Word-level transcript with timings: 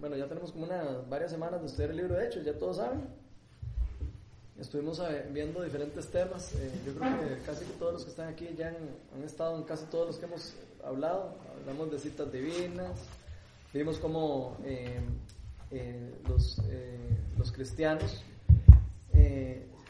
bueno, 0.00 0.16
ya 0.16 0.26
tenemos 0.26 0.52
como 0.52 0.64
unas 0.64 1.08
varias 1.08 1.30
semanas 1.30 1.60
de 1.60 1.66
estudiar 1.66 1.90
el 1.90 1.98
libro 1.98 2.14
de 2.14 2.26
Hechos, 2.26 2.44
ya 2.44 2.58
todos 2.58 2.78
saben. 2.78 3.00
Estuvimos 4.58 4.98
eh, 5.00 5.26
viendo 5.30 5.62
diferentes 5.62 6.08
temas. 6.08 6.54
Eh, 6.54 6.70
yo 6.84 6.94
creo 6.94 7.18
que 7.20 7.42
casi 7.44 7.64
todos 7.78 7.94
los 7.94 8.04
que 8.04 8.10
están 8.10 8.28
aquí 8.28 8.48
ya 8.56 8.68
han, 8.68 9.22
estado 9.24 9.56
en 9.56 9.64
casi 9.64 9.86
todos 9.86 10.06
los 10.06 10.18
que 10.18 10.26
hemos 10.26 10.54
hablado. 10.84 11.34
Hablamos 11.60 11.90
de 11.90 11.98
citas 11.98 12.30
divinas. 12.32 12.98
Vimos 13.72 13.98
cómo 13.98 14.56
eh, 14.64 15.00
los, 16.28 16.60
los 17.38 17.52
cristianos 17.52 18.22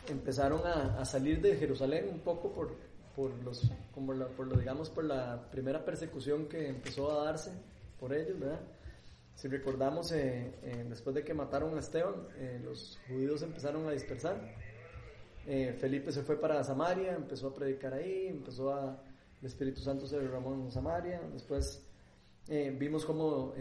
empezaron 0.09 0.61
a, 0.67 1.05
salir 1.05 1.41
de 1.41 1.57
Jerusalén 1.57 2.09
un 2.13 2.19
poco 2.21 2.53
por, 2.53 2.75
por 3.17 3.31
los, 3.45 3.71
como 3.95 4.13
por 4.37 4.47
lo, 4.47 4.57
digamos, 4.57 4.91
por 4.91 5.05
la 5.05 5.41
primera 5.51 5.85
persecución 5.85 6.47
que 6.47 6.69
empezó 6.69 7.11
a 7.11 7.25
darse 7.25 7.53
por 7.99 8.13
ellos, 8.13 8.39
¿verdad? 8.39 8.61
Si 9.41 9.49
recordamos, 9.49 10.13
eh, 10.13 10.53
eh, 10.63 10.85
después 10.87 11.17
de 11.17 11.25
que 11.25 11.33
mataron 11.33 11.75
a 11.75 11.81
Esteban, 11.81 12.29
eh, 12.37 12.61
los 12.63 12.99
judíos 13.09 13.41
empezaron 13.41 13.89
a 13.89 13.93
dispersar. 13.93 14.39
Felipe 15.79 16.13
se 16.13 16.23
fue 16.23 16.39
para 16.39 16.63
Samaria, 16.63 17.15
empezó 17.15 17.49
a 17.49 17.55
predicar 17.55 17.95
ahí, 17.95 18.27
empezó 18.29 18.73
a... 18.73 19.03
El 19.41 19.47
Espíritu 19.47 19.81
Santo 19.81 20.07
se 20.07 20.19
derramó 20.21 20.55
en 20.55 20.71
Samaria. 20.71 21.23
Después 21.33 21.83
vimos 22.47 23.05
cómo 23.05 23.55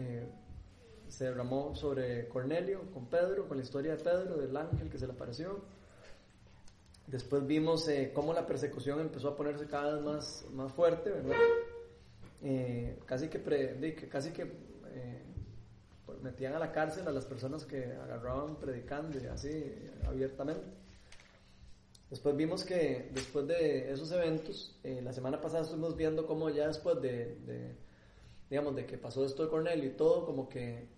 se 1.08 1.24
derramó 1.24 1.74
sobre 1.74 2.28
Cornelio, 2.28 2.82
con 2.92 3.06
Pedro, 3.06 3.48
con 3.48 3.56
la 3.56 3.64
historia 3.64 3.96
de 3.96 4.04
Pedro, 4.04 4.36
del 4.36 4.56
ángel 4.56 4.88
que 4.90 4.98
se 4.98 5.06
le 5.06 5.14
apareció. 5.14 5.62
Después 7.06 7.44
vimos 7.44 7.88
cómo 8.12 8.34
la 8.34 8.46
persecución 8.46 9.00
empezó 9.00 9.30
a 9.30 9.36
ponerse 9.36 9.66
cada 9.66 9.94
vez 9.94 10.04
más, 10.04 10.46
más 10.52 10.72
fuerte, 10.72 11.10
¿verdad? 11.10 11.36
casi 13.06 13.28
que, 13.28 13.38
pre, 13.40 13.94
casi 14.10 14.30
que 14.30 14.69
metían 16.22 16.54
a 16.54 16.58
la 16.58 16.72
cárcel 16.72 17.06
a 17.08 17.12
las 17.12 17.24
personas 17.24 17.64
que 17.64 17.84
agarraban 17.84 18.56
predicando 18.56 19.18
y 19.18 19.26
así 19.26 19.74
abiertamente. 20.06 20.66
Después 22.10 22.36
vimos 22.36 22.64
que 22.64 23.08
después 23.14 23.46
de 23.46 23.92
esos 23.92 24.10
eventos, 24.10 24.76
eh, 24.82 25.00
la 25.00 25.12
semana 25.12 25.40
pasada 25.40 25.62
estuvimos 25.62 25.96
viendo 25.96 26.26
cómo 26.26 26.50
ya 26.50 26.66
después 26.66 27.00
de, 27.00 27.76
digamos, 28.50 28.74
de 28.74 28.84
que 28.84 28.98
pasó 28.98 29.24
esto 29.24 29.44
de 29.44 29.48
Cornelio 29.48 29.90
y 29.90 29.92
todo, 29.92 30.26
como 30.26 30.48
que 30.48 30.88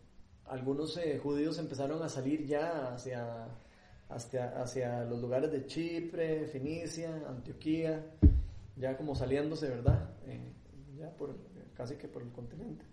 algunos 0.46 0.96
eh, 0.96 1.18
judíos 1.22 1.58
empezaron 1.58 2.02
a 2.02 2.08
salir 2.08 2.46
ya 2.46 2.94
hacia, 2.94 3.46
hacia, 4.08 4.60
hacia 4.60 5.04
los 5.04 5.20
lugares 5.20 5.52
de 5.52 5.66
Chipre, 5.66 6.46
Fenicia, 6.46 7.24
Antioquía, 7.28 8.04
ya 8.76 8.96
como 8.96 9.14
saliéndose, 9.14 9.68
¿verdad? 9.68 10.10
Eh, 10.26 10.52
ya 10.98 11.10
por, 11.10 11.36
casi 11.74 11.96
que 11.96 12.08
por 12.08 12.22
el 12.22 12.30
continente. 12.30 12.86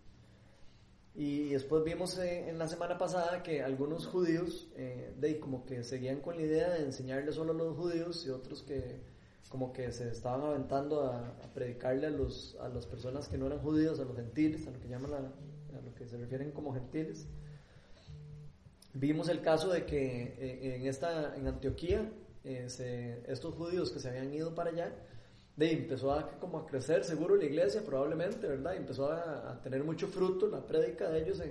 Y 1.15 1.49
después 1.49 1.83
vimos 1.83 2.17
eh, 2.19 2.49
en 2.49 2.57
la 2.57 2.67
semana 2.67 2.97
pasada 2.97 3.43
que 3.43 3.61
algunos 3.61 4.05
judíos, 4.07 4.67
eh, 4.75 5.13
de 5.19 5.39
como 5.39 5.65
que 5.65 5.83
seguían 5.83 6.21
con 6.21 6.35
la 6.35 6.43
idea 6.43 6.69
de 6.69 6.85
enseñarle 6.85 7.31
solo 7.33 7.51
a 7.51 7.55
los 7.55 7.75
judíos 7.75 8.25
y 8.25 8.29
otros 8.29 8.63
que 8.63 9.01
como 9.49 9.73
que 9.73 9.91
se 9.91 10.09
estaban 10.09 10.41
aventando 10.41 11.01
a, 11.01 11.35
predicarle 11.55 12.05
a, 12.05 12.11
los, 12.11 12.55
a 12.61 12.69
las 12.69 12.85
personas 12.85 13.27
que 13.27 13.37
no 13.37 13.47
eran 13.47 13.59
judíos, 13.59 13.99
a 13.99 14.05
los 14.05 14.15
gentiles, 14.15 14.67
a 14.67 14.71
lo 14.71 14.79
que 14.79 14.87
llaman 14.87 15.13
a 15.13 15.81
lo 15.81 15.95
que 15.95 16.07
se 16.07 16.17
refieren 16.17 16.51
como 16.51 16.71
gentiles. 16.73 17.27
Vimos 18.93 19.27
el 19.29 19.41
caso 19.41 19.69
de 19.69 19.85
que 19.85 20.35
eh, 20.37 20.75
en 20.75 20.85
esta 20.85 21.35
en 21.35 21.47
Antioquía 21.47 22.11
estos 22.43 23.53
judíos 23.55 23.91
que 23.91 23.99
se 23.99 24.09
habían 24.09 24.33
ido 24.33 24.55
para 24.55 24.69
allá 24.69 24.93
de, 25.59 25.73
empezó 25.73 26.13
a, 26.13 26.29
como 26.39 26.59
a 26.59 26.65
crecer 26.65 27.03
seguro 27.03 27.35
la 27.35 27.43
iglesia, 27.43 27.83
probablemente, 27.85 28.47
¿verdad? 28.47 28.73
Y 28.75 28.77
empezó 28.77 29.11
a, 29.11 29.59
tener 29.61 29.83
mucho 29.83 30.07
fruto 30.07 30.47
la 30.47 30.65
prédica 30.65 31.09
de 31.09 31.21
ellos 31.21 31.41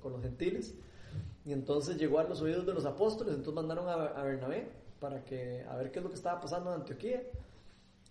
con 0.00 0.12
los 0.12 0.22
gentiles. 0.22 0.74
Y 1.44 1.52
entonces 1.52 1.96
llegó 1.96 2.18
a 2.18 2.24
los 2.24 2.40
oídos 2.42 2.66
de 2.66 2.74
los 2.74 2.84
apóstoles, 2.84 3.34
entonces 3.34 3.54
mandaron 3.54 3.88
a, 3.88 4.22
Bernabé 4.22 4.68
para 4.98 5.24
que, 5.24 5.64
a 5.68 5.76
ver 5.76 5.92
qué 5.92 6.00
es 6.00 6.02
lo 6.02 6.10
que 6.10 6.16
estaba 6.16 6.40
pasando 6.40 6.70
en 6.70 6.80
Antioquía. 6.80 7.22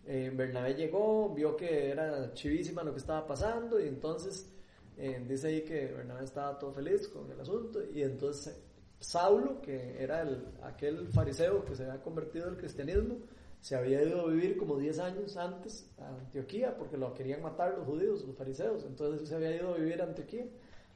Eh, 0.05 0.31
Bernabé 0.33 0.73
llegó, 0.73 1.33
vio 1.33 1.55
que 1.55 1.89
era 1.89 2.33
chivísima 2.33 2.83
lo 2.83 2.93
que 2.93 2.99
estaba 2.99 3.27
pasando 3.27 3.80
y 3.80 3.87
entonces 3.87 4.49
eh, 4.97 5.23
dice 5.27 5.47
ahí 5.47 5.61
que 5.61 5.86
Bernabé 5.87 6.23
estaba 6.23 6.58
todo 6.58 6.71
feliz 6.71 7.08
con 7.08 7.30
el 7.31 7.39
asunto 7.39 7.80
y 7.93 8.02
entonces 8.02 8.58
Saulo, 8.99 9.61
que 9.61 10.02
era 10.02 10.21
el, 10.21 10.45
aquel 10.64 11.08
fariseo 11.08 11.65
que 11.65 11.76
se 11.76 11.83
había 11.83 12.02
convertido 12.02 12.47
al 12.47 12.58
cristianismo, 12.58 13.17
se 13.61 13.76
había 13.76 14.02
ido 14.02 14.22
a 14.22 14.27
vivir 14.27 14.58
como 14.58 14.77
10 14.77 14.99
años 14.99 15.38
antes 15.38 15.88
a 15.99 16.10
Antioquía 16.10 16.76
porque 16.76 16.98
lo 16.98 17.14
querían 17.14 17.44
matar 17.44 17.77
los 17.77 17.86
judíos, 17.86 18.26
los 18.26 18.36
fariseos. 18.36 18.83
Entonces 18.86 19.30
se 19.30 19.36
había 19.36 19.55
ido 19.55 19.76
a 19.76 19.77
vivir 19.77 20.02
a 20.02 20.05
Antioquía. 20.05 20.45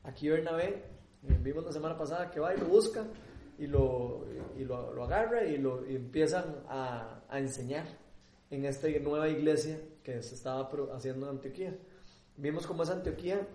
Aquí 0.03 0.29
Bernabé, 0.29 0.83
eh, 1.27 1.37
vimos 1.41 1.63
la 1.63 1.71
semana 1.71 1.95
pasada 1.95 2.31
que 2.31 2.39
va 2.39 2.55
y 2.55 2.59
lo 2.59 2.65
busca 2.65 3.05
y 3.59 3.67
lo, 3.67 4.25
y 4.57 4.63
lo, 4.63 4.93
lo 4.93 5.03
agarra 5.03 5.45
y, 5.45 5.57
lo, 5.59 5.87
y 5.87 5.95
empiezan 5.95 6.63
a, 6.67 7.21
a, 7.29 7.39
enseñar 7.39 7.85
en 8.49 8.65
esta 8.65 8.87
nueva 8.99 9.29
iglesia 9.29 9.79
que 10.03 10.21
se 10.23 10.33
estaba 10.33 10.69
haciendo 10.93 11.27
en 11.27 11.35
Antioquía. 11.35 11.77
Vimos 12.35 12.65
cómo 12.65 12.81
esa 12.81 12.93
Antioquía 12.93 13.47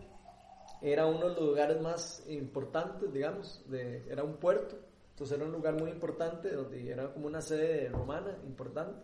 era 0.81 1.07
uno 1.07 1.29
de 1.29 1.35
los 1.35 1.41
lugares 1.41 1.81
más 1.83 2.25
importantes, 2.29 3.13
digamos, 3.13 3.63
de, 3.69 4.05
era 4.09 4.23
un 4.23 4.37
puerto 4.37 4.79
entonces 5.21 5.37
era 5.37 5.45
un 5.45 5.53
lugar 5.53 5.79
muy 5.79 5.91
importante, 5.91 6.51
donde 6.51 6.91
era 6.91 7.13
como 7.13 7.27
una 7.27 7.43
sede 7.43 7.91
romana 7.91 8.39
importante. 8.47 9.03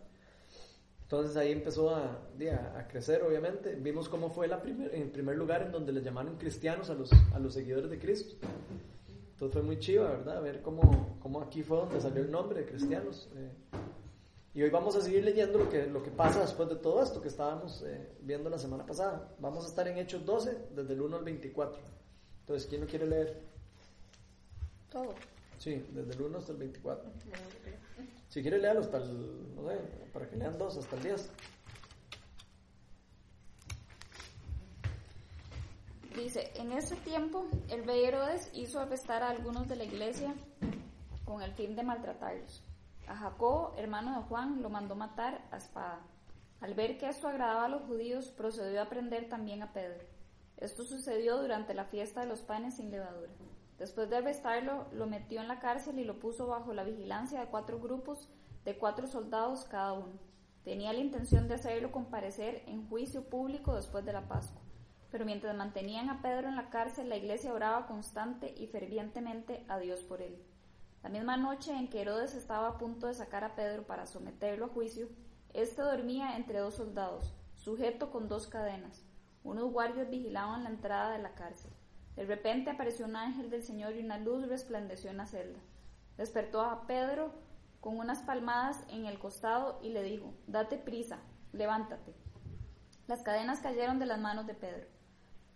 Entonces 1.03 1.37
ahí 1.37 1.53
empezó 1.53 1.95
a, 1.95 2.23
a, 2.75 2.89
crecer, 2.89 3.23
obviamente. 3.23 3.75
Vimos 3.75 4.09
cómo 4.09 4.31
fue 4.31 4.49
la 4.49 4.63
primer, 4.63 4.95
en 4.95 5.11
primer 5.11 5.37
lugar 5.37 5.61
en 5.61 5.73
donde 5.73 5.93
le 5.93 6.01
llamaron 6.01 6.39
cristianos 6.39 6.89
a 6.89 6.95
los, 6.95 7.13
a 7.13 7.39
los 7.39 7.53
seguidores 7.53 7.91
de 7.91 7.99
Cristo. 7.99 8.35
Entonces 9.33 9.53
fue 9.53 9.61
muy 9.61 9.79
chiva, 9.79 10.09
¿verdad? 10.09 10.41
Ver 10.41 10.63
cómo, 10.63 11.19
cómo 11.21 11.43
aquí 11.43 11.63
fue 11.63 11.77
donde 11.77 12.01
salió 12.01 12.23
el 12.23 12.31
nombre 12.31 12.61
de 12.61 12.67
cristianos. 12.67 13.29
Eh. 13.37 13.51
y 14.55 14.63
hoy 14.63 14.71
vamos 14.71 14.97
a 14.97 15.03
seguir 15.03 15.23
leyendo 15.23 15.59
lo 15.59 15.69
que, 15.69 15.87
lo 15.87 16.03
que 16.03 16.11
pasa 16.11 16.41
después 16.41 16.71
de 16.71 16.77
todo 16.77 17.03
esto 17.03 17.21
que 17.21 17.29
estábamos 17.29 17.83
eh, 17.87 18.09
viendo 18.23 18.49
la 18.49 18.59
semana 18.59 18.87
pasada. 18.87 19.35
Vamos 19.39 19.67
a 19.67 19.69
estar 19.69 19.87
en 19.87 19.99
Hechos 19.99 20.25
12, 20.25 20.69
desde 20.75 20.95
el 20.95 21.03
1 21.03 21.15
al 21.15 21.25
24. 21.25 21.79
Entonces, 22.41 22.67
¿quién 22.67 22.81
lo 22.81 22.87
quiere 22.87 23.07
leer? 23.07 23.39
Todo. 24.91 25.15
Sí, 25.59 25.87
desde 25.93 26.13
el 26.13 26.23
1 26.23 26.39
hasta 26.39 26.53
el 26.53 26.59
24. 26.59 27.11
Si 28.29 28.43
quiere 28.43 28.59
leerlo 28.59 28.81
hasta 28.81 28.99
el, 28.99 29.55
no 29.55 29.69
sé, 29.69 29.77
para 30.13 30.29
que 30.29 30.37
lean 30.37 30.59
dos, 30.59 30.77
hasta 30.77 30.97
el 30.97 31.03
10. 31.03 31.31
Dice, 36.17 36.51
en 36.55 36.73
ese 36.73 36.97
tiempo 36.97 37.47
el 37.69 37.85
rey 37.85 38.05
Herodes 38.05 38.51
hizo 38.55 38.81
arrestar 38.81 39.23
a 39.23 39.31
algunos 39.31 39.69
de 39.69 39.77
la 39.77 39.85
iglesia 39.85 40.35
con 41.25 41.43
el 41.43 41.53
fin 41.53 41.77
de 41.77 41.83
maltratarlos. 41.83 42.63
A 43.07 43.15
Jacobo, 43.15 43.75
hermano 43.77 44.17
de 44.17 44.27
Juan, 44.27 44.63
lo 44.63 44.71
mandó 44.71 44.97
matar 44.97 45.47
a 45.51 45.59
espada. 45.59 46.01
Al 46.61 46.75
ver 46.75 46.97
que 46.99 47.09
esto 47.09 47.29
agradaba 47.29 47.67
a 47.67 47.69
los 47.69 47.83
judíos, 47.83 48.31
procedió 48.31 48.83
a 48.83 48.89
prender 48.89 49.29
también 49.29 49.63
a 49.63 49.73
Pedro. 49.73 50.05
Esto 50.57 50.85
sucedió 50.85 51.37
durante 51.37 51.75
la 51.75 51.85
fiesta 51.85 52.23
de 52.23 52.29
los 52.29 52.41
panes 52.43 52.77
sin 52.77 52.91
levadura. 52.91 53.31
Después 53.79 54.09
de 54.09 54.17
arrestarlo, 54.17 54.87
lo 54.93 55.07
metió 55.07 55.41
en 55.41 55.49
la 55.49 55.61
cárcel 55.61 55.99
y 55.99 56.05
lo 56.05 56.19
puso 56.19 56.47
bajo 56.47 56.73
la 56.73 56.85
vigilancia 56.85 57.41
de 57.41 57.47
cuatro 57.47 57.79
grupos 57.79 58.29
de 58.65 58.77
cuatro 58.77 59.07
soldados 59.07 59.65
cada 59.65 59.93
uno. 59.93 60.19
Tenía 60.65 60.93
la 60.93 60.99
intención 60.99 61.47
de 61.47 61.55
hacerlo 61.55 61.93
comparecer 61.93 62.65
en 62.67 62.89
juicio 62.89 63.29
público 63.29 63.77
después 63.77 64.05
de 64.05 64.13
la 64.13 64.27
Pascua. 64.27 64.61
Pero 65.13 65.25
mientras 65.25 65.57
mantenían 65.57 66.11
a 66.11 66.21
Pedro 66.21 66.49
en 66.49 66.57
la 66.57 66.69
cárcel, 66.69 67.09
la 67.09 67.17
iglesia 67.17 67.53
oraba 67.53 67.87
constante 67.87 68.53
y 68.59 68.67
fervientemente 68.67 69.65
a 69.69 69.79
Dios 69.79 70.01
por 70.01 70.21
él. 70.21 70.43
La 71.05 71.11
misma 71.11 71.37
noche 71.37 71.73
en 71.73 71.89
que 71.89 72.01
Herodes 72.01 72.35
estaba 72.35 72.67
a 72.67 72.79
punto 72.79 73.07
de 73.07 73.15
sacar 73.15 73.45
a 73.45 73.55
Pedro 73.55 73.85
para 73.85 74.07
someterlo 74.07 74.65
a 74.65 74.69
juicio, 74.71 75.09
éste 75.53 75.83
dormía 75.83 76.37
entre 76.37 76.59
dos 76.59 76.75
soldados, 76.75 77.33
sujeto 77.55 78.11
con 78.11 78.27
dos 78.27 78.49
cadenas. 78.49 79.05
Unos 79.45 79.71
guardias 79.71 80.11
vigilaban 80.11 80.65
la 80.65 80.71
entrada 80.71 81.13
de 81.13 81.23
la 81.23 81.37
cárcel. 81.37 81.71
De 82.17 82.25
repente 82.25 82.71
apareció 82.71 83.05
un 83.05 83.17
ángel 83.17 83.51
del 83.51 83.63
Señor 83.63 83.95
y 83.95 84.01
una 84.01 84.19
luz 84.19 84.49
resplandeció 84.49 85.11
en 85.11 85.19
la 85.19 85.27
celda. 85.27 85.61
Despertó 86.17 86.63
a 86.63 86.87
Pedro 86.87 87.31
con 87.81 87.99
unas 87.99 88.23
palmadas 88.23 88.83
en 88.89 89.05
el 89.05 89.19
costado 89.19 89.79
y 89.83 89.91
le 89.91 90.03
dijo, 90.03 90.35
date 90.47 90.79
prisa, 90.79 91.19
levántate. 91.53 92.15
Las 93.07 93.23
cadenas 93.23 93.61
cayeron 93.61 93.99
de 93.99 94.07
las 94.07 94.19
manos 94.19 94.47
de 94.47 94.55
Pedro. 94.55 94.87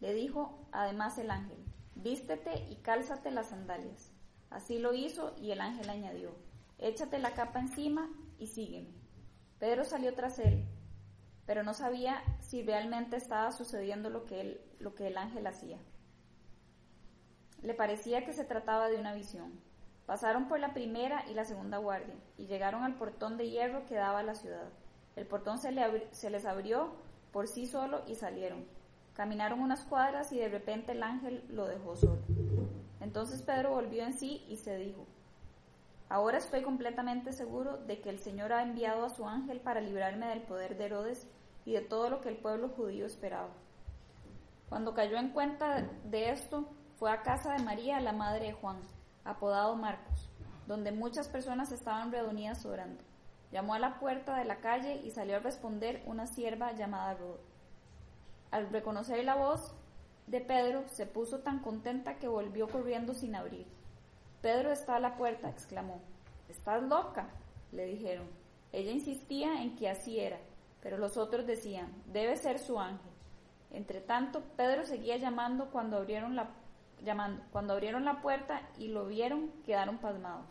Le 0.01 0.15
dijo 0.15 0.69
además 0.71 1.19
el 1.19 1.31
ángel, 1.31 1.59
vístete 1.95 2.67
y 2.71 2.77
cálzate 2.77 3.31
las 3.31 3.49
sandalias. 3.49 4.13
Así 4.51 4.79
lo 4.79 4.95
hizo 4.95 5.35
y 5.39 5.51
el 5.53 5.61
ángel 5.61 5.89
añadió, 5.89 6.35
échate 6.79 7.19
la 7.19 7.33
capa 7.33 7.59
encima 7.61 8.11
y 8.39 8.49
sígueme. 8.49 8.95
Pedro 9.59 9.85
salió 9.85 10.15
tras 10.15 10.39
él, 10.39 10.67
pero 11.47 11.63
no 11.63 11.75
sabía 11.75 12.23
si 12.41 12.63
realmente 12.63 13.17
estaba 13.17 13.51
sucediendo 13.53 14.11
lo 14.11 14.27
que, 14.27 14.65
lo 14.79 14.95
que 14.95 15.09
el 15.09 15.19
ángel 15.19 15.47
hacía. 15.47 15.79
Le 17.63 17.75
parecía 17.75 18.25
que 18.25 18.33
se 18.33 18.45
trataba 18.45 18.89
de 18.89 18.99
una 18.99 19.15
visión. 19.15 19.53
Pasaron 20.07 20.49
por 20.49 20.59
la 20.59 20.73
primera 20.73 21.25
y 21.31 21.35
la 21.35 21.45
segunda 21.45 21.79
guardia 21.79 22.15
y 22.37 22.47
llegaron 22.47 22.83
al 22.83 22.95
portón 22.95 23.37
de 23.37 23.49
hierro 23.49 23.87
que 23.87 23.95
daba 23.95 24.21
a 24.21 24.25
la 24.25 24.35
ciudad. 24.35 24.69
El 25.17 25.27
portón 25.27 25.59
se, 25.59 25.71
les 25.71 26.45
abrió 26.47 26.95
por 27.33 27.47
sí 27.47 27.67
solo 27.67 28.03
y 28.07 28.15
salieron. 28.15 28.65
Caminaron 29.15 29.61
unas 29.61 29.85
cuadras 29.85 30.33
y 30.33 30.39
de 30.39 30.49
repente 30.49 30.93
el 30.93 31.03
ángel 31.03 31.45
lo 31.49 31.67
dejó 31.67 31.95
solo. 31.95 32.23
Entonces 33.01 33.43
Pedro 33.43 33.71
volvió 33.71 34.03
en 34.03 34.15
sí 34.15 34.45
y 34.49 34.57
se 34.57 34.77
dijo, 34.77 35.07
Ahora 36.09 36.39
estoy 36.39 36.63
completamente 36.63 37.33
seguro 37.33 37.77
de 37.77 38.01
que 38.01 38.11
el 38.11 38.19
Señor 38.19 38.53
ha 38.53 38.65
enviado 38.65 39.05
a 39.05 39.11
su 39.11 39.29
ángel 39.29 39.61
para 39.61 39.81
librarme 39.81 40.27
del 40.27 40.43
poder 40.43 40.77
de 40.77 40.87
Herodes 40.87 41.29
y 41.65 41.75
de 41.75 41.83
todo 41.83 42.11
lo 42.11 42.21
que 42.21 42.31
el 42.31 42.37
pueblo 42.37 42.69
judío 42.71 43.07
esperaba. 43.07 43.51
Cuando 44.69 44.93
cayó 44.93 45.19
en 45.19 45.31
cuenta 45.31 45.89
de 46.05 46.31
esto, 46.31 46.69
fue 47.01 47.11
a 47.11 47.23
casa 47.23 47.55
de 47.55 47.63
María, 47.63 47.99
la 47.99 48.13
madre 48.13 48.49
de 48.49 48.53
Juan, 48.53 48.77
apodado 49.25 49.75
Marcos, 49.75 50.29
donde 50.67 50.93
muchas 50.93 51.29
personas 51.29 51.73
estaban 51.73 52.13
reunidas 52.13 52.67
orando. 52.67 53.03
Llamó 53.51 53.73
a 53.73 53.79
la 53.79 53.99
puerta 53.99 54.37
de 54.37 54.45
la 54.45 54.61
calle 54.61 55.01
y 55.03 55.11
salió 55.11 55.37
a 55.37 55.41
responder 55.41 56.03
una 56.05 56.27
sierva 56.27 56.73
llamada 56.73 57.15
Rod. 57.15 57.41
Al 58.51 58.69
reconocer 58.69 59.25
la 59.25 59.35
voz 59.35 59.75
de 60.27 60.43
Pedro, 60.43 60.87
se 60.89 61.07
puso 61.07 61.39
tan 61.39 61.61
contenta 61.61 62.19
que 62.19 62.29
volvió 62.29 62.69
corriendo 62.69 63.15
sin 63.15 63.35
abrir. 63.35 63.67
Pedro 64.43 64.71
está 64.71 64.97
a 64.97 65.01
la 65.01 65.17
puerta, 65.17 65.49
exclamó. 65.49 66.03
¿Estás 66.51 66.83
loca? 66.83 67.31
le 67.73 67.87
dijeron. 67.87 68.27
Ella 68.73 68.91
insistía 68.91 69.63
en 69.63 69.75
que 69.75 69.89
así 69.89 70.21
era, 70.21 70.39
pero 70.83 70.99
los 70.99 71.17
otros 71.17 71.47
decían, 71.47 71.91
debe 72.13 72.37
ser 72.37 72.59
su 72.59 72.79
ángel. 72.79 73.11
Entre 73.71 74.03
tanto, 74.03 74.43
Pedro 74.57 74.85
seguía 74.85 75.17
llamando 75.17 75.71
cuando 75.71 75.97
abrieron 75.97 76.37
la, 76.37 76.51
llamando. 77.05 77.43
Cuando 77.53 77.75
abrieron 77.75 78.05
la 78.05 78.21
puerta 78.21 78.69
y 78.79 78.89
lo 78.89 79.07
vieron, 79.07 79.51
quedaron 79.65 79.99
pasmados. 79.99 80.47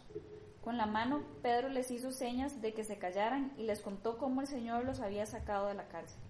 Con 0.63 0.77
la 0.77 0.85
mano, 0.85 1.23
Pedro 1.41 1.69
les 1.69 1.89
hizo 1.89 2.11
señas 2.11 2.61
de 2.61 2.73
que 2.73 2.83
se 2.83 2.97
callaran 2.97 3.53
y 3.57 3.63
les 3.63 3.81
contó 3.81 4.17
cómo 4.17 4.41
el 4.41 4.47
Señor 4.47 4.85
los 4.85 4.99
había 4.99 5.25
sacado 5.25 5.67
de 5.67 5.73
la 5.73 5.87
cárcel. 5.87 6.21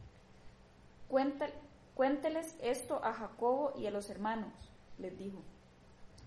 cuénteles 1.95 2.56
esto 2.62 3.04
a 3.04 3.13
Jacobo 3.13 3.74
y 3.77 3.88
a 3.88 3.92
los 3.92 4.10
hermanos, 4.10 4.54
les 4.98 5.18
dijo. 5.18 5.42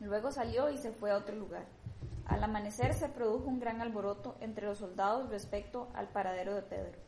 Luego 0.00 0.32
salió 0.32 0.68
y 0.70 0.78
se 0.78 0.90
fue 0.90 1.12
a 1.12 1.16
otro 1.16 1.36
lugar. 1.36 1.64
Al 2.26 2.42
amanecer 2.42 2.94
se 2.94 3.08
produjo 3.08 3.48
un 3.48 3.60
gran 3.60 3.80
alboroto 3.80 4.36
entre 4.40 4.66
los 4.66 4.78
soldados 4.78 5.30
respecto 5.30 5.88
al 5.94 6.08
paradero 6.08 6.54
de 6.54 6.62
Pedro. 6.62 6.98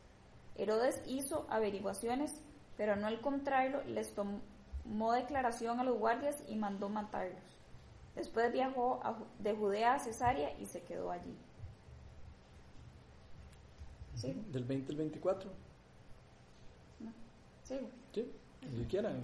Herodes 0.55 1.01
hizo 1.05 1.45
averiguaciones, 1.49 2.41
pero 2.77 2.95
no 2.95 3.07
al 3.07 3.19
contrario, 3.21 3.81
les 3.83 4.13
tomó 4.85 5.13
declaración 5.13 5.79
a 5.79 5.83
los 5.83 5.97
guardias 5.97 6.43
y 6.47 6.55
mandó 6.55 6.89
matarlos. 6.89 7.43
Después 8.15 8.51
viajó 8.53 9.01
de 9.39 9.53
Judea 9.53 9.95
a 9.95 9.99
Cesarea 9.99 10.57
y 10.59 10.65
se 10.65 10.81
quedó 10.83 11.11
allí. 11.11 11.35
¿Sí? 14.13 14.33
¿Del 14.51 14.63
20 14.63 14.91
al 14.93 14.97
24? 14.97 15.51
Sí. 17.63 17.79
Sí, 18.13 18.31
si 18.77 18.85
quieran. 18.85 19.21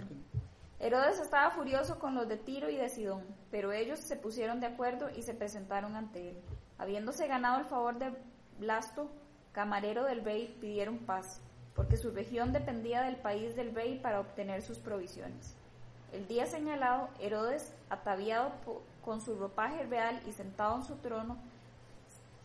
Herodes 0.78 1.20
estaba 1.20 1.50
furioso 1.52 1.98
con 1.98 2.14
los 2.14 2.28
de 2.28 2.36
Tiro 2.36 2.68
y 2.68 2.76
de 2.76 2.88
Sidón, 2.88 3.24
pero 3.50 3.72
ellos 3.72 4.00
se 4.00 4.16
pusieron 4.16 4.60
de 4.60 4.66
acuerdo 4.66 5.08
y 5.10 5.22
se 5.22 5.32
presentaron 5.32 5.94
ante 5.94 6.30
él. 6.30 6.36
Habiéndose 6.76 7.28
ganado 7.28 7.60
el 7.60 7.66
favor 7.66 7.98
de 7.98 8.12
Blasto, 8.58 9.08
camarero 9.52 10.04
del 10.04 10.24
rey, 10.24 10.54
pidieron 10.60 10.98
paz, 10.98 11.40
porque 11.74 11.96
su 11.96 12.10
región 12.10 12.52
dependía 12.52 13.02
del 13.02 13.16
país 13.16 13.56
del 13.56 13.74
rey 13.74 13.98
para 13.98 14.20
obtener 14.20 14.62
sus 14.62 14.78
provisiones. 14.78 15.56
El 16.12 16.28
día 16.28 16.46
señalado, 16.46 17.08
Herodes, 17.20 17.72
ataviado 17.88 18.52
con 19.02 19.20
su 19.22 19.34
ropaje 19.36 19.84
real 19.84 20.20
y 20.26 20.32
sentado 20.32 20.76
en 20.76 20.84
su 20.84 20.96
trono, 20.96 21.38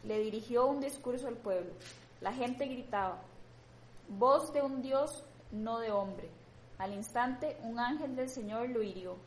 le 0.03 0.19
dirigió 0.19 0.68
un 0.68 0.79
discurso 0.79 1.27
al 1.27 1.35
pueblo. 1.35 1.71
La 2.21 2.33
gente 2.33 2.65
gritaba, 2.65 3.19
voz 4.07 4.53
de 4.53 4.62
un 4.62 4.81
Dios, 4.81 5.25
no 5.51 5.79
de 5.79 5.91
hombre. 5.91 6.29
Al 6.77 6.94
instante 6.94 7.57
un 7.63 7.79
ángel 7.79 8.15
del 8.15 8.29
Señor 8.29 8.69
lo 8.69 8.81
hirió, 8.81 9.18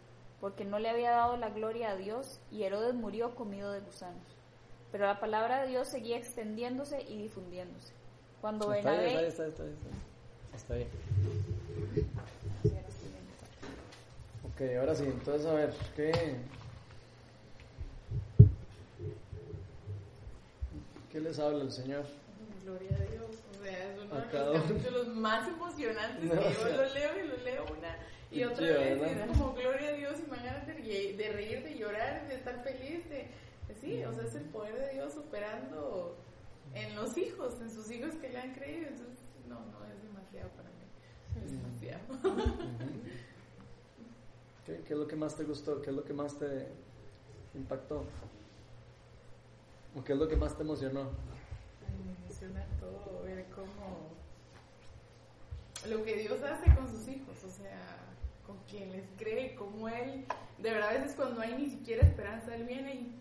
porque 0.40 0.64
no 0.64 0.78
le 0.78 0.88
había 0.88 1.10
dado 1.10 1.36
la 1.36 1.50
gloria 1.50 1.90
a 1.90 1.96
Dios, 1.96 2.40
y 2.50 2.62
Herodes 2.62 2.94
murió 2.94 3.34
comido 3.34 3.70
de 3.72 3.80
gusanos. 3.80 4.36
Pero 4.90 5.06
la 5.06 5.20
palabra 5.20 5.60
de 5.60 5.68
Dios 5.68 5.88
seguía 5.88 6.16
extendiéndose 6.16 7.02
y 7.02 7.18
difundiéndose. 7.18 7.99
Cuando 8.40 8.72
está 8.72 8.90
Bernabé... 8.90 9.12
Bien, 9.12 9.24
está, 9.26 9.46
está, 9.46 9.64
está, 10.56 10.74
bien. 10.74 10.88
Ok, 14.44 14.78
ahora 14.78 14.94
sí, 14.94 15.04
entonces 15.04 15.46
a 15.46 15.54
ver, 15.54 15.74
¿qué, 15.96 16.36
¿qué 21.12 21.20
les 21.20 21.38
habla 21.38 21.64
el 21.64 21.72
Señor? 21.72 22.04
Gloria 22.64 22.96
a 22.96 23.10
Dios 23.10 23.30
es 23.30 23.98
uno 24.04 24.16
de 24.16 24.44
los 24.44 24.62
capítulos 24.62 25.08
más 25.08 25.48
emocionantes 25.48 26.30
que 26.30 26.36
yo 26.36 26.76
lo 26.76 26.94
leo 26.94 27.24
y 27.24 27.28
lo 27.28 27.36
leo 27.44 27.64
una 27.76 27.96
y 28.30 28.44
otra 28.44 28.66
vez. 28.66 29.00
Y 29.00 29.04
es 29.04 29.26
como 29.26 29.54
gloria 29.54 29.88
a 29.88 29.92
Dios 29.92 30.14
y 30.24 30.30
mañana 30.30 30.64
de, 30.64 31.14
de 31.16 31.32
reír, 31.32 31.64
de 31.64 31.76
llorar, 31.76 32.28
de 32.28 32.34
estar 32.36 32.62
feliz. 32.62 33.08
De, 33.08 33.26
sí, 33.80 34.04
o 34.04 34.12
sea, 34.12 34.24
es 34.24 34.34
el 34.34 34.44
poder 34.44 34.78
de 34.78 34.92
Dios 34.94 35.12
superando 35.14 36.16
en 36.74 36.94
los 36.94 37.16
hijos, 37.16 37.60
en 37.60 37.70
sus 37.70 37.90
hijos 37.90 38.14
que 38.16 38.28
le 38.28 38.38
han 38.38 38.54
creído. 38.54 38.88
Entonces, 38.88 39.18
no, 39.48 39.56
no, 39.56 39.84
es 39.86 40.02
demasiado 40.02 40.50
para 40.50 40.68
mí. 40.70 40.84
Es 41.44 41.52
demasiado. 41.52 42.00
¿Qué, 44.66 44.80
¿Qué 44.86 44.92
es 44.92 44.98
lo 44.98 45.06
que 45.06 45.16
más 45.16 45.36
te 45.36 45.44
gustó? 45.44 45.80
¿Qué 45.82 45.90
es 45.90 45.96
lo 45.96 46.04
que 46.04 46.12
más 46.12 46.38
te 46.38 46.68
impactó? 47.54 48.04
¿O 49.96 50.04
qué 50.04 50.12
es 50.12 50.18
lo 50.18 50.28
que 50.28 50.36
más 50.36 50.56
te 50.56 50.62
emocionó? 50.62 51.10
todo, 52.80 53.22
ver 53.24 53.46
cómo 53.54 54.10
lo 55.88 56.04
que 56.04 56.16
Dios 56.16 56.42
hace 56.42 56.74
con 56.74 56.88
sus 56.88 57.08
hijos, 57.08 57.36
o 57.44 57.50
sea, 57.50 57.80
con 58.46 58.56
quien 58.68 58.92
les 58.92 59.04
cree, 59.18 59.54
como 59.54 59.88
Él, 59.88 60.24
de 60.58 60.70
verdad 60.70 60.90
a 60.90 60.92
veces 60.92 61.14
cuando 61.14 61.36
no 61.36 61.42
hay 61.42 61.54
ni 61.56 61.70
siquiera 61.70 62.06
esperanza, 62.06 62.54
Él 62.54 62.64
viene 62.64 62.94
y, 62.94 63.16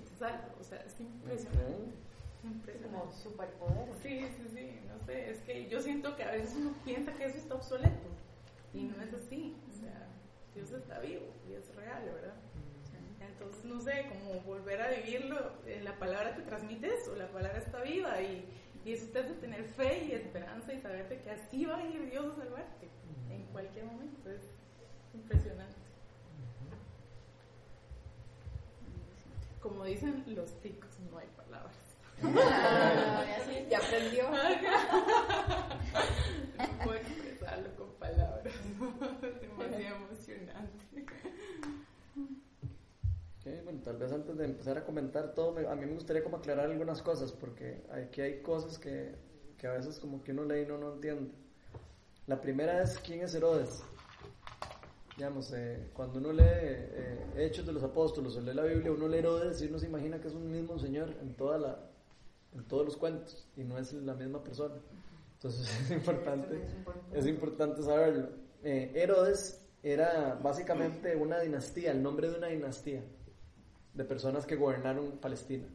te 0.00 0.14
salva, 0.18 0.48
o 0.60 0.64
sea, 0.64 0.78
es 0.78 0.98
impresionante. 1.00 1.62
impresionante. 1.62 2.05
Como 2.82 3.12
superpoder. 3.12 3.94
Sí, 4.02 4.26
sí, 4.36 4.48
sí, 4.54 4.80
no 4.88 5.04
sé, 5.04 5.30
es 5.30 5.38
que 5.40 5.68
yo 5.68 5.80
siento 5.80 6.16
que 6.16 6.22
a 6.24 6.30
veces 6.30 6.54
uno 6.56 6.74
piensa 6.84 7.12
que 7.14 7.24
eso 7.24 7.38
está 7.38 7.54
obsoleto 7.54 8.08
y 8.72 8.84
no 8.84 9.00
es 9.02 9.12
así, 9.14 9.56
o 9.68 9.72
sea, 9.72 10.08
Dios 10.54 10.70
está 10.72 10.98
vivo 11.00 11.26
y 11.48 11.54
es 11.54 11.74
real, 11.74 12.04
¿verdad? 12.04 12.34
Entonces, 13.20 13.64
no 13.64 13.80
sé, 13.80 14.06
como 14.08 14.40
volver 14.40 14.80
a 14.80 14.90
vivirlo, 14.90 15.52
eh, 15.66 15.80
la 15.82 15.98
palabra 15.98 16.34
te 16.34 16.42
transmite 16.42 16.94
eso, 16.94 17.14
la 17.16 17.28
palabra 17.28 17.58
está 17.58 17.82
viva 17.82 18.20
y, 18.22 18.44
y 18.84 18.92
eso 18.92 19.06
te 19.12 19.18
hace 19.18 19.34
tener 19.34 19.64
fe 19.64 20.04
y 20.04 20.12
esperanza 20.12 20.72
y 20.72 20.80
saberte 20.80 21.20
que 21.20 21.30
así 21.30 21.64
va 21.64 21.78
a 21.78 21.84
ir 21.84 22.10
Dios 22.10 22.26
a 22.32 22.36
salvarte 22.36 22.88
en 23.30 23.42
cualquier 23.52 23.84
momento. 23.84 24.30
Es 24.30 24.42
impresionante. 25.14 25.76
Como 29.60 29.84
dicen 29.84 30.24
los 30.28 30.52
ticos, 30.60 30.98
no 31.10 31.18
hay 31.18 31.26
palabras. 31.28 31.45
Ya 33.70 33.78
aprendió. 33.78 34.24
no 36.58 36.84
puedo 36.84 36.98
expresarlo 36.98 37.76
con 37.76 37.90
palabras. 37.94 38.54
es 39.22 39.40
demasiado 39.40 39.96
emocionante 39.96 40.86
bueno, 43.64 43.80
tal 43.82 43.96
vez 43.96 44.12
antes 44.12 44.36
de 44.36 44.44
empezar 44.44 44.78
a 44.78 44.84
comentar 44.84 45.34
todo, 45.34 45.56
a 45.68 45.74
mí 45.76 45.86
me 45.86 45.94
gustaría 45.94 46.22
como 46.22 46.36
aclarar 46.36 46.70
algunas 46.70 47.02
cosas, 47.02 47.32
porque 47.32 47.82
aquí 47.90 48.20
hay 48.20 48.40
cosas 48.40 48.78
que, 48.78 49.14
que 49.56 49.66
a 49.66 49.72
veces 49.72 49.98
como 49.98 50.22
que 50.22 50.32
uno 50.32 50.44
lee 50.44 50.62
y 50.62 50.66
no, 50.66 50.78
no 50.78 50.94
entiende. 50.94 51.32
La 52.26 52.40
primera 52.40 52.82
es, 52.82 52.98
¿quién 52.98 53.22
es 53.22 53.34
Herodes? 53.34 53.82
Digamos, 55.16 55.52
eh, 55.52 55.90
cuando 55.94 56.18
uno 56.18 56.32
lee 56.32 56.42
eh, 56.44 57.24
Hechos 57.36 57.64
de 57.66 57.72
los 57.72 57.82
Apóstoles 57.82 58.36
o 58.36 58.40
lee 58.40 58.52
la 58.52 58.64
Biblia, 58.64 58.92
uno 58.92 59.08
lee 59.08 59.18
Herodes 59.18 59.62
y 59.62 59.66
uno 59.66 59.78
se 59.78 59.86
imagina 59.86 60.20
que 60.20 60.28
es 60.28 60.34
un 60.34 60.50
mismo 60.50 60.78
señor 60.78 61.14
en, 61.20 61.34
toda 61.34 61.58
la, 61.58 61.78
en 62.56 62.64
todos 62.64 62.84
los 62.84 62.96
cuentos 62.96 63.46
y 63.56 63.64
no 63.64 63.78
es 63.78 63.92
la 63.92 64.14
misma 64.14 64.42
persona. 64.42 64.74
Entonces 65.34 65.68
es 65.84 65.90
importante, 65.90 66.60
es 67.12 67.26
importante 67.26 67.82
saberlo. 67.82 68.28
Eh, 68.62 68.92
Herodes 68.94 69.62
era 69.82 70.38
básicamente 70.42 71.14
una 71.14 71.38
dinastía, 71.40 71.92
el 71.92 72.02
nombre 72.02 72.30
de 72.30 72.38
una 72.38 72.48
dinastía 72.48 73.02
de 73.94 74.04
personas 74.04 74.46
que 74.46 74.56
gobernaron 74.56 75.18
Palestina. 75.18 75.66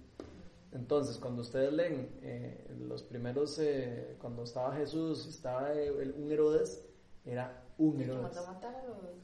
Entonces, 0.73 1.17
cuando 1.17 1.41
ustedes 1.41 1.73
leen 1.73 2.09
eh, 2.21 2.65
los 2.87 3.03
primeros, 3.03 3.59
eh, 3.59 4.15
cuando 4.19 4.43
estaba 4.43 4.73
Jesús, 4.75 5.27
estaba 5.27 5.69
un 6.17 6.31
Herodes, 6.31 6.85
era 7.25 7.63
un 7.77 7.99
Herodes. 7.99 8.37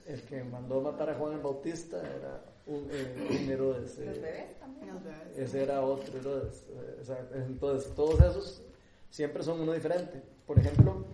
El 0.06 0.22
que 0.24 0.44
mandó 0.44 0.82
matar 0.82 1.10
a 1.10 1.16
Juan 1.16 1.34
el 1.34 1.40
Bautista 1.40 2.00
era 2.00 2.44
un, 2.66 2.88
eh, 2.92 3.48
Herodes. 3.50 3.98
los 4.00 4.22
bebés 4.22 4.60
también. 4.60 4.96
Ese 5.38 5.64
era 5.64 5.82
otro 5.82 6.18
Herodes. 6.18 6.66
entonces, 7.34 7.94
todos 7.96 8.20
esos 8.20 8.62
siempre 9.10 9.44
son 9.44 9.62
uno 9.62 9.72
diferente. 9.72 10.22
Por 10.46 10.60
ejemplo, 10.60 11.06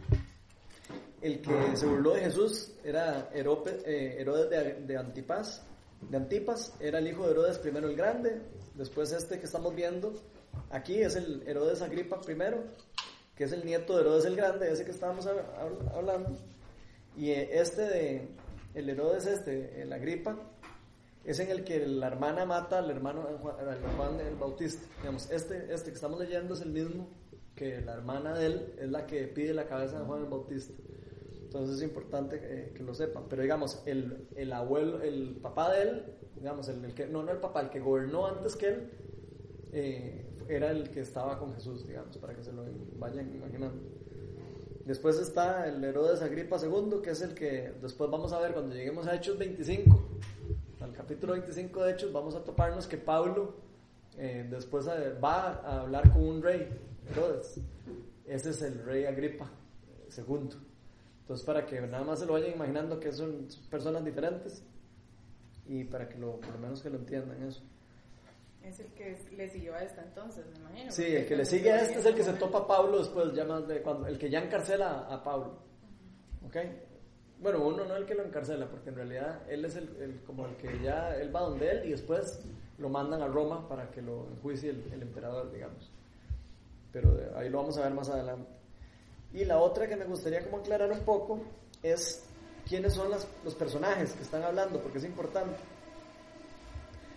el 1.21 1.41
que 1.41 1.75
se 1.75 1.85
burló 1.85 2.15
de 2.15 2.21
Jesús 2.21 2.71
era 2.83 3.29
Herodes 3.33 4.49
de, 4.49 4.83
de 4.87 4.97
Antipas 4.97 5.63
de 6.09 6.17
Antipas, 6.17 6.73
era 6.79 6.99
el 6.99 7.07
hijo 7.07 7.25
de 7.25 7.31
Herodes 7.31 7.57
primero 7.57 7.87
el 7.87 7.95
Grande, 7.95 8.41
después 8.75 9.11
este 9.11 9.39
que 9.39 9.45
estamos 9.45 9.75
viendo 9.75 10.13
aquí 10.69 11.01
es 11.01 11.15
el 11.15 11.43
Herodes 11.47 11.81
Agripa 11.81 12.19
primero, 12.21 12.63
que 13.35 13.45
es 13.45 13.51
el 13.51 13.65
nieto 13.65 13.95
de 13.95 14.01
Herodes 14.01 14.25
el 14.25 14.35
Grande, 14.35 14.71
ese 14.71 14.85
que 14.85 14.91
estábamos 14.91 15.27
hablando, 15.93 16.37
y 17.15 17.29
eh, 17.31 17.49
este 17.59 17.81
de, 17.83 18.27
el 18.73 18.89
Herodes 18.89 19.25
este, 19.25 19.81
el 19.81 19.93
Agripa, 19.93 20.37
es 21.23 21.39
en 21.39 21.49
el 21.49 21.63
que 21.63 21.85
la 21.87 22.07
hermana 22.07 22.45
mata 22.45 22.79
al 22.79 22.89
hermano 22.89 23.23
Juan 23.41 24.19
el 24.19 24.35
Bautista. 24.35 24.85
Digamos, 24.99 25.29
este, 25.31 25.73
este 25.73 25.89
que 25.89 25.95
estamos 25.95 26.19
leyendo 26.19 26.53
es 26.53 26.61
el 26.61 26.71
mismo 26.71 27.07
que 27.55 27.81
la 27.81 27.93
hermana 27.93 28.33
de 28.37 28.45
él 28.47 28.73
es 28.79 28.89
la 28.89 29.05
que 29.05 29.27
pide 29.27 29.53
la 29.53 29.67
cabeza 29.67 29.99
de 29.99 30.05
Juan 30.05 30.23
el 30.23 30.29
Bautista. 30.29 30.73
Entonces 31.43 31.77
es 31.77 31.83
importante 31.83 32.39
eh, 32.41 32.73
que 32.75 32.83
lo 32.83 32.93
sepan. 32.93 33.23
Pero 33.29 33.41
digamos, 33.41 33.81
el, 33.85 34.27
el, 34.35 34.51
abuelo, 34.51 35.01
el 35.01 35.37
papá 35.41 35.71
de 35.71 35.83
él, 35.83 36.03
digamos, 36.35 36.67
el, 36.67 36.83
el, 36.83 36.93
que, 36.93 37.07
no, 37.07 37.23
no 37.23 37.31
el 37.31 37.37
papá, 37.37 37.61
el 37.61 37.69
que 37.69 37.79
gobernó 37.79 38.27
antes 38.27 38.55
que 38.55 38.67
él, 38.67 38.89
eh, 39.71 40.25
era 40.49 40.71
el 40.71 40.89
que 40.89 40.99
estaba 40.99 41.39
con 41.39 41.53
Jesús, 41.53 41.87
digamos, 41.87 42.17
para 42.17 42.35
que 42.35 42.43
se 42.43 42.51
lo 42.51 42.63
vayan 42.97 43.33
imaginando. 43.33 43.81
Después 44.85 45.17
está 45.19 45.69
el 45.69 45.81
Herodes 45.81 46.21
Agripa 46.21 46.57
II, 46.61 47.01
que 47.01 47.11
es 47.11 47.21
el 47.21 47.33
que 47.33 47.71
después 47.81 48.09
vamos 48.09 48.33
a 48.33 48.39
ver 48.39 48.51
cuando 48.51 48.75
lleguemos 48.75 49.07
a 49.07 49.15
Hechos 49.15 49.37
25 49.37 50.12
al 50.83 50.91
capítulo 50.91 51.33
25 51.33 51.83
de 51.83 51.91
Hechos, 51.93 52.11
vamos 52.11 52.35
a 52.35 52.43
toparnos 52.43 52.87
que 52.87 52.97
Pablo 52.97 53.55
eh, 54.17 54.45
después 54.49 54.85
eh, 54.87 55.13
va 55.13 55.61
a 55.63 55.81
hablar 55.81 56.11
con 56.11 56.23
un 56.23 56.41
rey, 56.41 56.67
Herodes. 57.09 57.59
Ese 58.25 58.49
es 58.49 58.61
el 58.61 58.83
rey 58.83 59.05
Agripa 59.05 59.49
II. 60.15 60.49
Entonces, 61.21 61.45
para 61.45 61.65
que 61.65 61.79
nada 61.81 62.03
más 62.03 62.19
se 62.19 62.25
lo 62.25 62.33
vayan 62.33 62.51
imaginando 62.51 62.99
que 62.99 63.13
son 63.13 63.47
personas 63.69 64.03
diferentes 64.03 64.61
y 65.65 65.85
para 65.85 66.09
que 66.09 66.17
lo, 66.17 66.39
por 66.41 66.51
lo 66.51 66.59
menos 66.59 66.81
que 66.83 66.89
lo 66.89 66.97
entiendan 66.97 67.41
eso. 67.43 67.63
Es 68.61 68.79
el 68.79 68.87
que 68.87 69.17
le 69.35 69.49
siguió 69.49 69.75
a 69.75 69.83
esta 69.83 70.03
entonces, 70.03 70.45
me 70.51 70.59
imagino. 70.59 70.91
Sí, 70.91 71.03
el 71.03 71.25
que 71.25 71.35
le 71.35 71.45
sigue 71.45 71.71
a 71.71 71.81
este 71.81 71.99
es 71.99 72.05
el 72.05 72.15
que 72.15 72.23
se 72.23 72.33
topa 72.33 72.59
a 72.59 72.67
Pablo 72.67 72.99
después, 72.99 73.33
ya 73.33 73.45
más 73.45 73.67
de 73.67 73.81
cuando, 73.81 74.07
el 74.07 74.17
que 74.17 74.29
ya 74.29 74.39
encarcela 74.39 75.05
a, 75.07 75.15
a 75.15 75.23
Pablo. 75.23 75.59
¿Ok? 76.45 76.57
Bueno, 77.43 77.59
uno 77.67 77.83
no 77.83 77.97
el 77.97 78.05
que 78.05 78.15
lo 78.15 78.23
encarcela, 78.23 78.69
porque 78.69 78.87
en 78.87 78.95
realidad 78.95 79.41
él 79.49 79.65
es 79.65 79.75
el, 79.75 80.21
como 80.25 80.45
el 80.45 80.55
que 80.55 80.79
ya, 80.81 81.13
él 81.17 81.35
va 81.35 81.41
donde 81.41 81.69
él 81.69 81.85
y 81.87 81.91
después 81.91 82.39
lo 82.77 82.87
mandan 82.87 83.21
a 83.21 83.27
Roma 83.27 83.67
para 83.67 83.91
que 83.91 84.01
lo 84.01 84.29
enjuicie 84.29 84.69
el, 84.69 85.01
emperador, 85.01 85.51
digamos. 85.51 85.91
Pero 86.93 87.19
ahí 87.35 87.49
lo 87.49 87.57
vamos 87.57 87.77
a 87.77 87.81
ver 87.81 87.93
más 87.93 88.07
adelante. 88.07 88.49
Y 89.33 89.43
la 89.43 89.59
otra 89.59 89.89
que 89.89 89.97
me 89.97 90.05
gustaría 90.05 90.41
como 90.41 90.59
aclarar 90.59 90.89
un 90.89 91.01
poco 91.01 91.41
es 91.81 92.25
quiénes 92.65 92.93
son 92.93 93.11
los 93.11 93.55
personajes 93.55 94.13
que 94.13 94.23
están 94.23 94.43
hablando, 94.43 94.79
porque 94.79 94.99
es 94.99 95.03
importante. 95.03 95.57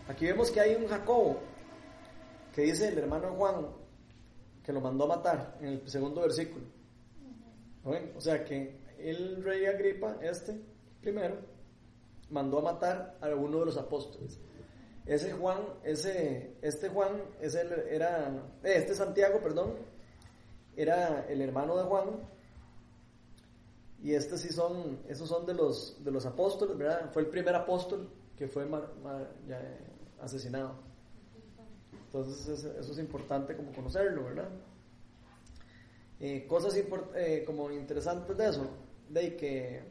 Aquí 0.09 0.27
vemos 0.27 0.51
que 0.51 0.61
hay 0.61 0.75
un 0.75 0.89
Jacobo, 0.89 1.39
que 2.53 2.63
dice 2.63 2.89
el 2.89 2.99
hermano 2.99 3.33
Juan, 3.37 3.69
que 4.65 4.73
lo 4.73 4.81
mandó 4.81 5.05
a 5.05 5.19
matar 5.19 5.57
en 5.61 5.69
el 5.69 5.89
segundo 5.89 6.23
versículo. 6.23 6.65
O 8.17 8.21
sea 8.21 8.45
que 8.45 8.86
el 8.99 9.43
rey 9.43 9.67
Agripa, 9.67 10.17
este 10.23 10.61
primero, 11.01 11.37
mandó 12.31 12.59
a 12.59 12.73
matar 12.73 13.17
a 13.21 13.29
uno 13.29 13.61
de 13.61 13.67
los 13.67 13.77
apóstoles. 13.77 14.39
Ese 15.07 15.33
Juan, 15.33 15.61
ese, 15.85 16.57
este 16.63 16.89
Juan, 16.89 17.23
ese 17.41 17.61
era, 17.89 18.29
eh, 18.65 18.73
este 18.75 18.95
Santiago, 18.95 19.41
perdón, 19.41 19.75
era 20.77 21.27
el 21.29 21.41
hermano 21.41 21.77
de 21.77 21.85
Juan. 21.85 22.07
Y 24.03 24.15
este 24.15 24.37
sí 24.37 24.53
son, 24.53 24.99
esos 25.09 25.29
son 25.29 25.47
de 25.47 25.55
los, 25.55 26.03
de 26.05 26.11
los 26.11 26.27
apóstoles, 26.27 26.77
¿verdad? 26.77 27.11
Fue 27.13 27.23
el 27.23 27.29
primer 27.29 27.55
apóstol 27.55 28.11
que 28.37 28.49
fue 28.49 28.69
asesinado. 30.21 30.75
Entonces 32.07 32.65
eso 32.65 32.93
es 32.93 32.99
importante 32.99 33.57
como 33.57 33.73
conocerlo, 33.73 34.25
¿verdad? 34.25 34.49
Eh, 36.19 36.47
cosas 36.49 36.75
eh, 36.75 37.45
como 37.47 37.71
interesantes 37.71 38.37
de 38.37 38.49
eso 38.49 38.86
de 39.09 39.37
que, 39.37 39.83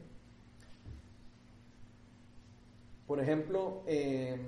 por 3.06 3.20
ejemplo, 3.20 3.82
eh, 3.86 4.38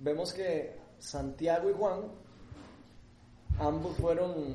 vemos 0.00 0.32
que 0.32 0.78
Santiago 0.98 1.70
y 1.70 1.72
Juan, 1.72 2.02
ambos 3.58 3.96
fueron, 3.96 4.54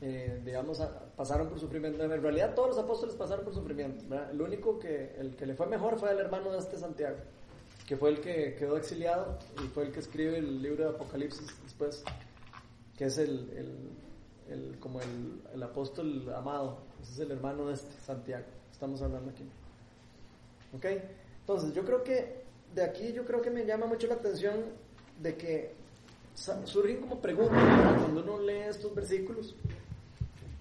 eh, 0.00 0.42
digamos, 0.44 0.82
pasaron 1.16 1.48
por 1.48 1.58
sufrimiento. 1.58 2.02
En 2.02 2.22
realidad 2.22 2.54
todos 2.54 2.70
los 2.70 2.78
apóstoles 2.78 3.14
pasaron 3.14 3.44
por 3.44 3.54
sufrimiento. 3.54 4.04
El 4.30 4.40
único 4.40 4.78
que, 4.78 5.14
el 5.18 5.36
que 5.36 5.46
le 5.46 5.54
fue 5.54 5.66
mejor 5.66 5.98
fue 5.98 6.10
el 6.10 6.18
hermano 6.18 6.52
de 6.52 6.58
este 6.58 6.78
Santiago, 6.78 7.16
que 7.86 7.96
fue 7.96 8.10
el 8.10 8.20
que 8.20 8.54
quedó 8.54 8.76
exiliado 8.76 9.38
y 9.64 9.68
fue 9.68 9.84
el 9.84 9.92
que 9.92 10.00
escribe 10.00 10.38
el 10.38 10.60
libro 10.62 10.84
de 10.84 10.90
Apocalipsis 10.90 11.46
después, 11.62 12.04
que 12.96 13.06
es 13.06 13.18
el, 13.18 13.50
el, 13.56 14.52
el 14.52 14.78
como 14.78 15.00
el, 15.00 15.42
el 15.54 15.62
apóstol 15.62 16.32
amado 16.34 16.78
ese 17.04 17.12
es 17.12 17.18
el 17.20 17.32
hermano 17.32 17.66
de 17.66 17.74
este, 17.74 18.00
Santiago. 18.00 18.44
Estamos 18.72 19.00
hablando 19.02 19.30
aquí. 19.30 19.44
¿Ok? 20.74 20.86
Entonces, 21.40 21.74
yo 21.74 21.84
creo 21.84 22.02
que 22.02 22.42
de 22.74 22.82
aquí 22.82 23.12
yo 23.12 23.24
creo 23.24 23.42
que 23.42 23.50
me 23.50 23.64
llama 23.64 23.86
mucho 23.86 24.06
la 24.06 24.14
atención 24.14 24.54
de 25.20 25.36
que 25.36 25.74
surgen 26.64 27.00
como 27.00 27.20
preguntas 27.20 27.62
cuando 27.98 28.22
uno 28.22 28.40
lee 28.40 28.70
estos 28.70 28.94
versículos. 28.94 29.54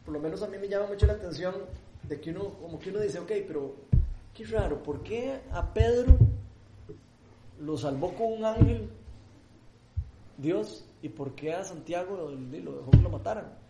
Por 0.06 0.14
lo 0.14 0.20
menos 0.20 0.44
a 0.44 0.48
mí 0.48 0.58
me 0.58 0.68
llama 0.68 0.88
mucho 0.88 1.08
la 1.08 1.14
atención 1.14 1.56
de 2.04 2.20
que 2.20 2.32
uno, 2.32 2.50
como 2.62 2.78
que 2.78 2.90
uno 2.90 3.00
dice, 3.00 3.20
ok, 3.20 3.32
pero 3.48 3.76
qué 4.34 4.46
raro, 4.46 4.84
¿por 4.84 5.02
qué 5.02 5.40
a 5.52 5.74
Pedro 5.74 6.18
lo 7.62 7.78
salvó 7.78 8.14
con 8.14 8.34
un 8.34 8.46
ángel 8.46 8.90
Dios 10.38 10.86
y 11.02 11.08
por 11.08 11.34
qué 11.36 11.54
a 11.54 11.64
Santiago 11.64 12.18
lo 12.18 12.30
dejó 12.32 12.92
que 12.92 12.98
lo 12.98 13.10
mataran? 13.10 13.63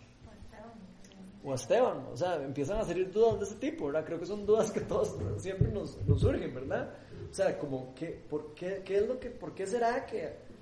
O 1.44 1.52
a 1.52 1.56
Esteban. 1.56 2.06
O 2.12 2.18
sea, 2.18 2.36
empiezan 2.44 2.80
a 2.80 2.86
salir 2.86 3.12
dudas 3.12 3.40
de 3.40 3.46
ese 3.46 3.56
tipo, 3.56 3.88
¿verdad? 3.88 4.06
Creo 4.06 4.20
que 4.20 4.26
son 4.26 4.46
dudas 4.46 4.72
que 4.72 4.82
todos 4.82 5.16
siempre 5.38 5.72
nos, 5.72 5.98
nos 6.06 6.22
surgen, 6.22 6.54
¿verdad? 6.54 6.94
O 7.30 7.34
sea, 7.34 7.58
como, 7.58 7.94
¿qué, 7.96 8.22
por 8.30 8.54
qué, 8.54 8.82
qué 8.86 8.98
es 8.98 9.08
lo 9.08 9.20
que, 9.20 9.30
por 9.30 9.54
qué 9.54 9.66
será 9.68 10.06
que... 10.06 10.54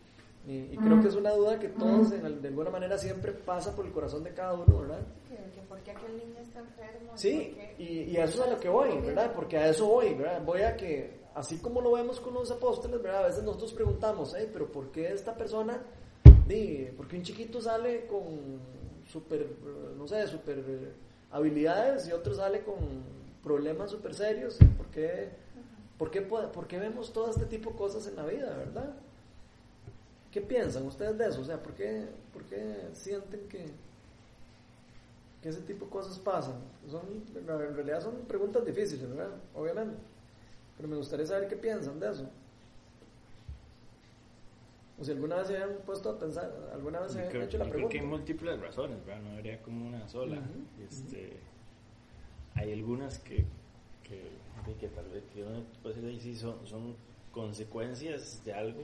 Y, 0.47 0.75
creo 0.75 0.99
que 0.99 1.07
es 1.07 1.15
una 1.15 1.29
duda 1.33 1.59
que 1.59 1.69
todos, 1.69 2.09
de 2.09 2.47
alguna 2.47 2.71
manera, 2.71 2.97
siempre 2.97 3.31
pasa 3.31 3.75
por 3.75 3.85
el 3.85 3.91
corazón 3.91 4.23
de 4.23 4.33
cada 4.33 4.53
uno, 4.53 4.79
¿verdad? 4.79 5.01
Que, 5.29 5.61
¿Por 5.69 5.77
qué 5.81 5.91
aquel 5.91 6.17
niño 6.17 6.39
está 6.41 6.61
enfermo? 6.61 7.11
Sí, 7.13 7.55
y, 7.77 7.83
y, 8.11 8.17
a 8.17 8.23
eso 8.23 8.41
es 8.41 8.47
a 8.47 8.51
lo 8.51 8.59
que 8.59 8.67
voy, 8.67 8.89
¿verdad? 9.01 9.33
Porque 9.35 9.57
a 9.57 9.69
eso 9.69 9.85
voy, 9.85 10.15
¿verdad? 10.15 10.41
Voy 10.43 10.63
a 10.63 10.75
que, 10.75 11.19
así 11.35 11.59
como 11.59 11.79
lo 11.79 11.91
vemos 11.91 12.19
con 12.19 12.33
los 12.33 12.49
apóstoles, 12.49 12.99
¿verdad? 13.03 13.25
A 13.25 13.27
veces 13.27 13.43
nosotros 13.43 13.71
preguntamos, 13.73 14.33
hey, 14.35 14.49
pero 14.51 14.71
¿por 14.71 14.91
qué 14.91 15.13
esta 15.13 15.35
persona, 15.35 15.79
di, 16.47 16.87
por 16.97 17.07
qué 17.07 17.17
un 17.17 17.21
chiquito 17.21 17.61
sale 17.61 18.07
con 18.07 18.80
super, 19.11 19.45
no 19.97 20.07
sé, 20.07 20.27
super 20.27 20.59
eh, 20.59 20.91
habilidades 21.31 22.07
y 22.07 22.11
otro 22.11 22.33
sale 22.33 22.61
con 22.61 22.77
problemas 23.43 23.91
súper 23.91 24.13
serios. 24.13 24.57
¿Por 24.77 24.87
qué, 24.87 25.29
por, 25.97 26.11
qué, 26.11 26.21
¿Por 26.21 26.67
qué 26.67 26.79
vemos 26.79 27.11
todo 27.11 27.29
este 27.29 27.45
tipo 27.45 27.71
de 27.71 27.75
cosas 27.75 28.07
en 28.07 28.15
la 28.15 28.25
vida, 28.25 28.55
verdad? 28.55 28.93
¿Qué 30.31 30.41
piensan 30.41 30.85
ustedes 30.85 31.17
de 31.17 31.27
eso? 31.27 31.41
O 31.41 31.45
sea, 31.45 31.61
¿por 31.61 31.73
qué, 31.73 32.05
por 32.31 32.43
qué 32.43 32.89
sienten 32.93 33.47
que, 33.49 33.65
que 35.41 35.49
ese 35.49 35.61
tipo 35.61 35.85
de 35.85 35.91
cosas 35.91 36.17
pasan? 36.19 36.55
Son, 36.89 37.01
en 37.35 37.75
realidad 37.75 38.01
son 38.01 38.15
preguntas 38.27 38.65
difíciles. 38.65 39.05
Obviamente. 39.53 39.97
Pero 40.77 40.87
me 40.87 40.95
gustaría 40.95 41.25
saber 41.25 41.47
qué 41.47 41.57
piensan 41.57 41.99
de 41.99 42.11
eso. 42.11 42.29
O 45.01 45.03
si 45.03 45.11
alguna 45.11 45.37
vez 45.37 45.47
se 45.47 45.57
han 45.57 45.77
puesto 45.83 46.11
a 46.11 46.19
pensar, 46.19 46.69
alguna 46.71 46.99
vez 46.99 47.13
se 47.13 47.21
han 47.21 47.25
hecho 47.25 47.57
la 47.57 47.65
pregunta. 47.65 47.71
Creo 47.71 47.89
que 47.89 47.99
hay 48.01 48.05
múltiples 48.05 48.59
razones, 48.59 49.03
¿verdad? 49.03 49.23
No 49.23 49.31
habría 49.31 49.59
como 49.63 49.87
una 49.87 50.07
sola. 50.07 50.39
este, 50.87 51.39
Hay 52.53 52.71
algunas 52.71 53.17
que, 53.17 53.43
que, 54.03 54.75
que 54.79 54.87
tal 54.89 55.09
vez 55.09 55.23
que 55.33 55.43
uno 55.43 55.63
puede 55.81 56.01
decir 56.01 56.37
son, 56.37 56.67
son 56.67 56.95
consecuencias 57.31 58.45
de 58.45 58.53
algo 58.53 58.83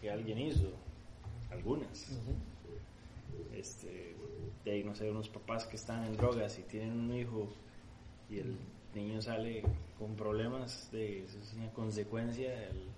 que 0.00 0.08
alguien 0.08 0.38
hizo. 0.38 0.70
Algunas. 1.50 2.16
este, 3.52 4.14
de 4.64 4.70
ahí, 4.70 4.84
no 4.84 4.94
sé, 4.94 5.10
unos 5.10 5.28
papás 5.28 5.66
que 5.66 5.74
están 5.74 6.04
en 6.04 6.16
drogas 6.16 6.60
y 6.60 6.62
tienen 6.62 6.92
un 6.92 7.12
hijo 7.12 7.48
y 8.30 8.38
el 8.38 8.56
niño 8.94 9.20
sale 9.20 9.64
con 9.98 10.14
problemas, 10.14 10.90
de, 10.92 11.24
eso 11.24 11.38
es 11.40 11.54
una 11.54 11.72
consecuencia 11.72 12.52
del, 12.52 12.88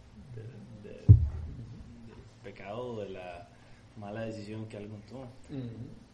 pecado 2.43 3.01
de 3.01 3.11
la 3.11 3.49
mala 3.97 4.23
decisión 4.23 4.67
que 4.69 4.77
alguien 4.77 5.01
tomó. 5.03 5.27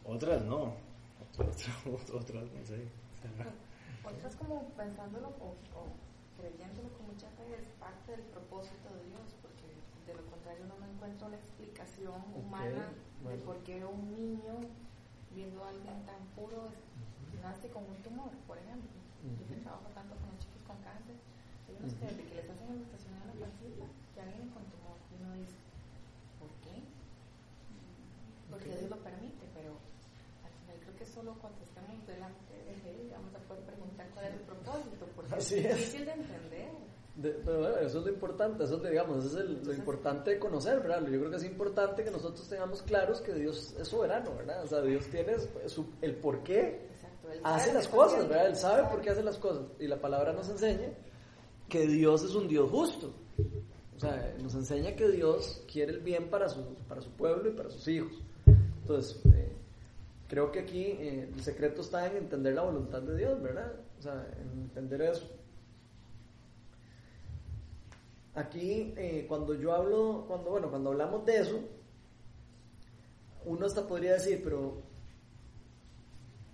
Otras 0.04 0.44
no, 0.44 0.74
otras, 1.38 1.68
otras, 2.14 2.44
no 2.52 2.64
sé. 2.64 2.88
Otras 4.04 4.36
como 4.36 4.68
pensándolo 4.76 5.28
o, 5.28 5.54
creyéndolo 6.38 6.88
con 6.96 7.06
mucha 7.12 7.28
fe 7.36 7.56
es 7.58 7.66
parte 7.80 8.12
del 8.12 8.22
propósito 8.32 8.88
de 8.94 9.04
Dios, 9.10 9.34
porque 9.42 9.66
de 10.06 10.14
lo 10.14 10.24
contrario 10.30 10.64
no 10.66 10.76
me 10.78 10.92
encuentro 10.92 11.26
una 11.26 11.36
explicación 11.36 12.22
humana 12.34 12.88
de 13.28 13.36
por 13.38 13.58
qué 13.64 13.84
un 13.84 14.14
niño 14.14 14.64
viendo 15.34 15.64
a 15.64 15.68
alguien 15.68 16.06
tan 16.06 16.24
puro 16.34 16.70
nace 17.42 17.68
con 17.68 17.84
un 17.84 17.96
tumor, 18.02 18.30
por 18.46 18.56
ejemplo. 18.56 18.90
Yo 19.18 19.44
que 19.48 19.60
trabajo 19.60 19.90
tanto 19.94 20.14
con 20.14 20.30
los 20.30 20.38
chicos 20.38 20.62
con 20.62 20.78
cáncer, 20.78 21.16
hay 21.66 21.74
unos 21.76 21.92
que 21.94 22.06
desde 22.06 22.22
que 22.22 22.34
les 22.38 22.48
hacen 22.48 22.70
en 22.70 23.26
la 23.26 23.34
pancita 23.34 23.84
ya 24.16 24.24
vienen 24.24 24.48
con 24.54 24.62
tumor 24.70 24.96
y 25.10 25.22
uno 25.22 25.34
dice 25.34 25.58
porque 28.50 28.74
Dios 28.74 28.90
lo 28.90 28.96
permite, 28.96 29.46
pero 29.54 29.76
al 30.44 30.52
final 30.60 30.76
creo 30.80 30.96
que 30.96 31.06
solo 31.06 31.34
cuando 31.40 31.62
estemos 31.62 31.78
delante 35.38 35.60
de 35.64 35.72
Él 35.72 35.78
vamos 35.78 35.78
a 35.78 35.78
poder 35.78 35.78
preguntar 35.78 35.78
cuál 35.78 35.78
es 35.78 35.78
el 35.78 35.78
difícil 35.78 36.04
de 36.04 36.12
entender. 36.12 37.86
eso 37.86 37.98
es 37.98 38.04
lo 38.04 38.10
importante, 38.10 38.64
eso 38.64 38.76
es, 38.76 38.90
digamos, 38.90 39.24
eso 39.24 39.40
es 39.40 39.66
lo 39.66 39.74
importante 39.74 40.30
de 40.30 40.38
conocer, 40.38 40.80
¿verdad? 40.80 41.00
Yo 41.00 41.18
creo 41.18 41.30
que 41.30 41.36
es 41.36 41.44
importante 41.44 42.04
que 42.04 42.10
nosotros 42.10 42.48
tengamos 42.48 42.82
claros 42.82 43.20
que 43.20 43.34
Dios 43.34 43.74
es 43.78 43.88
soberano, 43.88 44.34
¿verdad? 44.36 44.62
O 44.62 44.66
sea, 44.66 44.80
Dios 44.82 45.06
tiene 45.06 45.34
su, 45.66 45.86
el 46.00 46.14
por 46.16 46.42
qué 46.42 46.88
hace 47.42 47.72
las 47.72 47.88
cosas, 47.88 48.28
¿verdad? 48.28 48.46
Él 48.48 48.56
sabe 48.56 48.88
por 48.88 49.00
qué 49.00 49.10
hace 49.10 49.22
las 49.22 49.38
cosas. 49.38 49.64
Y 49.78 49.86
la 49.86 50.00
palabra 50.00 50.32
nos 50.32 50.48
enseña 50.48 50.90
que 51.68 51.86
Dios 51.86 52.22
es 52.24 52.34
un 52.34 52.48
Dios 52.48 52.70
justo. 52.70 53.12
O 53.96 54.00
sea, 54.00 54.34
nos 54.40 54.54
enseña 54.54 54.94
que 54.94 55.08
Dios 55.08 55.64
quiere 55.70 55.92
el 55.92 56.00
bien 56.00 56.30
para 56.30 56.48
su, 56.48 56.62
para 56.88 57.00
su 57.00 57.10
pueblo 57.10 57.50
y 57.50 57.52
para 57.52 57.68
sus 57.68 57.86
hijos. 57.88 58.12
Entonces, 58.82 59.20
eh, 59.34 59.52
creo 60.28 60.52
que 60.52 60.60
aquí 60.60 60.84
eh, 60.84 61.28
el 61.34 61.42
secreto 61.42 61.80
está 61.82 62.06
en 62.06 62.16
entender 62.16 62.54
la 62.54 62.62
voluntad 62.62 63.02
de 63.02 63.16
Dios, 63.16 63.42
¿verdad? 63.42 63.72
O 63.98 64.02
sea, 64.02 64.26
en 64.40 64.62
entender 64.62 65.02
eso. 65.02 65.28
Aquí, 68.34 68.94
eh, 68.96 69.26
cuando 69.28 69.54
yo 69.54 69.72
hablo, 69.72 70.24
cuando, 70.28 70.50
bueno, 70.50 70.70
cuando 70.70 70.90
hablamos 70.90 71.26
de 71.26 71.38
eso, 71.38 71.60
uno 73.44 73.66
hasta 73.66 73.86
podría 73.88 74.12
decir, 74.12 74.40
pero 74.44 74.82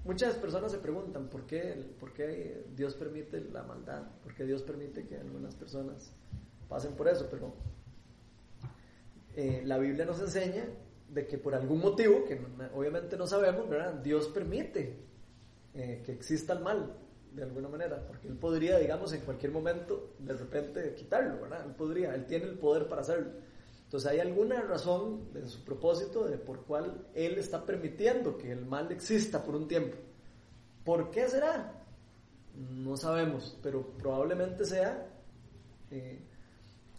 muchas 0.04 0.34
personas 0.36 0.72
se 0.72 0.78
preguntan 0.78 1.28
por 1.28 1.46
qué, 1.46 1.94
por 2.00 2.14
qué 2.14 2.64
Dios 2.74 2.94
permite 2.94 3.40
la 3.52 3.62
maldad, 3.64 4.04
por 4.22 4.34
qué 4.34 4.44
Dios 4.44 4.62
permite 4.62 5.06
que 5.06 5.18
algunas 5.18 5.54
personas 5.54 6.12
pasen 6.68 6.94
por 6.94 7.08
eso, 7.08 7.28
pero 7.30 7.52
eh, 9.36 9.62
la 9.66 9.76
Biblia 9.76 10.06
nos 10.06 10.20
enseña 10.20 10.64
de 11.10 11.26
que 11.26 11.36
por 11.36 11.54
algún 11.54 11.80
motivo, 11.80 12.24
que 12.24 12.40
obviamente 12.74 13.16
no 13.16 13.26
sabemos. 13.26 13.66
Dios 14.02 14.28
permite 14.28 14.96
eh, 15.74 16.02
que 16.04 16.12
exista 16.12 16.54
el 16.54 16.60
mal 16.60 17.03
de 17.34 17.42
alguna 17.42 17.68
manera, 17.68 18.06
porque 18.06 18.28
él 18.28 18.36
podría, 18.36 18.78
digamos, 18.78 19.12
en 19.12 19.22
cualquier 19.22 19.50
momento 19.50 20.14
de 20.18 20.34
repente 20.34 20.94
quitarlo, 20.94 21.40
¿verdad? 21.40 21.64
Él 21.66 21.74
podría, 21.74 22.14
él 22.14 22.26
tiene 22.26 22.46
el 22.46 22.58
poder 22.58 22.88
para 22.88 23.02
hacerlo. 23.02 23.32
Entonces 23.84 24.10
hay 24.10 24.20
alguna 24.20 24.62
razón 24.62 25.32
de 25.32 25.46
su 25.48 25.64
propósito 25.64 26.26
de 26.26 26.38
por 26.38 26.64
cual 26.64 27.06
él 27.14 27.38
está 27.38 27.64
permitiendo 27.64 28.38
que 28.38 28.52
el 28.52 28.64
mal 28.64 28.90
exista 28.92 29.42
por 29.42 29.56
un 29.56 29.68
tiempo. 29.68 29.96
¿Por 30.84 31.10
qué 31.10 31.28
será? 31.28 31.84
No 32.54 32.96
sabemos, 32.96 33.58
pero 33.62 33.82
probablemente 33.98 34.64
sea 34.64 35.08
eh, 35.90 36.20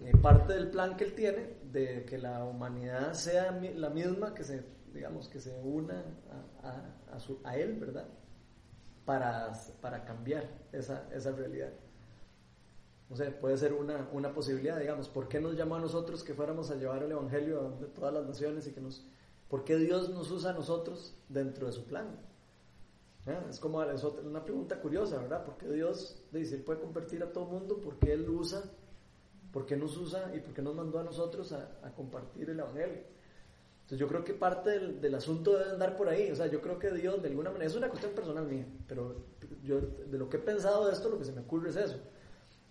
eh, 0.02 0.12
parte 0.22 0.54
del 0.54 0.70
plan 0.70 0.98
que 0.98 1.06
él 1.06 1.14
tiene 1.16 1.58
de 1.72 2.04
que 2.06 2.18
la 2.18 2.44
humanidad 2.44 3.14
sea 3.14 3.52
la 3.52 3.90
misma, 3.90 4.34
que 4.34 4.44
se, 4.44 4.64
digamos, 4.94 5.30
que 5.30 5.40
se 5.40 5.58
una 5.62 6.04
a, 6.62 7.20
a 7.44 7.58
él, 7.58 7.80
¿verdad? 7.80 8.08
Para, 9.06 9.52
para 9.82 10.04
cambiar 10.04 10.50
esa, 10.72 11.08
esa 11.14 11.32
realidad. 11.32 11.72
O 13.10 13.16
sea, 13.16 13.40
puede 13.40 13.58
ser 13.58 13.74
una, 13.74 14.10
una 14.12 14.34
posibilidad, 14.34 14.80
digamos, 14.80 15.10
¿por 15.10 15.28
qué 15.28 15.40
nos 15.40 15.56
llamó 15.56 15.76
a 15.76 15.80
nosotros 15.80 16.24
que 16.24 16.34
fuéramos 16.34 16.72
a 16.72 16.76
llevar 16.76 17.04
el 17.04 17.12
Evangelio 17.12 17.68
a 17.68 17.94
todas 17.94 18.14
las 18.14 18.26
naciones 18.26 18.68
y 18.68 18.72
que 18.72 18.82
nos... 18.82 19.06
¿Por 19.48 19.64
qué 19.64 19.78
Dios 19.78 20.10
nos 20.10 20.32
usa 20.32 20.52
a 20.52 20.54
nosotros 20.54 21.16
dentro 21.30 21.68
de 21.68 21.74
su 21.74 21.86
plan? 21.86 22.20
¿Eh? 23.28 23.40
Es 23.48 23.60
como 23.60 23.84
es 23.84 24.04
una 24.04 24.44
pregunta 24.44 24.80
curiosa, 24.82 25.18
¿verdad? 25.18 25.46
¿Por 25.46 25.58
qué 25.58 25.68
Dios 25.68 26.24
dice, 26.32 26.58
puede 26.58 26.80
convertir 26.80 27.22
a 27.22 27.32
todo 27.32 27.46
mundo? 27.46 27.80
¿Por 27.80 28.00
qué 28.00 28.14
Él 28.14 28.28
usa? 28.28 28.64
¿Por 29.54 29.68
qué 29.68 29.78
nos 29.78 29.96
usa 29.98 30.36
y 30.36 30.40
por 30.40 30.54
qué 30.54 30.64
nos 30.64 30.76
mandó 30.76 31.00
a 31.00 31.04
nosotros 31.04 31.52
a 31.52 31.92
compartir 31.96 32.50
el 32.50 32.60
Evangelio? 32.60 33.15
Entonces 33.86 34.00
yo 34.00 34.08
creo 34.08 34.24
que 34.24 34.34
parte 34.34 34.72
del, 34.72 35.00
del, 35.00 35.14
asunto 35.14 35.56
debe 35.56 35.70
andar 35.70 35.96
por 35.96 36.10
ahí. 36.10 36.32
O 36.32 36.36
sea, 36.36 36.48
yo 36.48 36.60
creo 36.60 36.80
que 36.80 36.90
Dios 36.90 37.22
de 37.22 37.30
alguna 37.30 37.52
manera, 37.52 37.70
es 37.70 37.76
una 37.76 37.88
cuestión 37.88 38.14
personal 38.14 38.48
mía, 38.48 38.66
pero 38.88 39.28
yo 39.62 39.80
de 39.80 40.18
lo 40.18 40.28
que 40.28 40.38
he 40.38 40.40
pensado 40.40 40.88
de 40.88 40.94
esto, 40.94 41.08
lo 41.08 41.20
que 41.20 41.26
se 41.26 41.32
me 41.32 41.42
ocurre 41.42 41.70
es 41.70 41.76
eso. 41.76 42.00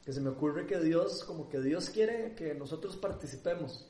Que 0.04 0.12
se 0.12 0.20
me 0.20 0.30
ocurre 0.30 0.66
que 0.66 0.80
Dios, 0.80 1.22
como 1.22 1.48
que 1.48 1.60
Dios 1.60 1.88
quiere 1.88 2.34
que 2.34 2.52
nosotros 2.54 2.96
participemos 2.96 3.88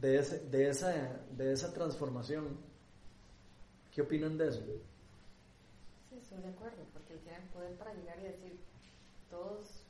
de, 0.00 0.18
ese, 0.18 0.48
de, 0.48 0.70
esa, 0.70 1.20
de 1.36 1.52
esa 1.52 1.74
transformación. 1.74 2.56
¿Qué 3.92 4.00
opinan 4.00 4.38
de 4.38 4.48
eso? 4.48 4.62
Sí, 6.08 6.16
estoy 6.16 6.38
de 6.38 6.48
acuerdo, 6.48 6.86
porque 6.94 7.12
Él 7.12 7.20
tiene 7.20 7.40
poder 7.52 7.76
para 7.76 7.92
llegar 7.92 8.18
y 8.20 8.22
decir, 8.22 8.58
todos 9.28 9.82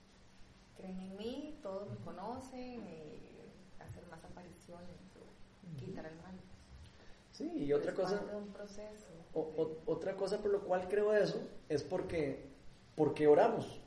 creen 0.77 0.99
en 0.99 1.16
mí, 1.16 1.61
todos 1.62 1.88
me 1.88 1.97
conocen, 1.99 2.83
y 2.88 3.81
hacer 3.81 4.05
más 4.09 4.25
apariciones 4.25 5.04
quitar 5.85 6.07
el 6.07 6.16
mal. 6.16 6.35
Sí, 7.33 7.51
y 7.57 7.73
otra 7.73 7.92
cosa, 7.94 8.23
otra 9.87 10.16
cosa 10.16 10.38
por 10.38 10.53
lo 10.53 10.61
cual 10.62 10.87
creo 10.88 11.12
eso 11.12 11.42
es 11.68 11.83
porque, 11.83 12.47
porque 12.94 13.27
oramos. 13.27 13.81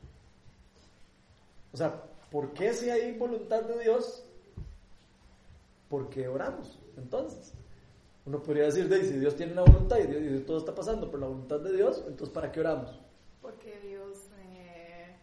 O 1.71 1.77
sea, 1.77 2.03
¿por 2.31 2.53
qué 2.53 2.73
si 2.73 2.89
hay 2.89 3.17
voluntad 3.17 3.63
de 3.63 3.83
Dios? 3.83 4.25
Porque 5.89 6.27
oramos. 6.27 6.77
Entonces, 6.97 7.53
uno 8.25 8.43
podría 8.43 8.65
decir, 8.65 8.89
si 9.05 9.19
Dios 9.19 9.37
tiene 9.37 9.53
una 9.53 9.61
voluntad 9.61 9.97
y, 9.99 10.07
Dios, 10.07 10.45
todo 10.45 10.57
está 10.57 10.75
pasando 10.75 11.09
por 11.09 11.19
la 11.21 11.27
voluntad 11.27 11.61
de 11.61 11.73
Dios, 11.73 12.03
entonces 12.07 12.29
¿para 12.29 12.51
qué 12.51 12.59
oramos? 12.59 12.99
Porque 13.41 13.79
Dios, 13.79 14.27
eh, 14.41 15.15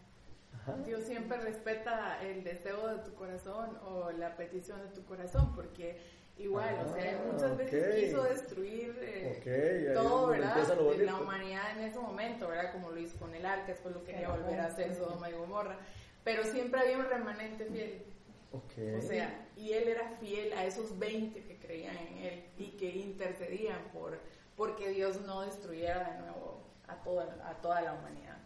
Dios 0.83 1.03
siempre 1.03 1.37
respeta 1.37 2.19
el 2.23 2.43
deseo 2.43 2.87
de 2.87 3.03
tu 3.03 3.13
corazón 3.13 3.77
o 3.85 4.09
la 4.11 4.35
petición 4.35 4.81
de 4.81 4.87
tu 4.87 5.03
corazón, 5.03 5.53
porque 5.53 5.99
Igual, 6.37 6.75
o 6.85 6.93
sea, 6.93 7.17
ah, 7.17 7.31
muchas 7.31 7.57
veces 7.57 7.95
quiso 7.95 8.23
destruir 8.23 8.99
eh, 9.01 9.91
todo, 9.93 10.27
¿verdad? 10.27 10.57
La 10.99 11.15
humanidad 11.15 11.77
en 11.77 11.85
ese 11.85 11.97
momento, 11.97 12.49
¿verdad? 12.49 12.73
Como 12.73 12.91
lo 12.91 12.99
hizo 12.99 13.17
con 13.17 13.33
el 13.33 13.45
arca, 13.45 13.67
después 13.67 13.95
lo 13.95 14.03
quería 14.03 14.29
volver 14.29 14.59
a 14.59 14.65
hacer 14.65 14.93
Sodoma 14.93 15.29
y 15.29 15.33
Gomorra. 15.33 15.77
Pero 16.25 16.43
siempre 16.43 16.81
había 16.81 16.97
un 16.97 17.05
remanente 17.05 17.65
fiel. 17.65 18.03
O 18.51 19.01
sea, 19.01 19.47
y 19.55 19.73
él 19.73 19.87
era 19.87 20.09
fiel 20.19 20.51
a 20.53 20.65
esos 20.65 20.97
20 20.99 21.41
que 21.41 21.57
creían 21.57 21.95
en 21.95 22.17
él 22.17 22.43
y 22.57 22.71
que 22.71 22.89
intercedían 22.89 23.79
por 23.93 24.17
porque 24.55 24.89
Dios 24.89 25.21
no 25.21 25.41
destruyera 25.41 26.11
de 26.11 26.19
nuevo 26.19 26.61
a 26.87 26.95
toda, 26.95 27.37
a 27.49 27.53
toda 27.61 27.81
la 27.81 27.93
humanidad. 27.93 28.37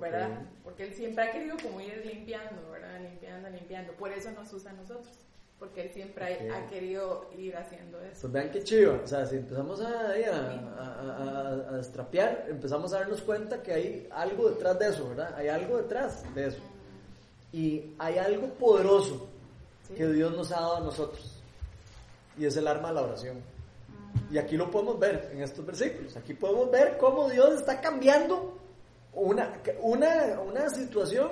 ¿Verdad? 0.00 0.42
Porque 0.64 0.84
él 0.84 0.94
siempre 0.94 1.24
ha 1.24 1.30
querido 1.30 1.56
como 1.62 1.80
ir 1.80 2.04
limpiando, 2.04 2.70
¿verdad? 2.70 3.00
Limpiando, 3.00 3.48
limpiando. 3.50 3.92
Por 3.92 4.10
eso 4.10 4.32
nos 4.32 4.52
usa 4.52 4.72
a 4.72 4.74
nosotros 4.74 5.26
porque 5.58 5.82
él 5.82 5.90
siempre 5.90 6.50
ha, 6.50 6.68
querido 6.68 7.30
ir 7.36 7.56
haciendo 7.56 7.98
eso. 8.02 8.20
Pues 8.22 8.32
vean 8.32 8.50
qué 8.50 8.62
chido, 8.62 9.00
o 9.02 9.06
sea, 9.06 9.24
si 9.26 9.36
empezamos 9.36 9.80
a, 9.80 10.10
a, 10.10 11.48
a, 11.70 11.76
destrapear, 11.76 12.46
empezamos 12.48 12.92
a 12.92 12.98
darnos 12.98 13.22
cuenta 13.22 13.62
que 13.62 13.72
hay 13.72 14.08
algo 14.10 14.50
detrás 14.50 14.78
de 14.78 14.88
eso, 14.88 15.08
¿verdad? 15.08 15.34
Hay 15.34 15.48
algo 15.48 15.78
detrás 15.78 16.22
de 16.34 16.48
eso. 16.48 16.60
Y 17.52 17.94
hay 17.98 18.18
algo 18.18 18.48
poderoso 18.48 19.28
que 19.96 20.06
Dios 20.08 20.36
nos 20.36 20.52
ha 20.52 20.60
dado 20.60 20.76
a 20.76 20.80
nosotros, 20.80 21.40
y 22.36 22.44
es 22.44 22.56
el 22.56 22.66
arma 22.66 22.88
de 22.88 22.94
la 22.94 23.02
oración. 23.02 23.38
Y 24.30 24.38
aquí 24.38 24.56
lo 24.56 24.70
podemos 24.70 24.98
ver 24.98 25.30
en 25.32 25.42
estos 25.42 25.64
versículos, 25.64 26.16
aquí 26.16 26.34
podemos 26.34 26.70
ver 26.70 26.98
cómo 26.98 27.30
Dios 27.30 27.60
está 27.60 27.80
cambiando 27.80 28.58
una, 29.14 29.62
una, 29.80 30.40
una 30.40 30.68
situación 30.68 31.30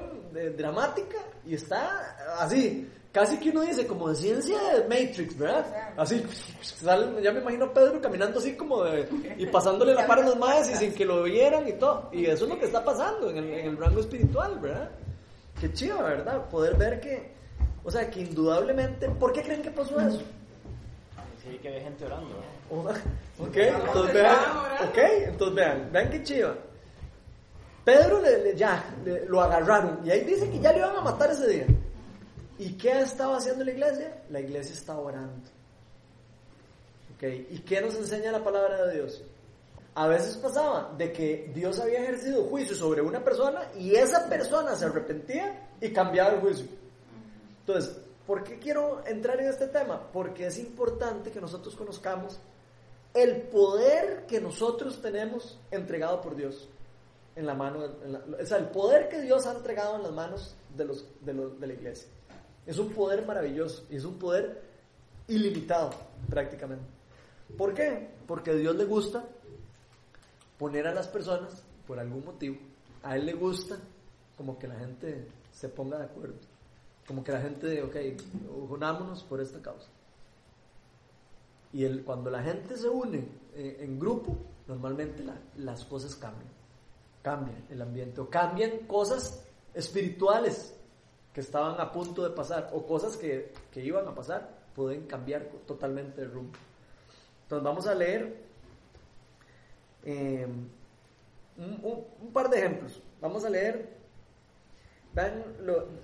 dramática 0.56 1.18
y 1.46 1.54
está 1.54 2.38
así, 2.40 2.88
casi 3.14 3.38
que 3.38 3.50
uno 3.50 3.60
dice 3.60 3.86
como 3.86 4.08
de 4.08 4.16
ciencia 4.16 4.58
de 4.74 4.82
Matrix, 4.88 5.38
¿verdad? 5.38 5.92
Así, 5.96 6.26
ya 7.22 7.30
me 7.32 7.40
imagino 7.40 7.66
a 7.66 7.72
Pedro 7.72 8.00
caminando 8.00 8.40
así 8.40 8.56
como 8.56 8.82
de, 8.82 9.08
y 9.38 9.46
pasándole 9.46 9.94
la 9.94 10.04
par 10.04 10.18
a 10.18 10.22
los 10.22 10.36
maes 10.36 10.68
y 10.68 10.74
sin 10.74 10.92
que 10.92 11.04
lo 11.04 11.22
vieran 11.22 11.66
y 11.68 11.74
todo. 11.74 12.10
Y 12.12 12.26
eso 12.26 12.44
es 12.44 12.50
lo 12.50 12.58
que 12.58 12.66
está 12.66 12.84
pasando 12.84 13.30
en 13.30 13.38
el, 13.38 13.54
en 13.54 13.66
el 13.66 13.76
rango 13.76 14.00
espiritual, 14.00 14.58
¿verdad? 14.58 14.90
Qué 15.60 15.72
chido, 15.72 16.02
¿verdad? 16.02 16.48
Poder 16.48 16.74
ver 16.76 17.00
que, 17.00 17.30
o 17.84 17.90
sea, 17.90 18.10
que 18.10 18.20
indudablemente, 18.20 19.08
¿por 19.08 19.32
qué 19.32 19.42
creen 19.42 19.62
que 19.62 19.70
pasó 19.70 20.00
eso? 20.00 20.20
Sí, 21.40 21.56
que 21.62 21.68
hay 21.68 21.82
gente 21.82 22.06
orando. 22.06 22.34
ok, 23.38 23.56
entonces 23.56 24.12
vean, 24.12 24.36
ok, 24.88 24.98
entonces 25.28 25.54
vean, 25.54 25.88
vean 25.92 26.10
qué 26.10 26.22
chido. 26.24 26.56
Pedro 27.84 28.20
le, 28.20 28.56
ya 28.56 28.84
lo 29.28 29.40
agarraron 29.40 30.00
y 30.04 30.10
ahí 30.10 30.24
dice 30.24 30.50
que 30.50 30.58
ya 30.58 30.72
le 30.72 30.78
iban 30.78 30.96
a 30.96 31.00
matar 31.00 31.30
ese 31.30 31.46
día. 31.46 31.66
¿Y 32.58 32.74
qué 32.74 33.00
estaba 33.00 33.38
haciendo 33.38 33.64
la 33.64 33.72
iglesia? 33.72 34.22
La 34.30 34.40
iglesia 34.40 34.74
estaba 34.74 35.00
orando. 35.00 35.50
¿Y 37.22 37.58
qué 37.60 37.80
nos 37.80 37.94
enseña 37.94 38.32
la 38.32 38.44
palabra 38.44 38.86
de 38.86 38.96
Dios? 38.96 39.22
A 39.94 40.08
veces 40.08 40.36
pasaba 40.36 40.92
de 40.98 41.12
que 41.12 41.50
Dios 41.54 41.78
había 41.80 42.02
ejercido 42.02 42.44
juicio 42.44 42.74
sobre 42.74 43.00
una 43.00 43.24
persona 43.24 43.62
y 43.78 43.94
esa 43.94 44.28
persona 44.28 44.74
se 44.74 44.84
arrepentía 44.84 45.70
y 45.80 45.90
cambiaba 45.90 46.34
el 46.34 46.40
juicio. 46.40 46.66
Entonces, 47.60 47.96
¿por 48.26 48.42
qué 48.42 48.58
quiero 48.58 49.02
entrar 49.06 49.40
en 49.40 49.48
este 49.48 49.68
tema? 49.68 50.08
Porque 50.12 50.46
es 50.46 50.58
importante 50.58 51.30
que 51.30 51.40
nosotros 51.40 51.74
conozcamos 51.76 52.38
el 53.14 53.42
poder 53.42 54.26
que 54.26 54.40
nosotros 54.40 55.00
tenemos 55.00 55.58
entregado 55.70 56.20
por 56.20 56.34
Dios 56.34 56.68
en 57.36 57.46
la 57.46 57.54
mano, 57.54 57.80
o 58.40 58.46
sea, 58.46 58.58
el 58.58 58.68
poder 58.68 59.08
que 59.08 59.20
Dios 59.20 59.46
ha 59.46 59.52
entregado 59.52 59.96
en 59.96 60.02
las 60.02 60.12
manos 60.12 60.56
de, 60.76 60.84
los, 60.84 61.06
de 61.24 61.66
la 61.66 61.72
iglesia. 61.72 62.08
Es 62.66 62.78
un 62.78 62.90
poder 62.90 63.26
maravilloso 63.26 63.86
es 63.90 64.04
un 64.04 64.18
poder 64.18 64.62
ilimitado 65.28 65.90
prácticamente. 66.28 66.86
¿Por 67.56 67.74
qué? 67.74 68.10
Porque 68.26 68.52
a 68.52 68.54
Dios 68.54 68.74
le 68.76 68.84
gusta 68.84 69.24
poner 70.58 70.86
a 70.86 70.94
las 70.94 71.08
personas, 71.08 71.62
por 71.86 71.98
algún 71.98 72.24
motivo, 72.24 72.56
a 73.02 73.16
Él 73.16 73.26
le 73.26 73.34
gusta 73.34 73.78
como 74.36 74.58
que 74.58 74.66
la 74.66 74.76
gente 74.76 75.28
se 75.52 75.68
ponga 75.68 75.98
de 75.98 76.04
acuerdo. 76.04 76.34
Como 77.06 77.22
que 77.22 77.32
la 77.32 77.40
gente, 77.40 77.82
ok, 77.82 77.96
unámonos 78.70 79.22
por 79.24 79.40
esta 79.40 79.60
causa. 79.60 79.88
Y 81.72 81.84
el, 81.84 82.04
cuando 82.04 82.30
la 82.30 82.42
gente 82.42 82.76
se 82.76 82.88
une 82.88 83.28
eh, 83.54 83.78
en 83.80 83.98
grupo, 83.98 84.36
normalmente 84.66 85.24
las 85.56 85.84
cosas 85.84 86.14
cambian. 86.16 86.50
Cambian 87.22 87.64
el 87.70 87.82
ambiente 87.82 88.20
o 88.20 88.30
cambian 88.30 88.78
cosas 88.86 89.44
espirituales 89.74 90.73
que 91.34 91.40
estaban 91.40 91.80
a 91.80 91.92
punto 91.92 92.22
de 92.22 92.30
pasar 92.30 92.70
o 92.72 92.86
cosas 92.86 93.16
que, 93.16 93.52
que 93.72 93.80
iban 93.80 94.06
a 94.08 94.14
pasar, 94.14 94.48
pueden 94.74 95.06
cambiar 95.06 95.42
totalmente 95.66 96.22
el 96.22 96.30
rumbo. 96.30 96.56
Entonces 97.42 97.64
vamos 97.64 97.86
a 97.86 97.94
leer 97.94 98.44
eh, 100.04 100.46
un, 101.56 102.32
par 102.32 102.48
de 102.48 102.58
ejemplos. 102.58 103.00
Vamos 103.20 103.44
a 103.44 103.50
leer, 103.50 103.88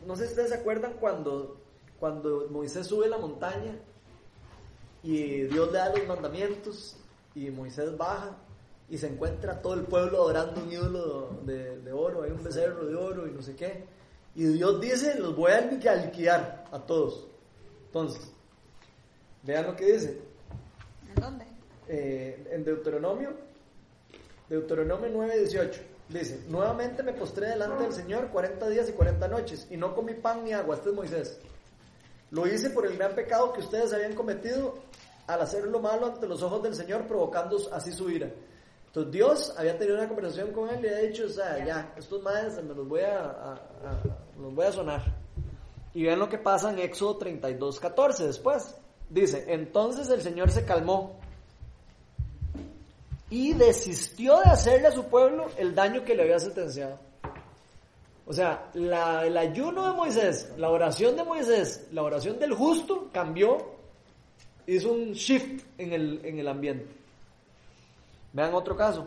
no 0.07 0.17
sé 0.17 0.25
si 0.25 0.31
ustedes 0.31 0.51
se 0.51 0.57
acuerdan 0.57 0.95
cuando, 0.95 1.61
cuando 1.99 2.49
Moisés 2.51 2.87
sube 2.87 3.09
la 3.09 3.19
montaña 3.19 3.77
y 5.03 5.43
Dios 5.43 5.71
le 5.73 5.79
da 5.79 5.95
los 5.95 6.07
mandamientos 6.07 6.97
y 7.35 7.51
Moisés 7.51 7.97
baja 7.97 8.37
y 8.89 8.99
se 8.99 9.07
encuentra 9.07 9.63
todo 9.63 9.75
el 9.75 9.83
pueblo 9.83 10.19
adorando 10.19 10.63
un 10.63 10.73
ídolo 10.73 11.41
de, 11.45 11.93
oro, 11.93 12.23
hay 12.23 12.33
un 12.33 12.43
becerro 12.43 12.87
de 12.87 12.97
oro 12.97 13.27
y 13.27 13.33
no 13.33 13.43
sé 13.43 13.55
qué. 13.55 13.85
Y 14.35 14.45
Dios 14.45 14.81
dice, 14.81 15.19
los 15.19 15.35
voy 15.35 15.53
a 15.53 15.59
alquilar 15.59 16.65
a 16.71 16.79
todos. 16.79 17.27
Entonces, 17.87 18.31
vean 19.43 19.67
lo 19.67 19.77
que 19.77 19.93
dice. 19.93 20.21
¿En 21.09 21.23
dónde? 21.23 21.45
Eh, 21.89 22.49
en 22.53 22.65
Deuteronomio, 22.65 23.33
Deuteronomio 24.49 25.09
9:18. 25.09 25.81
Dice, 26.09 26.41
nuevamente 26.49 27.03
me 27.03 27.13
postré 27.13 27.49
delante 27.49 27.85
del 27.85 27.93
Señor 27.93 28.29
40 28.29 28.69
días 28.69 28.89
y 28.89 28.93
40 28.93 29.29
noches 29.29 29.67
y 29.71 29.77
no 29.77 29.95
comí 29.95 30.15
pan 30.15 30.45
ni 30.45 30.53
agua. 30.53 30.77
Este 30.77 30.91
es 30.91 30.95
Moisés. 30.95 31.39
Lo 32.31 32.47
hice 32.47 32.71
por 32.71 32.87
el 32.87 32.97
gran 32.97 33.15
pecado 33.15 33.53
que 33.53 33.61
ustedes 33.61 33.93
habían 33.93 34.15
cometido 34.15 34.75
al 35.27 35.41
hacer 35.41 35.67
lo 35.67 35.81
malo 35.81 36.07
ante 36.07 36.27
los 36.27 36.43
ojos 36.43 36.63
del 36.63 36.75
Señor, 36.75 37.07
provocando 37.07 37.57
así 37.73 37.93
su 37.93 38.11
ira. 38.11 38.29
Entonces 38.91 39.13
Dios 39.13 39.55
había 39.57 39.79
tenido 39.79 39.99
una 39.99 40.09
conversación 40.09 40.51
con 40.51 40.69
él 40.69 40.85
y 40.85 40.89
había 40.89 41.09
dicho, 41.09 41.27
o 41.27 41.29
sea, 41.29 41.65
ya, 41.65 41.95
estos 41.97 42.21
madres 42.25 42.61
me 42.61 42.75
los 42.75 42.89
voy 42.89 43.03
a, 43.03 43.57
los 44.37 44.53
voy 44.53 44.67
a 44.67 44.73
sonar. 44.73 45.03
Y 45.95 46.03
vean 46.03 46.19
lo 46.19 46.29
que 46.29 46.39
pasa 46.39 46.73
en 46.73 46.81
Éxodo 46.81 47.19
32, 47.19 47.79
14 47.79 48.27
después. 48.27 48.75
Dice, 49.09 49.45
entonces 49.47 50.09
el 50.11 50.21
Señor 50.21 50.51
se 50.51 50.65
calmó 50.65 51.21
y 53.29 53.53
desistió 53.53 54.41
de 54.41 54.51
hacerle 54.51 54.89
a 54.89 54.93
su 54.93 55.05
pueblo 55.05 55.47
el 55.57 55.73
daño 55.73 56.05
que 56.05 56.17
le 56.17 56.25
había 56.25 56.41
sentenciado. 56.41 56.99
O 58.27 58.33
sea, 58.33 58.71
la, 58.75 59.25
el 59.25 59.37
ayuno 59.37 59.87
de 59.87 59.97
Moisés, 59.97 60.53
la 60.57 60.69
oración 60.69 61.15
de 61.15 61.23
Moisés, 61.23 61.87
la 61.93 62.03
oración 62.03 62.41
del 62.41 62.55
justo 62.55 63.09
cambió, 63.13 63.57
hizo 64.67 64.93
un 64.93 65.13
shift 65.13 65.65
en 65.79 65.93
el, 65.93 66.21
en 66.25 66.41
el 66.41 66.49
ambiente. 66.49 67.00
Vean 68.33 68.55
otro 68.55 68.77
caso. 68.77 69.07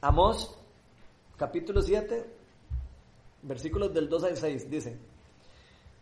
Amós, 0.00 0.56
capítulo 1.36 1.82
7, 1.82 2.24
versículos 3.42 3.92
del 3.92 4.08
2 4.08 4.24
al 4.24 4.36
6, 4.36 4.70
dice, 4.70 4.98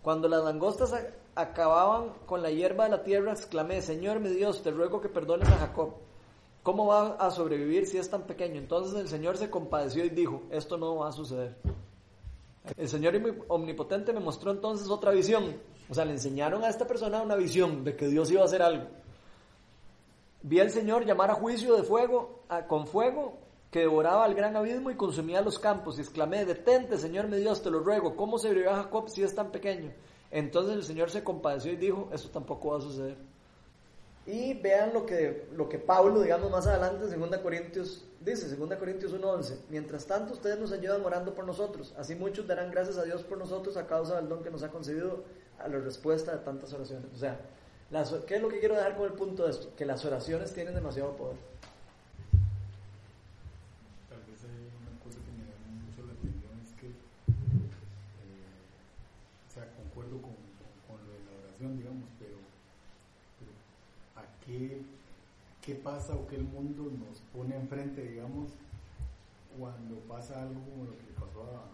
cuando 0.02 0.28
las 0.28 0.44
langostas 0.44 0.94
acababan 1.34 2.14
con 2.26 2.42
la 2.42 2.50
hierba 2.50 2.84
de 2.84 2.90
la 2.90 3.02
tierra, 3.02 3.32
exclamé, 3.32 3.82
Señor 3.82 4.20
mi 4.20 4.30
Dios, 4.30 4.62
te 4.62 4.70
ruego 4.70 5.00
que 5.00 5.08
perdones 5.08 5.48
a 5.48 5.58
Jacob. 5.58 5.94
¿Cómo 6.62 6.86
va 6.86 7.14
a 7.14 7.30
sobrevivir 7.30 7.86
si 7.86 7.98
es 7.98 8.08
tan 8.10 8.22
pequeño? 8.22 8.58
Entonces 8.58 8.98
el 8.98 9.08
Señor 9.08 9.36
se 9.36 9.50
compadeció 9.50 10.04
y 10.04 10.10
dijo, 10.10 10.42
esto 10.50 10.76
no 10.76 10.96
va 10.96 11.08
a 11.08 11.12
suceder. 11.12 11.56
El 12.76 12.88
Señor 12.88 13.14
omnipotente 13.48 14.12
me 14.12 14.20
mostró 14.20 14.50
entonces 14.50 14.88
otra 14.88 15.10
visión. 15.10 15.56
O 15.88 15.94
sea, 15.94 16.04
le 16.04 16.12
enseñaron 16.12 16.62
a 16.62 16.68
esta 16.68 16.86
persona 16.86 17.22
una 17.22 17.34
visión 17.34 17.82
de 17.82 17.96
que 17.96 18.06
Dios 18.08 18.30
iba 18.30 18.42
a 18.42 18.44
hacer 18.44 18.62
algo. 18.62 18.86
Vi 20.42 20.60
al 20.60 20.70
Señor 20.70 21.04
llamar 21.04 21.30
a 21.30 21.34
juicio 21.34 21.76
de 21.76 21.82
fuego, 21.82 22.44
con 22.68 22.86
fuego, 22.86 23.38
que 23.70 23.80
devoraba 23.80 24.26
el 24.26 24.34
gran 24.34 24.56
abismo 24.56 24.90
y 24.90 24.96
consumía 24.96 25.40
los 25.40 25.58
campos. 25.58 25.98
Y 25.98 26.02
exclamé, 26.02 26.44
detente, 26.44 26.98
Señor 26.98 27.28
mi 27.28 27.36
Dios, 27.36 27.62
te 27.62 27.70
lo 27.70 27.80
ruego. 27.80 28.16
¿Cómo 28.16 28.38
se 28.38 28.48
a 28.66 28.76
Jacob 28.76 29.08
si 29.08 29.22
es 29.22 29.34
tan 29.34 29.50
pequeño? 29.50 29.92
Entonces 30.30 30.74
el 30.74 30.84
Señor 30.84 31.10
se 31.10 31.22
compadeció 31.22 31.72
y 31.72 31.76
dijo, 31.76 32.08
esto 32.12 32.30
tampoco 32.30 32.70
va 32.70 32.78
a 32.78 32.80
suceder. 32.80 33.16
Y 34.26 34.54
vean 34.54 34.92
lo 34.92 35.06
que, 35.06 35.48
lo 35.54 35.68
que 35.68 35.78
Pablo, 35.78 36.20
digamos 36.20 36.50
más 36.50 36.66
adelante, 36.66 37.12
en 37.12 37.20
2 37.20 37.38
Corintios, 37.38 38.04
dice, 38.20 38.54
2 38.54 38.74
Corintios 38.76 39.14
1.11, 39.14 39.56
mientras 39.70 40.06
tanto 40.06 40.34
ustedes 40.34 40.58
nos 40.58 40.72
ayudan 40.72 41.04
orando 41.04 41.34
por 41.34 41.44
nosotros, 41.46 41.94
así 41.98 42.14
muchos 42.14 42.46
darán 42.46 42.70
gracias 42.70 42.98
a 42.98 43.04
Dios 43.04 43.24
por 43.24 43.38
nosotros 43.38 43.76
a 43.76 43.86
causa 43.86 44.16
del 44.16 44.28
don 44.28 44.42
que 44.42 44.50
nos 44.50 44.62
ha 44.62 44.68
concedido 44.68 45.24
a 45.58 45.68
la 45.68 45.78
respuesta 45.78 46.32
de 46.32 46.38
tantas 46.44 46.72
oraciones. 46.72 47.12
O 47.12 47.16
sea, 47.18 47.40
¿qué 48.26 48.36
es 48.36 48.42
lo 48.42 48.48
que 48.48 48.60
quiero 48.60 48.76
dejar 48.76 48.96
con 48.96 49.06
el 49.06 49.14
punto 49.14 49.44
de 49.44 49.50
esto? 49.50 49.74
Que 49.76 49.84
las 49.84 50.04
oraciones 50.04 50.54
tienen 50.54 50.74
demasiado 50.74 51.16
poder. 51.16 51.36
Tal 54.08 54.18
vez 54.30 54.44
hay 54.44 54.70
una 54.78 54.94
cosa 55.02 55.18
que 55.18 55.32
me 55.34 55.42
llama 55.50 55.66
mucho 55.82 56.06
la 56.06 56.12
atención, 56.12 56.54
es 56.62 56.70
que, 56.78 56.86
eh, 56.86 56.92
o 59.48 59.52
sea, 59.52 59.66
concuerdo 59.74 60.22
con, 60.22 60.38
con 60.86 61.02
lo 61.04 61.12
de 61.14 61.24
la 61.26 61.32
oración, 61.48 61.76
digamos, 61.78 62.10
qué, 64.46 65.74
pasa 65.74 66.14
o 66.14 66.26
qué 66.26 66.36
el 66.36 66.44
mundo 66.44 66.84
nos 66.84 67.20
pone 67.32 67.54
enfrente, 67.54 68.02
digamos, 68.02 68.50
cuando 69.58 69.96
pasa 70.00 70.42
algo 70.42 70.60
como 70.64 70.84
lo 70.84 70.96
que 70.96 71.04
le 71.06 71.12
pasó 71.12 71.42
a, 71.42 71.66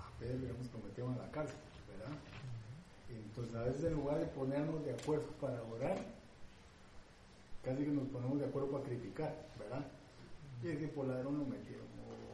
a 0.00 0.18
Pedro, 0.18 0.38
digamos, 0.38 0.68
que 0.68 0.78
lo 0.78 0.84
metieron 0.84 1.14
a 1.14 1.18
la 1.18 1.30
cárcel. 1.30 1.56
Entonces, 3.16 3.54
a 3.54 3.62
veces 3.64 3.84
en 3.84 3.94
lugar 3.94 4.18
de 4.18 4.26
ponernos 4.26 4.84
de 4.84 4.92
acuerdo 4.92 5.26
para 5.40 5.62
orar, 5.62 5.98
casi 7.64 7.84
que 7.84 7.90
nos 7.90 8.08
ponemos 8.08 8.38
de 8.38 8.46
acuerdo 8.46 8.70
para 8.70 8.84
criticar, 8.84 9.34
¿verdad? 9.58 9.84
Y 10.62 10.68
es 10.68 10.78
que 10.78 10.88
por 10.88 11.06
ladrón 11.06 11.38
lo 11.38 11.44
metieron, 11.44 11.86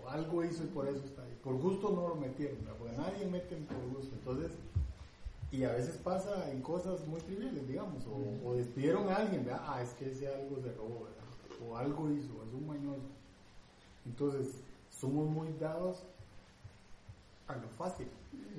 o 0.05 0.09
algo 0.09 0.45
hizo 0.45 0.65
y 0.65 0.69
por 0.69 0.89
eso 0.89 1.05
está 1.05 1.23
ahí. 1.23 1.39
Por 1.43 1.57
gusto 1.57 1.91
no 1.91 2.09
lo 2.09 2.15
metieron, 2.15 2.59
porque 2.79 2.97
nadie 2.97 3.27
mete 3.27 3.57
por 3.57 3.97
gusto. 3.97 4.15
Entonces, 4.15 4.53
y 5.51 5.65
a 5.65 5.73
veces 5.73 5.97
pasa 5.97 6.51
en 6.51 6.61
cosas 6.61 7.07
muy 7.07 7.21
triviales, 7.21 7.67
digamos, 7.67 8.05
o, 8.45 8.55
despidieron 8.55 9.09
a 9.09 9.17
alguien, 9.17 9.45
¿verdad? 9.45 9.63
Ah, 9.67 9.83
es 9.83 9.91
que 9.95 10.11
ese 10.11 10.29
algo 10.29 10.61
se 10.61 10.73
robó, 10.73 11.05
¿verdad? 11.05 11.67
O 11.67 11.77
algo 11.77 12.11
hizo, 12.11 12.45
es 12.47 12.53
un 12.53 12.67
mañoso. 12.67 13.09
Entonces, 14.05 14.61
somos 14.91 15.29
muy 15.29 15.49
dados 15.59 16.03
a 17.49 17.57
lo 17.57 17.69
fácil, 17.71 18.07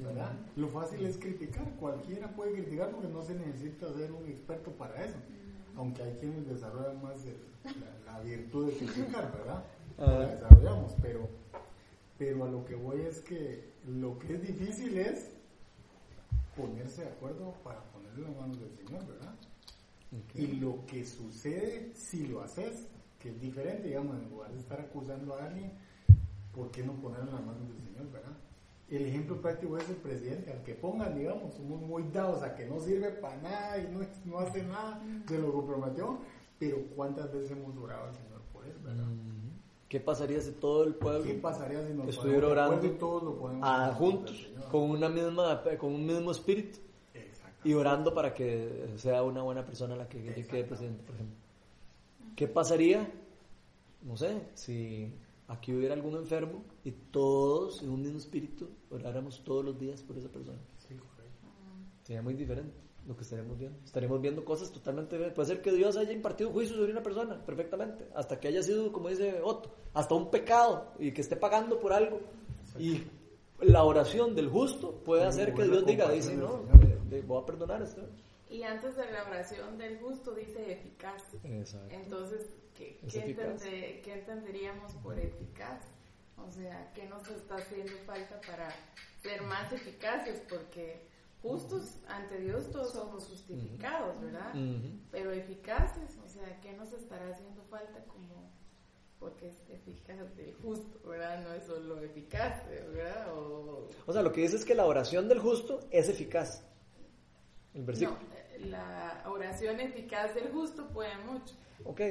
¿verdad? 0.04 0.32
Lo 0.56 0.68
fácil 0.68 1.06
es 1.06 1.18
criticar, 1.18 1.72
cualquiera 1.80 2.28
puede 2.36 2.54
criticar 2.54 2.90
porque 2.90 3.08
no 3.08 3.24
se 3.24 3.36
necesita 3.36 3.94
ser 3.94 4.12
un 4.12 4.26
experto 4.26 4.72
para 4.72 5.06
eso, 5.06 5.18
aunque 5.76 6.04
hay 6.04 6.14
quienes 6.20 6.48
desarrollan 6.48 7.02
más 7.02 7.24
la, 8.06 8.20
virtud 8.20 8.72
de 8.72 8.78
criticar, 8.78 9.32
¿verdad? 9.32 9.64
La 9.98 10.28
desarrollamos, 10.28 10.96
pero, 11.02 11.30
pero 12.18 12.44
a 12.44 12.50
lo 12.50 12.66
que 12.66 12.76
voy 12.76 13.02
es 13.02 13.22
que 13.22 13.70
lo 13.88 14.18
que 14.20 14.34
es 14.34 14.42
difícil 14.42 14.98
es 14.98 15.32
ponerse 16.58 17.04
de 17.04 17.10
acuerdo 17.10 17.54
para 17.64 17.82
ponerle 17.92 18.24
las 18.24 18.36
manos 18.36 18.60
del 18.60 18.76
Señor, 18.76 19.06
¿verdad? 19.08 19.36
Y 20.34 20.48
lo 20.48 20.86
que 20.88 21.06
sucede 21.06 21.92
si 21.94 22.26
lo 22.28 22.42
haces, 22.42 22.88
que 23.20 23.30
es 23.30 23.40
diferente, 23.40 23.90
digamos, 23.90 24.18
en 24.18 24.30
lugar 24.30 24.52
de 24.52 24.60
estar 24.60 24.80
acusando 24.80 25.36
a 25.36 25.46
alguien, 25.46 25.72
¿por 26.54 26.72
qué 26.72 26.84
no 26.84 26.94
ponerle 26.94 27.32
las 27.32 27.46
manos 27.46 27.70
del 27.70 27.80
Señor, 27.80 28.12
verdad? 28.12 28.36
El 28.92 29.06
ejemplo 29.06 29.40
práctico 29.40 29.78
es 29.78 29.88
el 29.88 29.98
presidente, 29.98 30.52
al 30.52 30.64
que 30.64 30.74
pongan, 30.74 31.16
digamos, 31.16 31.54
somos 31.54 31.80
muy 31.82 32.04
dados 32.12 32.42
a 32.42 32.56
que 32.56 32.66
no 32.66 32.80
sirve 32.80 33.10
para 33.12 33.38
nada 33.38 33.78
y 33.78 33.88
no, 33.92 34.00
no 34.26 34.40
hace 34.40 34.64
nada 34.64 35.00
de 35.28 35.38
lo 35.38 35.52
que 35.54 35.68
prometió, 35.68 36.18
pero 36.58 36.78
¿cuántas 36.96 37.32
veces 37.32 37.52
hemos 37.52 37.78
orado 37.78 38.08
al 38.08 38.14
Señor 38.14 38.42
por 38.52 38.66
él, 38.66 38.74
verdad? 38.84 39.06
¿Qué 39.88 40.00
pasaría 40.00 40.40
si 40.40 40.52
todo 40.52 40.84
el 40.84 40.94
pueblo 40.94 41.24
¿Qué 41.24 41.34
pasaría 41.34 41.86
si 41.86 41.94
nos 41.94 42.08
estuviera 42.08 42.48
orando 42.48 42.86
y 42.86 42.92
todos 42.92 43.24
lo 43.24 43.40
podemos 43.40 43.68
a, 43.68 43.92
juntos 43.96 44.48
con 44.72 44.82
una 44.92 45.10
misma 45.10 45.64
con 45.80 45.94
un 45.94 46.06
mismo 46.06 46.30
espíritu 46.30 46.78
y 47.64 47.74
orando 47.74 48.14
para 48.14 48.34
que 48.34 48.94
sea 48.98 49.24
una 49.24 49.42
buena 49.42 49.66
persona 49.66 49.96
la 49.96 50.08
que 50.08 50.22
quede 50.22 50.64
presidente, 50.64 51.04
por 51.04 51.16
ejemplo? 51.16 51.36
¿Qué 52.36 52.48
pasaría, 52.48 53.12
no 54.04 54.16
sé, 54.16 54.44
si 54.54 55.12
aquí 55.50 55.74
hubiera 55.74 55.96
algún 55.96 56.16
enfermo 56.16 56.64
y 56.84 56.92
todos 56.92 57.82
en 57.84 57.90
un 57.90 58.02
mismo 58.02 58.20
espíritu 58.20 58.70
oráramos 58.90 59.44
todos 59.44 59.66
los 59.66 59.78
días 59.78 60.02
por 60.04 60.18
esa 60.18 60.30
persona? 60.30 60.60
Sí, 60.78 60.96
correcto. 60.96 61.48
Sería 62.04 62.22
muy 62.22 62.36
diferente 62.36 62.74
lo 63.08 63.16
que 63.16 63.24
estaremos 63.24 63.58
viendo. 63.58 63.80
Estaremos 63.84 64.22
viendo 64.22 64.46
cosas 64.46 64.72
totalmente... 64.72 65.18
Puede 65.32 65.48
ser 65.48 65.62
que 65.62 65.72
Dios 65.72 65.98
haya 65.98 66.12
impartido 66.12 66.52
juicio 66.52 66.76
sobre 66.76 66.92
una 66.92 67.02
persona, 67.02 67.44
perfectamente, 67.44 68.08
hasta 68.14 68.40
que 68.40 68.48
haya 68.50 68.62
sido, 68.62 68.92
como 68.92 69.10
dice 69.10 69.42
Otto, 69.44 69.72
hasta 69.94 70.14
un 70.14 70.30
pecado 70.30 70.94
y 71.00 71.12
que 71.12 71.22
esté 71.22 71.36
pagando 71.36 71.80
por 71.80 71.92
algo. 71.92 72.20
Y 72.78 73.02
la 73.62 73.84
oración 73.84 74.36
del 74.36 74.50
justo 74.50 75.02
puede 75.04 75.26
hacer 75.26 75.54
que 75.56 75.64
Dios 75.64 75.86
diga, 75.86 76.12
dice, 76.12 76.36
no, 76.36 76.62
voy 77.26 77.42
a 77.42 77.46
perdonar 77.46 77.82
esto. 77.82 78.02
Y 78.50 78.64
antes 78.64 78.96
de 78.96 79.12
la 79.12 79.24
oración 79.24 79.78
del 79.78 80.00
justo 80.00 80.34
dice 80.34 80.72
eficaz. 80.72 81.24
Exacto. 81.44 81.96
Entonces, 81.96 82.48
¿qué, 82.76 83.00
qué, 84.04 84.14
entenderíamos 84.14 84.94
por 84.96 85.20
eficaz? 85.20 85.84
O 86.38 86.50
sea, 86.52 86.92
¿qué 86.94 87.06
nos 87.08 87.30
está 87.30 87.56
haciendo 87.58 87.94
falta 88.06 88.42
para 88.48 88.74
ser 89.22 89.44
más 89.44 89.72
eficaces? 89.72 90.42
Porque 90.50 91.08
justos 91.42 92.00
ante 92.08 92.40
Dios 92.40 92.72
todos 92.72 92.94
somos 92.94 93.26
justificados, 93.26 94.20
¿verdad? 94.22 94.54
Pero 95.12 95.32
eficaces, 95.32 96.18
o 96.26 96.28
sea, 96.28 96.60
¿qué 96.62 96.74
nos 96.74 96.92
estará 96.92 97.30
haciendo 97.30 97.64
falta 97.66 98.04
como 98.06 98.50
porque 99.20 99.50
es 99.50 99.56
eficaz 99.70 100.36
del 100.38 100.56
justo, 100.56 101.08
¿verdad? 101.08 101.44
No 101.44 101.54
es 101.54 101.66
solo 101.66 102.02
eficaz, 102.02 102.66
¿verdad? 102.68 103.34
O, 103.34 103.90
o 104.06 104.14
sea, 104.14 104.22
lo 104.22 104.32
que 104.32 104.42
dice 104.42 104.56
es 104.56 104.64
que 104.64 104.76
la 104.76 104.86
oración 104.86 105.28
del 105.28 105.40
justo 105.40 105.82
es 105.92 106.08
eficaz. 106.08 106.64
El 107.74 107.84
versículo. 107.84 108.18
No, 108.18 108.39
la 108.66 109.24
oración 109.26 109.80
eficaz 109.80 110.36
del 110.36 110.52
justo 110.52 110.88
puede 110.90 111.16
mucho. 111.26 111.56
Ok. 111.86 112.02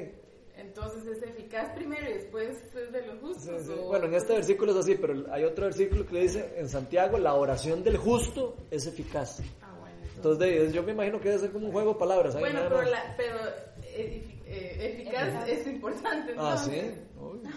Entonces 0.59 1.05
es 1.07 1.23
eficaz 1.23 1.71
primero 1.73 2.09
y 2.09 2.13
después 2.13 2.57
es 2.75 2.91
de 2.91 3.07
los 3.07 3.19
justos. 3.19 3.67
Bueno, 3.87 4.05
en 4.07 4.15
este 4.15 4.33
versículo 4.33 4.73
es 4.73 4.77
así, 4.79 4.95
pero 4.95 5.31
hay 5.31 5.45
otro 5.45 5.65
versículo 5.65 6.05
que 6.05 6.13
le 6.13 6.21
dice 6.21 6.53
en 6.57 6.67
Santiago, 6.67 7.17
la 7.17 7.33
oración 7.35 7.83
del 7.83 7.97
justo 7.97 8.57
es 8.69 8.85
eficaz. 8.85 9.41
Ah, 9.61 9.73
bueno. 9.79 9.95
Entonces, 10.15 10.73
yo 10.73 10.83
me 10.83 10.91
imagino 10.91 11.19
que 11.19 11.29
debe 11.29 11.39
ser 11.39 11.51
como 11.51 11.67
un 11.67 11.71
juego 11.71 11.93
de 11.93 11.99
palabras. 11.99 12.37
Bueno, 12.37 12.59
pero, 12.63 12.81
la, 12.81 13.15
pero 13.15 13.37
eh, 13.83 14.25
eficaz 14.45 15.47
es 15.47 15.65
importante. 15.67 16.33
Ah, 16.37 16.57
sí. 16.57 16.91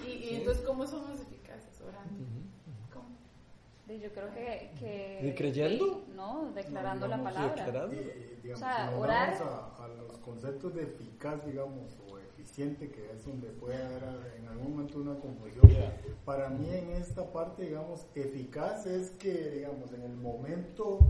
y, 0.07 0.37
entonces, 0.37 0.63
¿cómo 0.65 0.87
somos 0.87 1.21
eficaces 1.21 1.81
orando? 1.81 2.25
Yo 3.88 4.11
creo 4.12 4.33
que... 4.33 4.71
que 4.79 5.21
¿Y 5.23 5.35
creyendo? 5.35 6.05
no, 6.14 6.53
declarando 6.55 7.09
la 7.09 7.23
palabra. 7.23 7.64
Declarando. 7.64 7.97
o 8.53 8.57
sea, 8.57 8.95
orar. 8.97 9.35
A, 9.42 9.85
a, 9.85 9.88
los 9.88 10.18
conceptos 10.18 10.75
de 10.75 10.85
eficaz, 10.85 11.45
digamos, 11.45 11.99
o 12.09 12.18
eficiente, 12.18 12.90
que 12.90 13.11
es 13.12 13.25
donde 13.27 13.49
puede 13.49 13.83
haber 13.83 14.35
en 14.38 14.49
algún 14.49 14.73
momento 14.77 14.99
una 14.99 15.18
confusión. 15.18 15.68
Para 16.25 16.49
mí, 16.49 16.68
en 16.71 16.90
esta 16.90 17.31
parte, 17.33 17.64
digamos, 17.64 18.07
eficaz 18.14 18.87
es 18.87 19.11
que, 19.11 19.51
digamos, 19.51 19.92
en 19.92 20.03
el 20.03 20.14
momento 20.16 21.01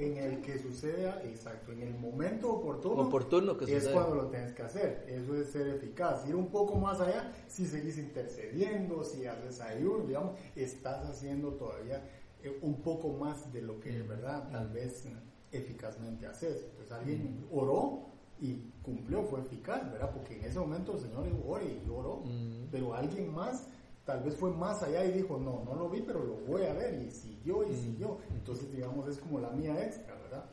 en 0.00 0.16
el 0.16 0.40
que 0.40 0.58
suceda, 0.58 1.22
exacto, 1.24 1.72
en 1.72 1.82
el 1.82 1.94
momento 1.94 2.50
oportuno, 2.52 3.02
oportuno 3.02 3.56
que 3.56 3.76
es 3.76 3.88
cuando 3.88 4.14
lo 4.14 4.26
tienes 4.28 4.52
que 4.52 4.62
hacer. 4.62 5.04
Eso 5.08 5.34
es 5.34 5.50
ser 5.50 5.68
eficaz. 5.68 6.26
Ir 6.28 6.34
un 6.34 6.48
poco 6.48 6.76
más 6.76 7.00
allá, 7.00 7.32
si 7.48 7.66
seguís 7.66 7.98
intercediendo, 7.98 9.04
si 9.04 9.26
haces 9.26 9.60
ayuno, 9.60 10.06
digamos, 10.06 10.38
estás 10.56 11.08
haciendo 11.08 11.50
todavía 11.52 12.02
eh, 12.42 12.58
un 12.62 12.80
poco 12.82 13.12
más 13.12 13.52
de 13.52 13.62
lo 13.62 13.78
que, 13.80 14.02
¿verdad? 14.02 14.48
Tal 14.50 14.68
vez 14.68 15.04
eficazmente 15.52 16.26
haces. 16.26 16.64
Entonces 16.70 16.92
alguien 16.92 17.46
oró 17.52 18.06
y 18.40 18.72
cumplió, 18.82 19.22
fue 19.24 19.40
eficaz, 19.40 19.90
¿verdad? 19.92 20.10
Porque 20.12 20.38
en 20.38 20.44
ese 20.44 20.58
momento 20.58 20.94
el 20.94 21.00
Señor 21.00 21.26
ore 21.46 21.80
y 21.86 21.90
oró, 21.90 22.22
pero 22.70 22.94
alguien 22.94 23.32
más 23.32 23.66
tal 24.10 24.24
vez 24.24 24.34
fue 24.34 24.50
más 24.50 24.82
allá 24.82 25.04
y 25.04 25.12
dijo, 25.12 25.38
no, 25.38 25.62
no 25.64 25.76
lo 25.76 25.88
vi, 25.88 26.00
pero 26.00 26.24
lo 26.24 26.34
voy 26.34 26.64
a 26.64 26.72
ver, 26.72 26.94
y 26.94 27.12
siguió 27.12 27.62
y 27.62 27.76
siguió. 27.76 28.18
Entonces, 28.32 28.72
digamos, 28.72 29.06
es 29.06 29.18
como 29.18 29.38
la 29.38 29.50
mía 29.50 29.80
extra, 29.84 30.16
¿verdad? 30.16 30.46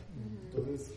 Entonces, 0.45 0.91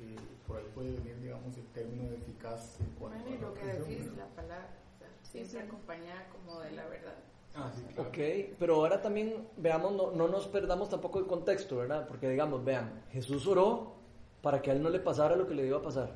eh, 0.00 0.16
por 0.46 0.56
ahí 0.56 0.64
puede 0.74 0.92
venir, 0.92 1.20
digamos, 1.20 1.54
el 1.58 1.66
término 1.66 2.08
de 2.08 2.16
eficaz. 2.16 2.78
Bueno, 2.98 3.16
y 3.28 3.36
lo 3.36 3.52
que 3.52 3.66
decís, 3.66 4.06
la 4.16 4.26
palabra, 4.28 4.70
siempre 5.22 5.60
acompañada 5.60 6.26
como 6.32 6.60
de 6.60 6.70
la 6.70 6.86
verdad. 6.86 7.14
Ah, 7.54 7.70
sí, 7.76 7.82
claro. 7.94 8.08
Ok, 8.08 8.18
pero 8.58 8.76
ahora 8.76 9.02
también 9.02 9.46
veamos, 9.58 9.92
no, 9.92 10.10
no 10.12 10.28
nos 10.28 10.46
perdamos 10.46 10.88
tampoco 10.88 11.18
el 11.18 11.26
contexto, 11.26 11.76
¿verdad? 11.76 12.08
Porque 12.08 12.30
digamos, 12.30 12.64
vean, 12.64 13.02
Jesús 13.10 13.46
oró 13.46 13.96
para 14.40 14.62
que 14.62 14.70
a 14.70 14.74
él 14.74 14.82
no 14.82 14.88
le 14.88 15.00
pasara 15.00 15.36
lo 15.36 15.46
que 15.46 15.54
le 15.54 15.66
iba 15.66 15.76
a 15.76 15.82
pasar. 15.82 16.10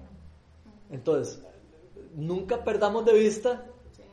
Entonces, 0.91 1.43
nunca 2.15 2.65
perdamos 2.65 3.05
de 3.05 3.13
vista 3.13 3.67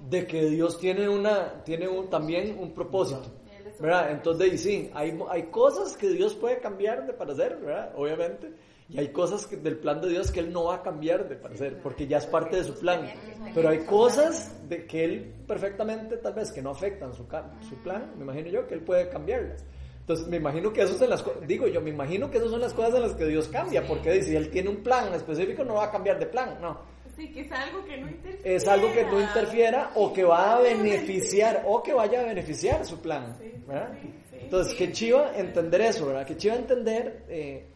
de 0.07 0.25
que 0.25 0.49
Dios 0.49 0.79
tiene 0.79 1.09
una 1.09 1.63
tiene 1.63 1.87
un, 1.87 2.09
también 2.09 2.57
un 2.59 2.73
propósito. 2.73 3.39
¿verdad? 3.79 4.11
Entonces, 4.11 4.61
sí, 4.61 4.91
hay, 4.93 5.17
hay 5.29 5.43
cosas 5.43 5.95
que 5.95 6.09
Dios 6.09 6.35
puede 6.35 6.59
cambiar 6.59 7.07
de 7.07 7.13
parecer, 7.13 7.57
¿verdad? 7.61 7.93
Obviamente. 7.95 8.51
Y 8.89 8.99
hay 8.99 9.09
cosas 9.09 9.45
que, 9.45 9.55
del 9.55 9.77
plan 9.77 10.01
de 10.01 10.09
Dios 10.09 10.31
que 10.31 10.39
Él 10.39 10.51
no 10.51 10.65
va 10.65 10.75
a 10.75 10.81
cambiar 10.81 11.29
de 11.29 11.35
parecer, 11.35 11.79
porque 11.81 12.07
ya 12.07 12.17
es 12.17 12.25
parte 12.25 12.57
de 12.57 12.63
su 12.63 12.73
plan. 12.77 13.07
Pero 13.53 13.69
hay 13.69 13.85
cosas 13.85 14.67
de 14.67 14.85
que 14.85 15.03
Él 15.03 15.33
perfectamente, 15.47 16.17
tal 16.17 16.33
vez, 16.33 16.51
que 16.51 16.61
no 16.61 16.71
afectan 16.71 17.13
su, 17.13 17.25
su 17.69 17.75
plan, 17.83 18.11
me 18.17 18.23
imagino 18.23 18.49
yo, 18.49 18.67
que 18.67 18.73
Él 18.73 18.81
puede 18.81 19.07
cambiarlas. 19.07 19.63
Entonces, 19.99 20.27
me 20.27 20.37
imagino 20.37 20.73
que 20.73 20.81
eso 20.81 20.97
son 20.97 21.11
las 21.11 21.23
digo 21.45 21.67
yo, 21.67 21.81
me 21.81 21.91
imagino 21.91 22.31
que 22.31 22.39
esas 22.39 22.49
son 22.49 22.61
las 22.61 22.73
cosas 22.73 22.95
en 22.95 23.01
las 23.03 23.13
que 23.13 23.27
Dios 23.27 23.47
cambia, 23.47 23.85
porque 23.85 24.23
si 24.23 24.35
Él 24.35 24.49
tiene 24.49 24.69
un 24.69 24.77
plan 24.77 25.13
específico, 25.13 25.63
no 25.63 25.75
va 25.75 25.85
a 25.85 25.91
cambiar 25.91 26.17
de 26.17 26.25
plan, 26.25 26.57
no. 26.59 26.79
Sí, 27.19 27.27
que 27.33 27.41
es 27.41 27.51
algo 27.51 27.83
que 27.83 27.97
no 27.97 28.07
interfiera. 28.07 28.55
Es 28.55 28.67
algo 28.69 28.93
que 28.93 29.03
no 29.03 29.19
interfiera 29.19 29.91
o 29.95 30.13
que 30.13 30.23
va 30.23 30.55
a 30.55 30.61
beneficiar 30.61 31.63
o 31.67 31.83
que 31.83 31.93
vaya 31.93 32.21
a 32.21 32.23
beneficiar 32.23 32.85
su 32.85 33.01
plan. 33.01 33.35
¿verdad? 33.67 33.91
Entonces, 34.31 34.73
que 34.73 34.93
chiva 34.93 35.35
entender 35.35 35.81
eso, 35.81 36.05
¿verdad? 36.05 36.25
Que 36.25 36.37
chiva 36.37 36.55
entender... 36.55 37.25
Eh, 37.27 37.67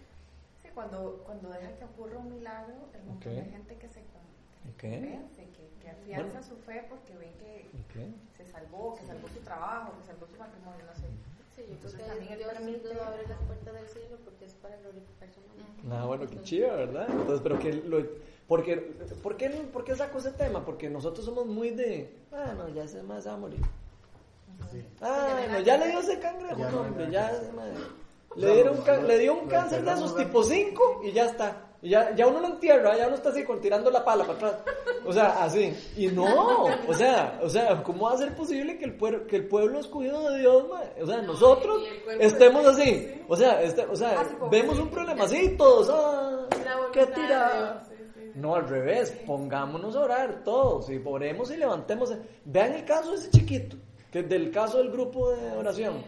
sí, 0.62 0.70
cuando, 0.74 1.22
cuando 1.26 1.50
deja 1.50 1.76
que 1.76 1.84
ocurra 1.84 2.20
un 2.20 2.30
milagro, 2.30 2.88
el 2.94 3.04
montón 3.04 3.36
de 3.36 3.44
gente 3.44 3.76
que 3.76 3.90
se 3.90 4.02
convence, 4.80 5.50
que, 5.52 5.70
que 5.82 5.90
afianza 5.90 6.42
su 6.42 6.56
fe 6.60 6.86
porque 6.88 7.14
ven 7.18 7.34
que 7.34 7.68
se 8.38 8.50
salvó, 8.50 8.96
que 8.96 9.06
salvó 9.06 9.28
su 9.28 9.42
trabajo, 9.42 9.92
que 10.00 10.08
salvó 10.08 10.26
su 10.26 10.38
matrimonio, 10.38 10.86
no 10.86 10.96
sé. 10.96 11.08
Sí, 11.56 11.62
yo 11.70 11.78
creo 11.78 11.92
que 11.92 12.04
también 12.04 12.38
Dios 12.38 12.52
permite 12.52 13.02
abre 13.02 13.28
las 13.28 13.40
puertas 13.42 13.74
del 13.74 13.88
cielo 13.88 14.18
porque 14.24 14.46
es 14.46 14.54
para 14.56 14.76
glorificar 14.78 15.30
su 15.30 15.42
nombre. 15.42 15.92
Ah, 15.92 16.06
bueno, 16.06 16.28
qué 16.28 16.42
chiva, 16.42 16.76
¿verdad? 16.76 17.08
Entonces, 17.10 17.42
pero 17.44 17.60
que 17.60 17.74
lo 17.74 18.04
porque, 18.48 18.78
¿por, 19.22 19.38
qué, 19.38 19.50
¿Por 19.50 19.84
qué 19.84 19.96
saco 19.96 20.18
ese 20.18 20.32
tema? 20.32 20.66
Porque 20.66 20.90
nosotros 20.90 21.26
somos 21.26 21.46
muy 21.46 21.70
de, 21.70 22.14
ah, 22.32 22.54
no, 22.58 22.68
ya 22.70 22.88
se 22.88 23.02
más 23.02 23.26
va 23.26 23.34
a 23.34 23.38
morir. 23.38 23.62
Ah, 25.02 25.46
no, 25.50 25.60
ya 25.62 25.78
le 25.78 25.88
dio 25.88 26.00
ese 26.00 26.20
cangrejo, 26.20 26.58
ya, 26.58 26.80
hombre, 26.80 27.12
ya 27.12 27.32
le, 28.36 28.54
dieron, 28.54 29.08
le 29.08 29.20
dio 29.20 29.34
un 29.34 29.48
cáncer 29.48 29.84
de 29.84 29.92
esos 29.92 30.16
tipo 30.16 30.44
5 30.44 31.02
y 31.04 31.12
ya 31.12 31.26
está. 31.26 31.73
Y 31.84 31.90
ya, 31.90 32.16
ya 32.16 32.26
uno 32.28 32.40
lo 32.40 32.48
entierra, 32.48 32.98
ya 32.98 33.08
uno 33.08 33.18
está 33.18 33.30
así, 33.30 33.44
con, 33.44 33.60
tirando 33.60 33.92
la 33.92 34.06
pala 34.06 34.24
para 34.24 34.38
atrás. 34.38 34.56
O 35.06 35.12
sea, 35.12 35.44
así. 35.44 35.76
Y 35.98 36.08
no, 36.08 36.64
o 36.88 36.94
sea, 36.94 37.38
o 37.44 37.50
sea, 37.50 37.84
¿cómo 37.84 38.06
va 38.06 38.14
a 38.14 38.18
ser 38.18 38.34
posible 38.34 38.78
que 38.78 38.86
el, 38.86 38.96
pueblo, 38.96 39.28
que 39.28 39.36
el 39.36 39.50
pueblo 39.50 39.82
escogido 39.82 40.32
de 40.32 40.40
Dios, 40.40 40.64
o 41.02 41.06
sea, 41.06 41.22
nosotros 41.22 41.84
estemos 42.20 42.66
así? 42.66 43.22
O 43.28 43.36
sea, 43.36 43.62
este, 43.62 43.86
o 43.86 43.98
sea, 43.98 44.26
vemos 44.50 44.80
un 44.80 44.90
problema 44.90 45.26
así, 45.26 45.58
todos, 45.58 45.90
ah, 45.92 46.48
qué 46.94 47.06
tirada. 47.08 47.86
No, 48.36 48.56
al 48.56 48.68
revés, 48.68 49.12
pongámonos 49.28 49.94
a 49.98 50.00
orar 50.00 50.42
todos 50.46 50.90
y 50.90 51.02
oremos 51.04 51.52
y 51.52 51.58
levantemos. 51.58 52.14
Vean 52.46 52.76
el 52.76 52.86
caso 52.86 53.12
de 53.12 53.18
ese 53.18 53.30
chiquito, 53.30 53.76
que 54.10 54.20
es 54.20 54.30
del 54.30 54.52
caso 54.52 54.78
del 54.78 54.90
grupo 54.90 55.32
de 55.32 55.52
oración. 55.52 56.02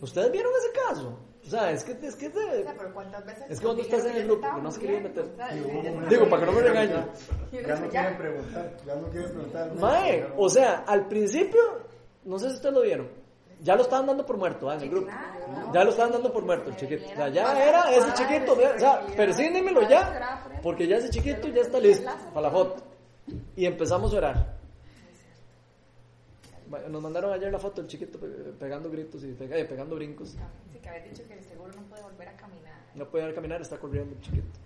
¿Ustedes 0.00 0.30
vieron 0.30 0.52
ese 0.56 0.80
caso? 0.88 1.18
O 1.44 1.50
sea, 1.50 1.72
es 1.72 1.82
que 1.82 1.92
es 1.92 2.14
que 2.16 2.26
es 2.26 2.34
de, 2.34 2.60
es 3.48 3.58
que 3.58 3.64
cuando 3.64 3.82
estás 3.82 4.04
en 4.06 4.16
el 4.16 4.24
grupo, 4.26 4.46
que 4.54 4.62
no 4.62 4.68
has 4.68 4.78
querido 4.78 5.00
meter. 5.00 5.26
Digo, 6.08 6.28
para 6.28 6.40
que 6.40 6.46
no 6.46 6.52
me 6.52 6.62
regañen. 6.62 7.06
Ya 7.50 7.76
no 7.76 7.88
quieren 7.88 8.16
preguntar, 8.16 8.76
ya 8.86 8.94
no 8.94 9.08
quieren 9.08 9.30
preguntar. 9.32 9.74
Mae, 9.74 10.26
o 10.36 10.48
sea, 10.48 10.84
al 10.86 11.08
principio, 11.08 11.60
no 12.24 12.38
sé 12.38 12.48
si 12.48 12.54
ustedes 12.56 12.74
lo 12.74 12.82
vieron, 12.82 13.08
ya 13.62 13.76
lo 13.76 13.82
estaban 13.82 14.06
dando 14.06 14.26
por 14.26 14.36
muerto 14.36 14.70
¿eh? 14.70 14.76
en 14.76 14.82
el 14.82 14.90
grupo. 14.90 15.10
Ya 15.72 15.84
lo 15.84 15.90
estaban 15.90 16.12
dando 16.12 16.32
por 16.32 16.44
muerto 16.44 16.70
el 16.70 16.76
chiquito. 16.76 17.04
O 17.12 17.16
sea, 17.16 17.28
ya 17.28 17.68
era 17.68 17.92
ese 17.92 18.12
chiquito. 18.14 18.54
O 18.54 18.78
sea, 18.78 19.00
persínemelo 19.16 19.88
ya. 19.88 20.44
Porque 20.62 20.86
ya 20.86 20.96
ese 20.96 21.10
chiquito 21.10 21.48
ya 21.48 21.62
está 21.62 21.78
listo 21.78 22.10
para 22.34 22.48
la 22.48 22.50
foto. 22.52 22.82
Y 23.56 23.66
empezamos 23.66 24.12
a 24.14 24.16
orar. 24.16 24.61
Nos 26.88 27.02
mandaron 27.02 27.32
ayer 27.32 27.52
la 27.52 27.58
foto 27.58 27.82
del 27.82 27.90
chiquito 27.90 28.18
pegando 28.58 28.90
gritos 28.90 29.22
y 29.24 29.36
eh, 29.38 29.66
pegando 29.68 29.94
brincos. 29.96 30.30
Sí, 30.30 30.78
que 30.78 30.88
había 30.88 31.02
dicho 31.02 31.22
que 31.28 31.42
seguro 31.42 31.72
no 31.74 31.82
puede 31.82 32.02
volver 32.02 32.28
a 32.28 32.36
caminar. 32.36 32.74
No 32.94 33.08
puede 33.08 33.24
volver 33.24 33.32
a 33.32 33.34
caminar, 33.34 33.60
está 33.60 33.78
corriendo 33.78 34.14
el 34.14 34.20
chiquito. 34.20 34.58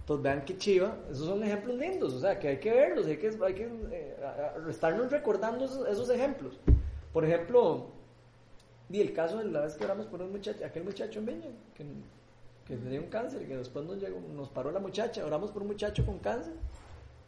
Entonces 0.00 0.22
vean 0.22 0.44
qué 0.46 0.56
chiva, 0.56 0.96
esos 1.10 1.26
son 1.26 1.44
ejemplos 1.44 1.76
lindos, 1.76 2.14
o 2.14 2.20
sea 2.20 2.38
que 2.38 2.48
hay 2.48 2.58
que 2.58 2.72
verlos, 2.72 3.04
hay 3.06 3.18
que, 3.18 3.28
hay 3.28 3.54
que 3.54 3.68
eh, 3.92 4.16
estarnos 4.70 5.10
recordando 5.10 5.66
esos 5.66 6.08
ejemplos. 6.08 6.58
Por 7.12 7.26
ejemplo, 7.26 7.88
y 8.88 9.02
el 9.02 9.12
caso 9.12 9.36
de 9.36 9.44
la 9.44 9.60
vez 9.60 9.74
que 9.74 9.84
oramos 9.84 10.06
por 10.06 10.22
un 10.22 10.32
muchacho, 10.32 10.64
aquel 10.64 10.84
muchacho 10.84 11.18
en 11.18 11.26
Viña, 11.26 11.50
que, 11.74 11.84
que 12.66 12.76
tenía 12.78 13.00
un 13.00 13.08
cáncer, 13.08 13.46
que 13.46 13.54
después 13.58 13.84
nos, 13.84 13.98
llegó, 13.98 14.18
nos 14.34 14.48
paró 14.48 14.70
la 14.70 14.80
muchacha, 14.80 15.26
oramos 15.26 15.50
por 15.50 15.60
un 15.60 15.68
muchacho 15.68 16.06
con 16.06 16.18
cáncer, 16.20 16.54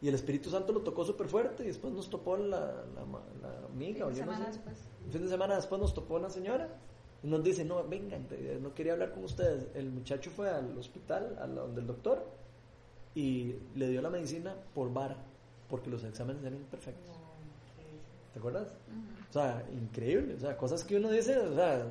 y 0.02 0.08
el 0.08 0.14
Espíritu 0.14 0.50
Santo 0.50 0.72
lo 0.72 0.80
tocó 0.80 1.04
súper 1.04 1.28
fuerte, 1.28 1.64
y 1.64 1.66
después 1.66 1.92
nos 1.92 2.08
topó 2.08 2.36
la, 2.36 2.84
la, 2.94 3.66
amiga, 3.72 4.06
o 4.06 4.10
yo 4.10 4.24
no 4.24 4.34
sé, 4.36 4.60
un 5.04 5.12
fin 5.12 5.22
de 5.22 5.28
semana 5.28 5.56
después 5.56 5.80
nos 5.80 5.92
topó 5.92 6.16
una 6.16 6.30
señora, 6.30 6.68
y 7.22 7.26
nos 7.26 7.42
dice, 7.44 7.64
no, 7.64 7.86
vengan, 7.86 8.26
no 8.62 8.74
quería 8.74 8.94
hablar 8.94 9.12
con 9.12 9.24
ustedes. 9.24 9.68
El 9.74 9.90
muchacho 9.90 10.30
fue 10.30 10.48
al 10.48 10.76
hospital, 10.78 11.36
a 11.38 11.46
donde 11.46 11.82
el 11.82 11.86
doctor, 11.86 12.24
y 13.14 13.56
le 13.74 13.88
dio 13.88 14.00
la 14.00 14.10
medicina 14.10 14.54
por 14.74 14.92
vara, 14.92 15.16
porque 15.68 15.90
los 15.90 16.02
exámenes 16.04 16.42
eran 16.42 16.58
imperfectos. 16.58 17.20
¿Te 18.32 18.38
acuerdas? 18.38 18.68
O 19.28 19.32
sea, 19.32 19.64
increíble. 19.72 20.34
O 20.34 20.40
sea, 20.40 20.56
cosas 20.56 20.84
que 20.84 20.96
uno 20.96 21.10
dice, 21.10 21.36
o 21.36 21.54
sea, 21.54 21.84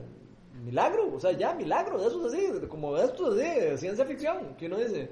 milagro. 0.63 1.13
O 1.13 1.19
sea, 1.19 1.33
ya, 1.33 1.53
milagro. 1.53 1.99
De 1.99 2.07
eso 2.07 2.25
es 2.25 2.33
así, 2.33 2.67
como 2.67 2.95
de 2.95 3.05
esto 3.05 3.31
así, 3.31 3.39
de 3.39 3.77
ciencia 3.77 4.05
ficción. 4.05 4.55
Que 4.57 4.67
uno 4.67 4.77
dice, 4.77 5.09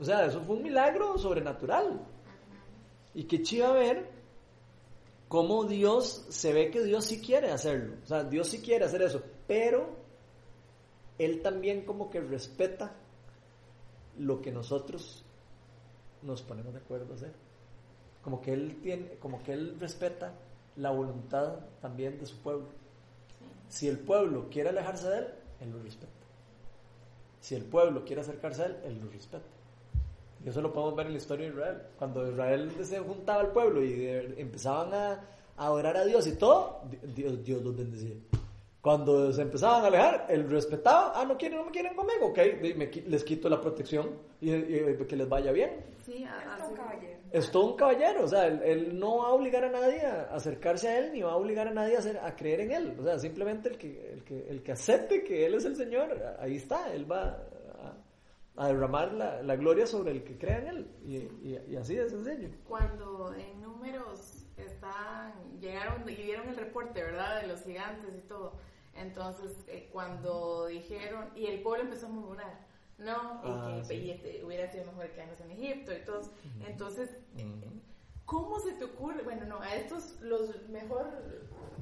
o 0.00 0.04
sea, 0.04 0.26
eso 0.26 0.40
fue 0.40 0.56
un 0.56 0.62
milagro 0.62 1.18
sobrenatural. 1.18 2.00
Y 3.14 3.24
qué 3.24 3.42
chiva 3.42 3.72
ver 3.72 4.08
cómo 5.28 5.64
Dios, 5.64 6.26
se 6.28 6.52
ve 6.52 6.70
que 6.70 6.82
Dios 6.82 7.06
sí 7.06 7.20
quiere 7.20 7.50
hacerlo, 7.50 7.96
o 8.02 8.06
sea, 8.06 8.24
Dios 8.24 8.48
sí 8.48 8.60
quiere 8.60 8.84
hacer 8.84 9.02
eso, 9.02 9.22
pero 9.46 9.96
Él 11.18 11.40
también 11.40 11.84
como 11.84 12.10
que 12.10 12.20
respeta 12.20 12.94
lo 14.18 14.42
que 14.42 14.52
nosotros 14.52 15.24
nos 16.22 16.42
ponemos 16.42 16.72
de 16.72 16.80
acuerdo 16.80 17.12
a 17.12 17.16
hacer. 17.16 17.32
Como 18.22 18.40
que 18.40 18.52
Él 18.52 18.80
tiene, 18.82 19.14
como 19.18 19.42
que 19.42 19.52
Él 19.52 19.76
respeta 19.80 20.34
la 20.76 20.90
voluntad 20.90 21.60
también 21.80 22.18
de 22.18 22.26
su 22.26 22.36
pueblo. 22.38 22.68
Si 23.68 23.88
el 23.88 23.98
pueblo 23.98 24.48
quiere 24.50 24.68
alejarse 24.68 25.08
de 25.08 25.18
Él, 25.18 25.26
Él 25.60 25.70
lo 25.70 25.82
respeta. 25.82 26.12
Si 27.40 27.54
el 27.54 27.64
pueblo 27.64 28.04
quiere 28.04 28.20
acercarse 28.20 28.62
a 28.62 28.66
Él, 28.66 28.76
Él 28.84 29.00
lo 29.02 29.10
respeta. 29.10 29.46
Y 30.44 30.48
eso 30.48 30.60
lo 30.60 30.72
podemos 30.72 30.96
ver 30.96 31.06
en 31.06 31.12
la 31.12 31.18
historia 31.18 31.46
de 31.46 31.52
Israel. 31.52 31.82
Cuando 31.98 32.28
Israel 32.28 32.72
se 32.82 32.98
juntaba 32.98 33.40
al 33.40 33.52
pueblo 33.52 33.82
y 33.84 34.06
empezaban 34.36 34.92
a, 34.92 35.20
adorar 35.56 35.96
a 35.96 36.04
Dios 36.04 36.26
y 36.26 36.36
todo, 36.36 36.82
Dios, 37.14 37.44
Dios 37.44 37.62
los 37.62 37.76
bendecía. 37.76 38.16
Cuando 38.80 39.32
se 39.32 39.42
empezaban 39.42 39.84
a 39.84 39.86
alejar, 39.86 40.26
él 40.28 40.50
respetaba, 40.50 41.12
ah, 41.14 41.24
no 41.24 41.38
quieren, 41.38 41.58
no 41.58 41.66
me 41.66 41.70
quieren 41.70 41.94
conmigo, 41.94 42.26
ok, 42.26 42.38
les 43.06 43.22
quito 43.22 43.48
la 43.48 43.60
protección 43.60 44.10
y, 44.40 44.50
que 45.06 45.14
les 45.14 45.28
vaya 45.28 45.52
bien. 45.52 45.70
Sí, 46.04 46.24
es 46.24 46.68
un 46.68 46.74
caballero. 46.74 47.18
Es 47.30 47.50
todo 47.52 47.66
un 47.70 47.76
caballero, 47.76 48.24
o 48.24 48.26
sea, 48.26 48.48
él, 48.48 48.98
no 48.98 49.18
va 49.18 49.28
a 49.28 49.32
obligar 49.34 49.64
a 49.64 49.70
nadie 49.70 50.04
a 50.04 50.34
acercarse 50.34 50.88
a 50.88 50.98
él, 50.98 51.12
ni 51.12 51.22
va 51.22 51.30
a 51.30 51.36
obligar 51.36 51.68
a 51.68 51.72
nadie 51.72 51.94
a, 51.94 52.00
hacer, 52.00 52.18
a 52.18 52.34
creer 52.34 52.62
en 52.62 52.72
él. 52.72 52.96
O 52.98 53.04
sea, 53.04 53.20
simplemente 53.20 53.68
el 53.68 53.78
que, 53.78 54.12
el, 54.14 54.24
que, 54.24 54.48
el 54.48 54.64
que 54.64 54.72
acepte 54.72 55.22
que 55.22 55.46
él 55.46 55.54
es 55.54 55.64
el 55.64 55.76
Señor, 55.76 56.20
ahí 56.40 56.56
está, 56.56 56.92
él 56.92 57.10
va 57.10 57.38
a 58.56 58.66
derramar 58.68 59.12
la, 59.12 59.42
la, 59.42 59.56
gloria 59.56 59.86
sobre 59.86 60.10
el 60.12 60.24
que 60.24 60.36
crea 60.36 60.58
en 60.58 60.66
él. 60.68 60.90
Y, 61.04 61.72
y, 61.72 61.76
así 61.76 61.94
de 61.94 62.08
sencillo. 62.08 62.50
Cuando 62.68 63.34
en 63.34 63.62
números 63.62 64.44
están, 64.56 65.32
llegaron 65.60 66.08
y 66.08 66.14
vieron 66.14 66.48
el 66.48 66.56
reporte, 66.56 67.02
¿verdad? 67.02 67.40
De 67.40 67.48
los 67.48 67.62
gigantes 67.62 68.14
y 68.16 68.28
todo. 68.28 68.52
Entonces, 68.94 69.52
eh, 69.68 69.88
cuando 69.90 70.66
dijeron, 70.66 71.30
y 71.34 71.46
el 71.46 71.62
pueblo 71.62 71.84
empezó 71.84 72.06
a 72.06 72.10
murmurar, 72.10 72.66
no, 72.98 73.40
y 73.42 73.48
ah, 73.48 73.82
que 73.88 74.12
este, 74.12 74.44
hubiera 74.44 74.70
sido 74.70 74.84
mejor 74.84 75.08
que 75.08 75.22
años 75.22 75.40
en 75.40 75.50
Egipto 75.50 75.92
y 75.92 76.04
todos. 76.04 76.30
Entonces, 76.68 77.10
¿cómo 78.26 78.60
se 78.60 78.72
te 78.72 78.84
ocurre? 78.84 79.22
Bueno, 79.22 79.46
no, 79.46 79.60
a 79.60 79.74
estos 79.74 80.20
los 80.20 80.68
mejor, 80.68 81.06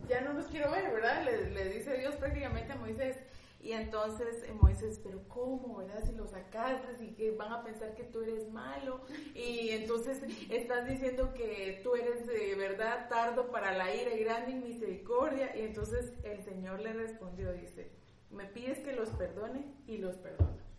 ya 0.09 0.21
no 0.21 0.33
los 0.33 0.47
quiero 0.47 0.71
ver, 0.71 0.93
¿verdad? 0.93 1.25
Le, 1.25 1.51
le 1.51 1.69
dice 1.69 1.99
Dios 1.99 2.15
prácticamente 2.15 2.73
a 2.73 2.77
Moisés, 2.77 3.17
y 3.63 3.73
entonces 3.73 4.43
eh, 4.45 4.55
Moisés, 4.59 5.01
pero 5.03 5.21
¿cómo, 5.29 5.77
verdad? 5.77 6.03
Si 6.05 6.13
lo 6.15 6.27
sacaste 6.27 7.05
y 7.05 7.13
que 7.15 7.33
van 7.33 7.53
a 7.53 7.63
pensar 7.63 7.95
que 7.95 8.05
tú 8.05 8.23
eres 8.23 8.51
malo. 8.51 9.03
Y 9.35 9.71
entonces 9.71 10.23
estás 10.51 10.89
diciendo 10.89 11.35
que 11.35 11.81
tú 11.83 11.95
eres 11.95 12.27
de 12.27 12.55
verdad 12.55 13.09
tardo 13.09 13.51
para 13.51 13.77
la 13.77 13.95
ira 13.95 14.15
y 14.15 14.25
grande 14.25 14.55
misericordia. 14.55 15.55
Y 15.57 15.61
entonces 15.61 16.15
el 16.25 16.43
Señor 16.43 16.81
le 16.81 16.95
respondió, 16.95 17.53
dice, 17.53 17.91
me 18.31 18.47
pides 18.47 18.79
que 18.79 18.93
los 18.93 19.11
perdone 19.11 19.75
y 19.87 19.99
los 19.99 20.17
perdono. 20.17 20.70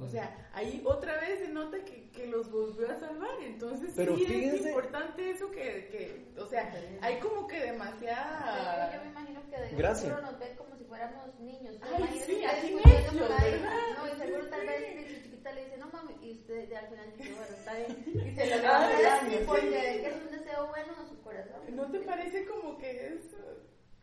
O 0.00 0.06
sea, 0.08 0.48
ahí 0.52 0.80
otra 0.84 1.18
vez 1.20 1.40
se 1.40 1.48
nota 1.48 1.78
que, 1.84 2.10
que 2.10 2.26
los 2.26 2.50
volvió 2.50 2.90
a 2.90 2.98
salvar. 3.00 3.30
Entonces 3.42 3.92
Pero 3.96 4.16
sí 4.16 4.24
es 4.24 4.66
importante 4.66 5.30
eso 5.30 5.50
que, 5.50 5.88
que, 5.90 6.40
o 6.40 6.46
sea, 6.46 6.72
hay 7.00 7.18
como 7.18 7.46
que 7.46 7.58
demasiada... 7.60 8.92
Yo 8.94 9.02
me 9.02 9.10
imagino 9.10 9.40
que 9.50 9.60
de 9.60 9.76
Gracias. 9.76 10.22
nos 10.22 10.38
ve 10.38 10.54
como 10.56 10.76
si 10.76 10.84
fuéramos 10.84 11.38
niños. 11.40 11.76
Ay, 11.82 12.22
sí, 12.24 12.44
así. 12.44 12.74
No, 12.74 14.06
y 14.06 14.18
seguro 14.18 14.46
tal 14.48 14.66
vez 14.66 15.08
si 15.08 15.22
chiquita 15.22 15.52
le 15.52 15.64
dice, 15.64 15.78
no 15.78 15.88
mami, 15.88 16.14
y 16.22 16.32
usted 16.32 16.72
al 16.72 16.86
final 16.88 17.12
dice, 17.16 17.32
bueno, 17.34 17.56
está 17.56 17.74
bien. 17.74 18.04
Y 18.28 18.34
se 18.34 18.56
lo 18.56 18.62
va 18.62 18.86
a 18.86 19.02
dar 19.02 19.46
porque 19.46 20.06
es 20.06 20.14
un 20.14 20.30
deseo 20.30 20.66
bueno 20.68 20.92
a 20.96 21.08
su 21.08 21.20
corazón. 21.22 21.60
¿No 21.74 21.90
te 21.90 22.00
parece 22.00 22.46
como 22.46 22.78
que 22.78 23.08
es 23.08 23.34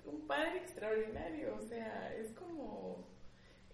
un 0.04 0.28
padre 0.28 0.58
extraordinario? 0.58 1.56
O 1.56 1.62
sea, 1.62 2.14
es 2.16 2.32
como 2.34 3.15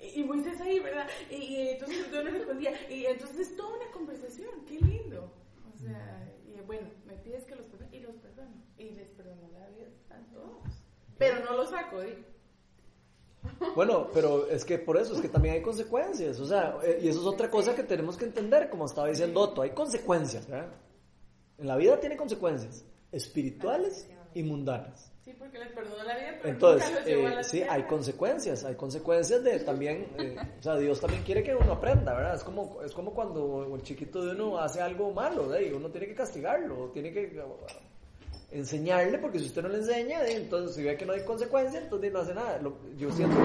y 0.01 0.23
Moisés 0.23 0.59
ahí, 0.61 0.79
¿verdad? 0.79 1.07
Y, 1.29 1.69
entonces 1.69 2.11
yo 2.11 2.23
no 2.23 2.31
respondía. 2.31 2.71
Y 2.89 3.05
entonces 3.05 3.39
es 3.39 3.55
toda 3.55 3.75
una 3.75 3.91
conversación, 3.91 4.49
qué 4.67 4.79
lindo. 4.79 5.31
O 5.73 5.77
sea, 5.77 6.27
y 6.45 6.59
bueno, 6.65 6.87
me 7.05 7.15
pides 7.15 7.43
que 7.45 7.55
los 7.55 7.65
perdone 7.67 7.97
y 7.97 7.99
los 8.01 8.15
perdono. 8.15 8.51
Y 8.77 8.91
les 8.91 9.09
perdono 9.11 9.47
la 9.53 9.67
vida 9.69 9.87
a 10.09 10.33
todos. 10.33 10.83
Pero 11.17 11.43
no 11.45 11.57
los 11.57 11.69
saco, 11.69 12.01
digo. 12.01 12.17
Bueno, 13.75 14.09
pero 14.13 14.47
es 14.49 14.65
que 14.65 14.77
por 14.77 14.97
eso, 14.97 15.15
es 15.15 15.21
que 15.21 15.29
también 15.29 15.55
hay 15.55 15.61
consecuencias, 15.61 16.39
o 16.39 16.45
sea, 16.45 16.77
eh, 16.83 16.99
y 17.01 17.07
eso 17.07 17.21
es 17.21 17.25
otra 17.25 17.49
cosa 17.49 17.75
que 17.75 17.83
tenemos 17.83 18.15
que 18.15 18.25
entender, 18.25 18.69
como 18.69 18.85
estaba 18.85 19.07
diciendo 19.07 19.39
Otto, 19.39 19.63
hay 19.63 19.71
consecuencias, 19.71 20.47
¿verdad? 20.47 20.71
En 21.57 21.67
la 21.67 21.75
vida 21.75 21.99
tiene 21.99 22.17
consecuencias 22.17 22.85
espirituales 23.11 24.07
y 24.33 24.43
mundanas. 24.43 25.11
Sí, 25.31 25.37
porque 25.39 25.59
les 25.59 25.71
perdonó 25.71 26.03
la 26.03 26.17
vida, 26.17 26.35
pero 26.41 26.53
Entonces, 26.53 26.89
nunca 26.89 27.35
los 27.35 27.47
eh, 27.47 27.49
sí, 27.49 27.63
hay 27.69 27.83
consecuencias, 27.83 28.65
hay 28.65 28.75
consecuencias 28.75 29.41
de 29.43 29.59
también, 29.59 30.07
eh, 30.17 30.35
o 30.59 30.61
sea, 30.61 30.75
Dios 30.75 30.99
también 30.99 31.23
quiere 31.23 31.41
que 31.41 31.55
uno 31.55 31.71
aprenda, 31.71 32.13
¿verdad? 32.13 32.35
Es 32.35 32.43
como, 32.43 32.81
es 32.83 32.91
como 32.91 33.13
cuando 33.13 33.71
el 33.73 33.81
chiquito 33.81 34.25
de 34.25 34.31
uno 34.31 34.57
hace 34.59 34.81
algo 34.81 35.13
malo, 35.13 35.47
¿de? 35.47 35.73
uno 35.73 35.89
tiene 35.89 36.07
que 36.07 36.15
castigarlo, 36.15 36.89
tiene 36.93 37.13
que 37.13 37.39
uh, 37.39 38.53
enseñarle, 38.53 39.19
porque 39.19 39.39
si 39.39 39.45
usted 39.45 39.61
no 39.61 39.69
le 39.69 39.77
enseña, 39.77 40.27
entonces 40.27 40.75
si 40.75 40.83
ve 40.83 40.97
que 40.97 41.05
no 41.05 41.13
hay 41.13 41.23
consecuencias, 41.23 41.83
entonces 41.83 42.11
no 42.11 42.19
hace 42.19 42.33
nada. 42.33 42.59
yo 42.97 43.11
siento 43.11 43.37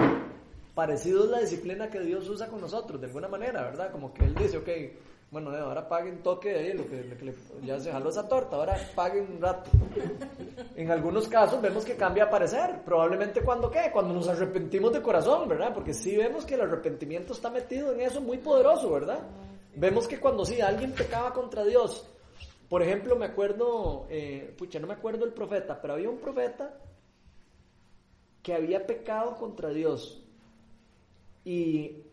parecido 0.74 1.24
es 1.24 1.30
la 1.30 1.40
disciplina 1.40 1.88
que 1.88 2.00
Dios 2.00 2.28
usa 2.28 2.48
con 2.48 2.60
nosotros, 2.60 3.00
de 3.00 3.06
alguna 3.06 3.28
manera, 3.28 3.62
¿verdad? 3.62 3.92
Como 3.92 4.12
que 4.12 4.24
Él 4.24 4.34
dice, 4.34 4.56
ok, 4.56 4.68
bueno, 5.30 5.50
ahora 5.50 5.88
paguen 5.88 6.22
toque 6.22 6.50
de 6.50 6.58
ahí, 6.58 6.72
lo 6.72 6.86
que, 6.88 7.16
que 7.16 7.34
ya 7.64 7.80
se 7.80 7.90
jaló 7.90 8.10
esa 8.10 8.28
torta, 8.28 8.56
ahora 8.56 8.76
paguen 8.94 9.32
un 9.32 9.40
rato. 9.40 9.70
En 10.76 10.90
algunos 10.90 11.26
casos 11.26 11.60
vemos 11.60 11.84
que 11.84 11.96
cambia 11.96 12.24
a 12.24 12.30
parecer, 12.30 12.82
probablemente 12.84 13.42
cuando 13.42 13.70
qué, 13.70 13.90
cuando 13.92 14.14
nos 14.14 14.28
arrepentimos 14.28 14.92
de 14.92 15.02
corazón, 15.02 15.48
¿verdad? 15.48 15.74
Porque 15.74 15.92
sí 15.92 16.16
vemos 16.16 16.44
que 16.44 16.54
el 16.54 16.60
arrepentimiento 16.60 17.32
está 17.32 17.50
metido 17.50 17.92
en 17.92 18.02
eso 18.02 18.20
muy 18.20 18.38
poderoso, 18.38 18.90
¿verdad? 18.92 19.18
Vemos 19.74 20.06
que 20.06 20.20
cuando 20.20 20.44
sí 20.44 20.60
alguien 20.60 20.92
pecaba 20.92 21.32
contra 21.32 21.64
Dios, 21.64 22.08
por 22.68 22.82
ejemplo, 22.82 23.16
me 23.16 23.26
acuerdo, 23.26 24.06
eh, 24.08 24.54
pucha, 24.56 24.78
no 24.78 24.86
me 24.86 24.94
acuerdo 24.94 25.24
el 25.24 25.32
profeta, 25.32 25.80
pero 25.80 25.94
había 25.94 26.08
un 26.08 26.18
profeta 26.18 26.78
que 28.42 28.54
había 28.54 28.86
pecado 28.86 29.34
contra 29.36 29.70
Dios 29.70 30.22
y, 31.44 32.04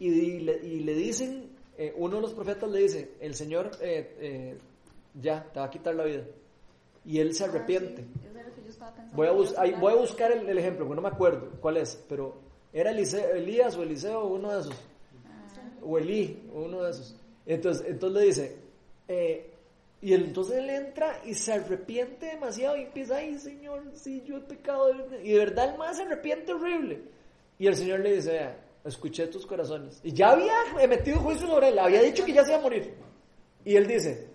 y 0.00 0.40
le 0.40 0.94
dicen 0.94 1.55
eh, 1.78 1.94
uno 1.96 2.16
de 2.16 2.22
los 2.22 2.32
profetas 2.32 2.70
le 2.70 2.80
dice, 2.80 3.12
el 3.20 3.34
Señor 3.34 3.70
eh, 3.80 4.16
eh, 4.20 4.58
ya 5.14 5.44
te 5.52 5.60
va 5.60 5.66
a 5.66 5.70
quitar 5.70 5.94
la 5.94 6.04
vida. 6.04 6.24
Y 7.04 7.20
él 7.20 7.34
se 7.34 7.44
ah, 7.44 7.48
arrepiente. 7.48 8.04
voy, 9.12 9.28
a 9.28 9.32
voy 9.78 9.92
a 9.92 9.96
buscar 9.96 10.32
el, 10.32 10.58
ejemplo, 10.58 10.86
porque 10.86 10.96
no 10.96 11.08
me 11.08 11.14
acuerdo 11.14 11.50
cuál 11.60 11.76
es, 11.76 12.02
pero 12.08 12.40
era 12.72 12.90
Elías 12.90 13.76
o 13.76 13.82
Eliseo, 13.82 14.26
uno 14.26 14.52
de 14.52 14.60
esos. 14.60 14.74
Ah. 14.74 15.84
O 15.84 15.98
Elí, 15.98 16.48
uno 16.52 16.82
de 16.82 16.90
esos. 16.90 17.14
Entonces, 17.44 17.86
entonces 17.86 18.20
le 18.20 18.26
dice, 18.26 18.56
y 20.00 20.14
entonces 20.14 20.56
él 20.56 20.70
entra 20.70 21.20
y 21.24 21.34
se 21.34 21.52
arrepiente 21.52 22.26
demasiado 22.26 22.76
y 22.76 22.82
empieza, 22.82 23.16
ay 23.16 23.38
Señor, 23.38 23.84
sí, 23.94 24.22
yo 24.26 24.38
he 24.38 24.40
pecado. 24.40 24.90
Y 25.22 25.32
de 25.32 25.38
verdad 25.38 25.70
el 25.72 25.78
más 25.78 25.96
se 25.96 26.02
arrepiente 26.02 26.52
horrible. 26.52 27.02
Y 27.58 27.66
el 27.66 27.76
Señor 27.76 28.00
le 28.00 28.16
dice, 28.16 28.50
escuché 28.86 29.26
tus 29.26 29.46
corazones. 29.46 30.00
Y 30.02 30.12
ya 30.12 30.30
había 30.30 30.54
emitido 30.80 31.18
juicio 31.20 31.46
sobre 31.46 31.68
él, 31.68 31.78
había 31.78 32.02
dicho 32.02 32.24
que 32.24 32.32
ya 32.32 32.44
se 32.44 32.50
iba 32.50 32.58
a 32.58 32.62
morir. 32.62 32.94
Y 33.64 33.76
él 33.76 33.86
dice, 33.86 34.28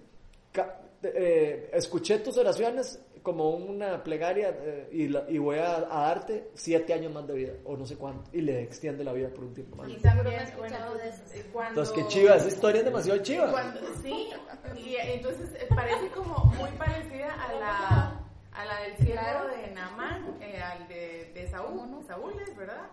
eh, 1.03 1.69
escuché 1.73 2.19
tus 2.19 2.37
oraciones 2.37 2.99
como 3.23 3.51
una 3.51 4.03
plegaria 4.03 4.49
eh, 4.49 4.89
y, 5.29 5.37
voy 5.37 5.57
a, 5.57 5.81
darte 5.81 6.49
siete 6.55 6.93
años 6.93 7.13
más 7.13 7.27
de 7.27 7.33
vida, 7.33 7.53
o 7.65 7.77
no 7.77 7.85
sé 7.85 7.95
cuánto, 7.95 8.29
y 8.33 8.41
le 8.41 8.63
extiende 8.63 9.03
la 9.03 9.13
vida 9.13 9.29
por 9.29 9.43
un 9.43 9.53
tiempo 9.53 9.77
más. 9.77 9.89
Y 9.89 9.95
también, 9.97 10.41
bueno, 10.57 10.75
eh, 11.03 11.45
cuando, 11.53 11.81
entonces, 11.81 11.95
qué 11.95 12.07
chiva, 12.07 12.35
esa 12.35 12.47
historia 12.47 12.79
es 12.79 12.85
demasiado 12.85 13.21
chiva. 13.21 13.73
sí, 14.01 14.29
y 14.75 14.95
entonces 14.95 15.49
parece 15.69 16.07
como 16.09 16.45
muy 16.57 16.69
parecida 16.71 17.33
a 17.33 17.53
la, 17.53 18.21
a 18.53 18.65
la 18.65 18.81
del 18.81 18.97
siervo 18.97 19.47
de 19.55 19.71
Namán, 19.73 20.37
al 20.63 20.87
de, 20.87 21.31
de 21.33 21.47
Saúl, 21.47 22.03
Saúl 22.05 22.33
es, 22.41 22.55
¿verdad? 22.57 22.89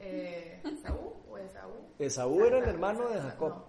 Eh, 0.00 0.60
Esaú 0.64 1.14
o 1.28 1.38
Esaú. 1.38 1.72
Esaú 1.98 2.44
era 2.44 2.58
el 2.58 2.68
hermano 2.68 3.08
de 3.08 3.20
Jacob. 3.20 3.64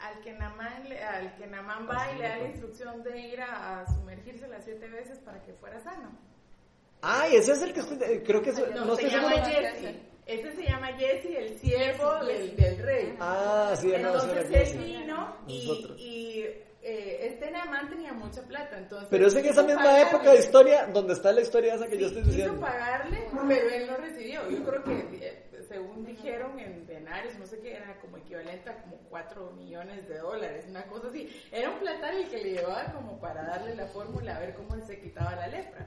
Al 0.00 0.20
que, 0.20 0.32
Namán, 0.32 0.84
al 0.92 1.34
que 1.36 1.46
Namán 1.46 1.88
va 1.88 2.12
y 2.12 2.18
le 2.18 2.28
da 2.28 2.36
la 2.38 2.48
instrucción 2.48 3.02
de 3.04 3.20
ir 3.20 3.40
a, 3.40 3.86
sumergirse 3.86 4.48
las 4.48 4.64
siete 4.64 4.88
veces 4.88 5.18
para 5.20 5.40
que 5.42 5.52
fuera 5.54 5.80
sano. 5.80 6.10
Ay, 7.02 7.36
ese 7.36 7.52
es 7.52 7.62
el 7.62 7.72
que 7.72 7.80
eh, 7.80 8.22
creo 8.24 8.42
que 8.42 8.52
no, 8.52 8.84
no 8.84 8.96
se 8.96 9.08
llama 9.08 9.30
Jesse. 9.44 9.96
Ese 10.26 10.52
se 10.54 10.62
llama 10.62 10.88
Jesse, 10.98 11.36
el 11.36 11.58
siervo 11.58 12.24
del, 12.24 12.56
del, 12.56 12.78
rey. 12.78 13.16
Ah, 13.18 13.74
sí, 13.76 13.92
Entonces 13.92 14.50
no, 14.50 14.56
él 14.56 14.78
vino 14.78 15.36
y, 15.48 15.96
y 15.98 16.62
eh, 16.82 17.28
este 17.32 17.50
Namán 17.50 17.88
tenía 17.88 18.12
mucha 18.12 18.42
plata, 18.42 18.76
entonces... 18.76 19.08
Pero 19.10 19.26
es 19.28 19.34
en 19.36 19.46
esa 19.46 19.62
misma 19.62 20.00
época 20.00 20.32
de 20.32 20.38
historia, 20.38 20.86
donde 20.86 21.12
está 21.12 21.32
la 21.32 21.40
historia 21.40 21.74
esa 21.74 21.86
que 21.86 21.98
yo 21.98 22.08
estoy 22.08 22.22
diciendo. 22.22 22.54
Quiso 22.54 22.64
pagarle, 22.64 23.28
pero 23.48 23.70
él 23.70 23.86
no 23.86 23.96
recibió. 23.98 24.50
Yo 24.50 24.64
creo 24.64 24.84
que 24.84 25.52
según 25.68 26.04
dijeron 26.04 26.58
en 26.58 26.86
denarios, 26.86 27.38
no 27.38 27.46
sé 27.46 27.60
qué, 27.60 27.76
era 27.76 27.98
como 28.00 28.18
equivalente 28.18 28.68
a 28.68 28.82
como 28.82 28.96
4 29.08 29.52
millones 29.52 30.08
de 30.08 30.18
dólares, 30.18 30.66
una 30.68 30.84
cosa 30.86 31.08
así. 31.08 31.28
Era 31.50 31.70
un 31.70 31.78
platal 31.78 32.16
el 32.16 32.28
que 32.28 32.42
le 32.42 32.50
llevaba 32.52 32.92
como 32.92 33.18
para 33.18 33.42
darle 33.44 33.74
la 33.74 33.86
fórmula 33.86 34.36
a 34.36 34.40
ver 34.40 34.54
cómo 34.54 34.78
se 34.84 35.00
quitaba 35.00 35.36
la 35.36 35.46
lepra. 35.46 35.86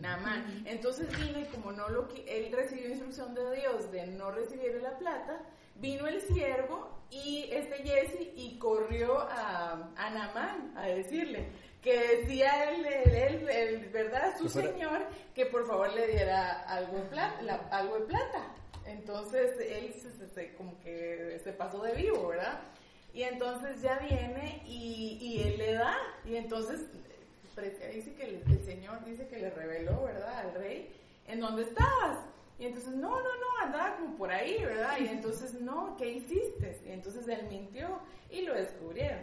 Nada 0.00 0.16
más. 0.18 0.44
Entonces 0.64 1.08
vino 1.18 1.40
y 1.40 1.44
como 1.44 1.72
no 1.72 1.88
lo 1.88 2.08
él 2.26 2.52
recibió 2.52 2.88
instrucción 2.88 3.34
de 3.34 3.56
Dios 3.56 3.90
de 3.90 4.06
no 4.08 4.30
recibir 4.30 4.80
la 4.82 4.96
plata, 4.98 5.40
vino 5.76 6.06
el 6.06 6.20
siervo 6.20 6.96
y 7.10 7.48
este 7.50 7.76
Jesse 7.82 8.32
y 8.34 8.58
corrió 8.58 9.20
a, 9.20 9.92
a 9.96 10.10
Namán 10.10 10.72
a 10.76 10.86
decirle 10.86 11.48
que 11.86 12.16
decía 12.18 12.70
el, 12.70 12.84
el, 13.48 13.88
verdad 13.90 14.36
su 14.36 14.48
señor 14.48 15.06
que 15.34 15.46
por 15.46 15.66
favor 15.66 15.92
le 15.92 16.08
diera 16.08 16.62
algo, 16.62 16.98
en 16.98 17.08
plata, 17.08 17.68
algo 17.70 18.00
de 18.00 18.06
plata. 18.06 18.54
Entonces 18.86 19.52
él 19.60 19.94
se, 20.34 20.54
como 20.54 20.78
que 20.80 21.40
se 21.44 21.52
pasó 21.52 21.82
de 21.82 21.92
vivo, 21.94 22.28
¿verdad? 22.28 22.60
Y 23.14 23.22
entonces 23.22 23.80
ya 23.82 23.98
viene 23.98 24.62
y, 24.66 25.18
y 25.20 25.42
él 25.42 25.58
le 25.58 25.72
da. 25.74 25.96
Y 26.24 26.34
entonces 26.34 26.80
dice 27.62 28.14
que 28.14 28.24
el, 28.24 28.42
el, 28.46 28.62
Señor 28.64 29.04
dice 29.04 29.26
que 29.28 29.38
le 29.38 29.50
reveló, 29.50 30.02
¿verdad? 30.02 30.38
Al 30.38 30.54
rey, 30.54 30.92
¿en 31.26 31.40
dónde 31.40 31.62
estabas? 31.62 32.18
Y 32.58 32.66
entonces, 32.66 32.94
no, 32.94 33.10
no, 33.10 33.16
no, 33.16 33.64
andaba 33.64 33.96
como 33.96 34.16
por 34.16 34.30
ahí, 34.30 34.62
¿verdad? 34.64 34.98
Y 35.00 35.08
entonces, 35.08 35.60
no, 35.60 35.96
¿qué 35.96 36.12
hiciste? 36.12 36.80
Y 36.86 36.92
entonces 36.92 37.28
él 37.28 37.46
mintió 37.48 38.00
y 38.30 38.42
lo 38.42 38.54
descubrieron. 38.54 39.20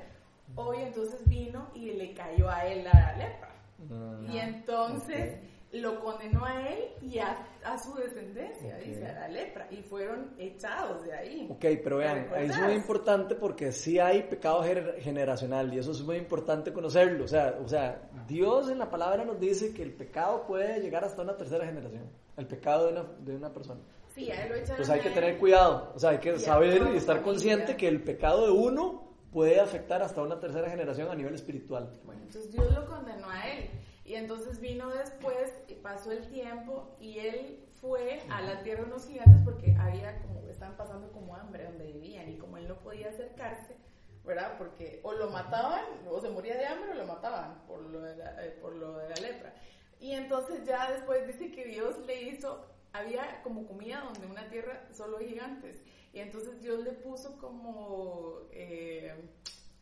Hoy 0.56 0.78
entonces 0.82 1.28
vino 1.28 1.70
y 1.74 1.92
le 1.94 2.14
cayó 2.14 2.50
a 2.50 2.66
él 2.66 2.84
la 2.84 3.16
lepra. 3.18 3.56
Ah, 3.92 4.20
y 4.32 4.38
entonces 4.38 5.40
lo 5.72 6.00
condenó 6.00 6.46
a 6.46 6.70
él 6.70 6.84
y 7.02 7.18
a, 7.18 7.36
su 7.82 7.96
descendencia, 7.96 8.78
dice, 8.78 9.08
a 9.08 9.22
la 9.22 9.28
lepra, 9.28 9.68
y 9.72 9.78
fueron 9.78 10.36
echados 10.38 11.04
de 11.04 11.14
ahí. 11.14 11.48
Ok, 11.50 11.66
pero 11.84 11.98
vean, 11.98 12.28
es 12.38 12.56
muy 12.60 12.74
importante 12.74 13.34
porque 13.34 13.72
sí 13.72 13.98
hay 13.98 14.24
pecado 14.24 14.64
generacional 15.00 15.74
y 15.74 15.80
eso 15.80 15.92
es 15.92 16.02
muy 16.02 16.18
importante 16.18 16.72
conocerlo. 16.72 17.24
O 17.24 17.28
sea, 17.28 17.56
o 17.64 17.68
sea, 17.68 18.02
Dios 18.28 18.70
en 18.70 18.80
la 18.80 18.90
palabra 18.90 19.26
nos 19.26 19.40
dice 19.40 19.74
que 19.74 19.84
el 19.84 19.94
pecado 19.94 20.46
puede 20.48 20.80
llegar 20.80 21.04
hasta 21.04 21.22
una 21.22 21.36
tercera 21.38 21.66
generación, 21.66 22.10
el 22.38 22.48
pecado 22.48 22.86
de 22.86 22.92
una, 22.94 23.04
de 23.20 23.36
una 23.36 23.54
persona. 23.54 23.82
Sí, 24.14 24.30
Pues 24.78 24.90
hay 24.90 25.02
que 25.02 25.10
tener 25.10 25.40
cuidado, 25.40 25.92
o 25.96 26.00
sea, 26.00 26.12
hay 26.12 26.20
que 26.20 26.38
saber 26.38 26.92
y 26.94 26.98
estar 26.98 27.22
consciente 27.24 27.76
que 27.76 27.88
el 27.88 28.04
pecado 28.04 28.46
de 28.46 28.52
uno 28.52 29.04
puede 29.32 29.60
afectar 29.60 30.04
hasta 30.04 30.22
una 30.22 30.40
tercera 30.40 30.70
generación 30.70 31.10
a 31.10 31.16
nivel 31.16 31.34
espiritual. 31.34 31.92
Bueno, 32.06 32.22
entonces 32.22 32.52
Dios 32.52 32.72
lo 32.72 32.86
condenó 32.86 33.30
a 33.30 33.50
él. 33.50 33.70
Y 34.06 34.16
entonces 34.16 34.60
vino 34.60 34.90
después, 34.90 35.52
y 35.68 35.76
pasó 35.76 36.12
el 36.12 36.28
tiempo, 36.28 36.96
y 37.00 37.20
él 37.20 37.60
fue 37.82 38.22
a 38.30 38.42
la 38.42 38.62
tierra 38.62 38.82
de 38.82 38.88
unos 38.88 39.08
gigantes 39.08 39.42
porque 39.44 39.76
había 39.80 40.22
como, 40.22 40.48
estaban 40.50 40.76
pasando 40.78 41.12
como 41.12 41.36
hambre 41.36 41.64
donde 41.64 41.86
vivían, 41.86 42.30
y 42.30 42.38
como 42.38 42.58
él 42.58 42.68
no 42.68 42.76
podía 42.76 43.10
acercarse, 43.10 43.76
¿verdad? 44.24 44.58
Porque 44.58 45.00
o 45.04 45.14
lo 45.14 45.30
mataban, 45.30 45.84
o 46.10 46.20
se 46.22 46.30
moría 46.30 46.56
de 46.56 46.66
hambre, 46.66 46.92
o 46.92 46.96
lo 46.96 47.06
mataban 47.06 47.66
por 47.68 47.82
lo 47.82 48.02
de 48.02 48.16
la, 48.16 48.46
eh, 48.46 48.58
por 48.62 48.76
lo 48.76 48.98
de 48.98 49.10
la 49.10 49.16
lepra. 49.16 49.54
Y 50.00 50.12
entonces 50.12 50.66
ya 50.66 50.92
después 50.92 51.28
dice 51.28 51.52
que 51.52 51.66
Dios 51.66 51.98
le 52.06 52.24
hizo, 52.24 52.66
había 52.92 53.42
como 53.44 53.68
comida 53.68 54.02
donde 54.02 54.28
una 54.28 54.50
tierra 54.50 54.88
solo 54.94 55.20
gigantes. 55.20 55.82
Y 56.14 56.20
entonces 56.20 56.62
Dios 56.62 56.84
le 56.84 56.92
puso 56.92 57.38
como... 57.38 58.42
Eh, 58.52 59.14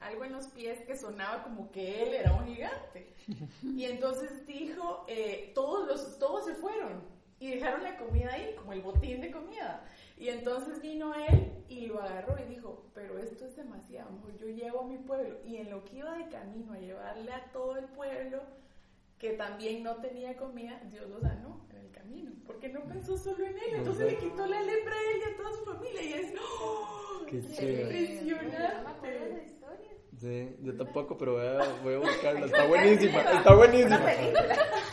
algo 0.01 0.25
en 0.25 0.33
los 0.33 0.47
pies 0.47 0.79
que 0.85 0.97
sonaba 0.97 1.43
como 1.43 1.71
que 1.71 2.03
él 2.03 2.13
era 2.13 2.33
un 2.33 2.45
gigante. 2.45 3.13
Y 3.63 3.85
entonces 3.85 4.45
dijo, 4.47 5.05
eh, 5.07 5.51
todos, 5.53 5.87
los, 5.87 6.17
todos 6.17 6.45
se 6.45 6.55
fueron 6.55 7.01
y 7.41 7.49
dejaron 7.49 7.83
la 7.83 7.97
comida 7.97 8.31
ahí, 8.31 8.53
como 8.55 8.71
el 8.71 8.81
botín 8.81 9.19
de 9.19 9.31
comida. 9.31 9.83
Y 10.15 10.29
entonces 10.29 10.79
vino 10.79 11.11
él 11.15 11.51
y 11.67 11.87
lo 11.87 11.99
agarró 11.99 12.35
y 12.39 12.53
dijo, 12.53 12.85
pero 12.93 13.17
esto 13.17 13.45
es 13.45 13.55
demasiado, 13.55 14.11
yo 14.39 14.47
llevo 14.47 14.81
a 14.81 14.87
mi 14.87 14.99
pueblo. 14.99 15.39
Y 15.43 15.57
en 15.57 15.71
lo 15.71 15.83
que 15.83 15.97
iba 15.97 16.15
de 16.17 16.29
camino 16.29 16.73
a 16.73 16.77
llevarle 16.77 17.33
a 17.33 17.51
todo 17.51 17.77
el 17.77 17.85
pueblo, 17.85 18.43
que 19.17 19.31
también 19.31 19.81
no 19.81 19.95
tenía 19.95 20.37
comida, 20.37 20.79
Dios 20.91 21.09
lo 21.09 21.19
sanó 21.19 21.65
en 21.71 21.77
el 21.77 21.91
camino, 21.91 22.31
porque 22.45 22.69
no 22.69 22.83
pensó 22.83 23.17
solo 23.17 23.43
en 23.43 23.57
él, 23.57 23.73
entonces 23.73 24.11
le 24.11 24.17
quitó 24.17 24.45
la 24.45 24.61
lepra 24.61 24.95
a 24.95 24.99
él 24.99 25.21
y 25.21 25.33
a 25.33 25.37
toda 25.37 25.57
su 25.57 25.65
familia. 25.65 26.03
Y 26.03 26.13
es, 26.13 26.33
¡oh! 26.39 27.25
¡Qué, 27.27 27.37
impresionante! 27.37 29.51
Sí, 30.21 30.55
yo 30.61 30.77
tampoco, 30.77 31.17
pero 31.17 31.33
voy 31.33 31.47
a, 31.47 31.81
voy 31.81 31.95
a 31.95 31.97
buscarla. 31.97 32.45
Está 32.45 32.67
buenísima, 32.67 33.21
está 33.21 33.55
buenísima. 33.55 33.99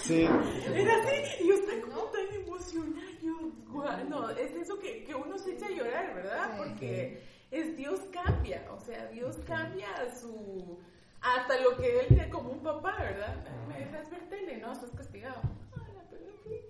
Sí. 0.01 0.27
Era 0.75 1.03
así, 1.03 1.45
y 1.45 1.49
yo 1.49 1.55
estaba 1.55 1.83
como 1.83 2.05
tan 2.05 2.27
emocionada. 2.73 3.07
Yo, 3.23 4.05
no, 4.09 4.31
es 4.31 4.53
eso 4.53 4.79
que, 4.79 5.05
que 5.05 5.15
uno 5.15 5.39
se 5.39 5.55
echa 5.55 5.67
a 5.67 5.71
llorar, 5.71 6.15
¿verdad? 6.15 6.57
Porque 6.57 7.23
es 7.51 7.77
Dios 7.77 8.01
cambia, 8.13 8.67
o 8.71 8.81
sea, 8.81 9.07
Dios 9.07 9.37
cambia 9.47 9.89
su. 10.15 10.79
Hasta 11.21 11.61
lo 11.61 11.77
que 11.77 12.01
él 12.01 12.07
tiene 12.09 12.29
como 12.31 12.51
un 12.51 12.63
papá, 12.63 12.97
¿verdad? 13.01 13.35
Me 13.69 13.79
dejas 13.79 14.09
ver 14.11 14.29
tele, 14.29 14.59
¿no? 14.59 14.73
Estás 14.73 14.91
castigado 14.91 15.41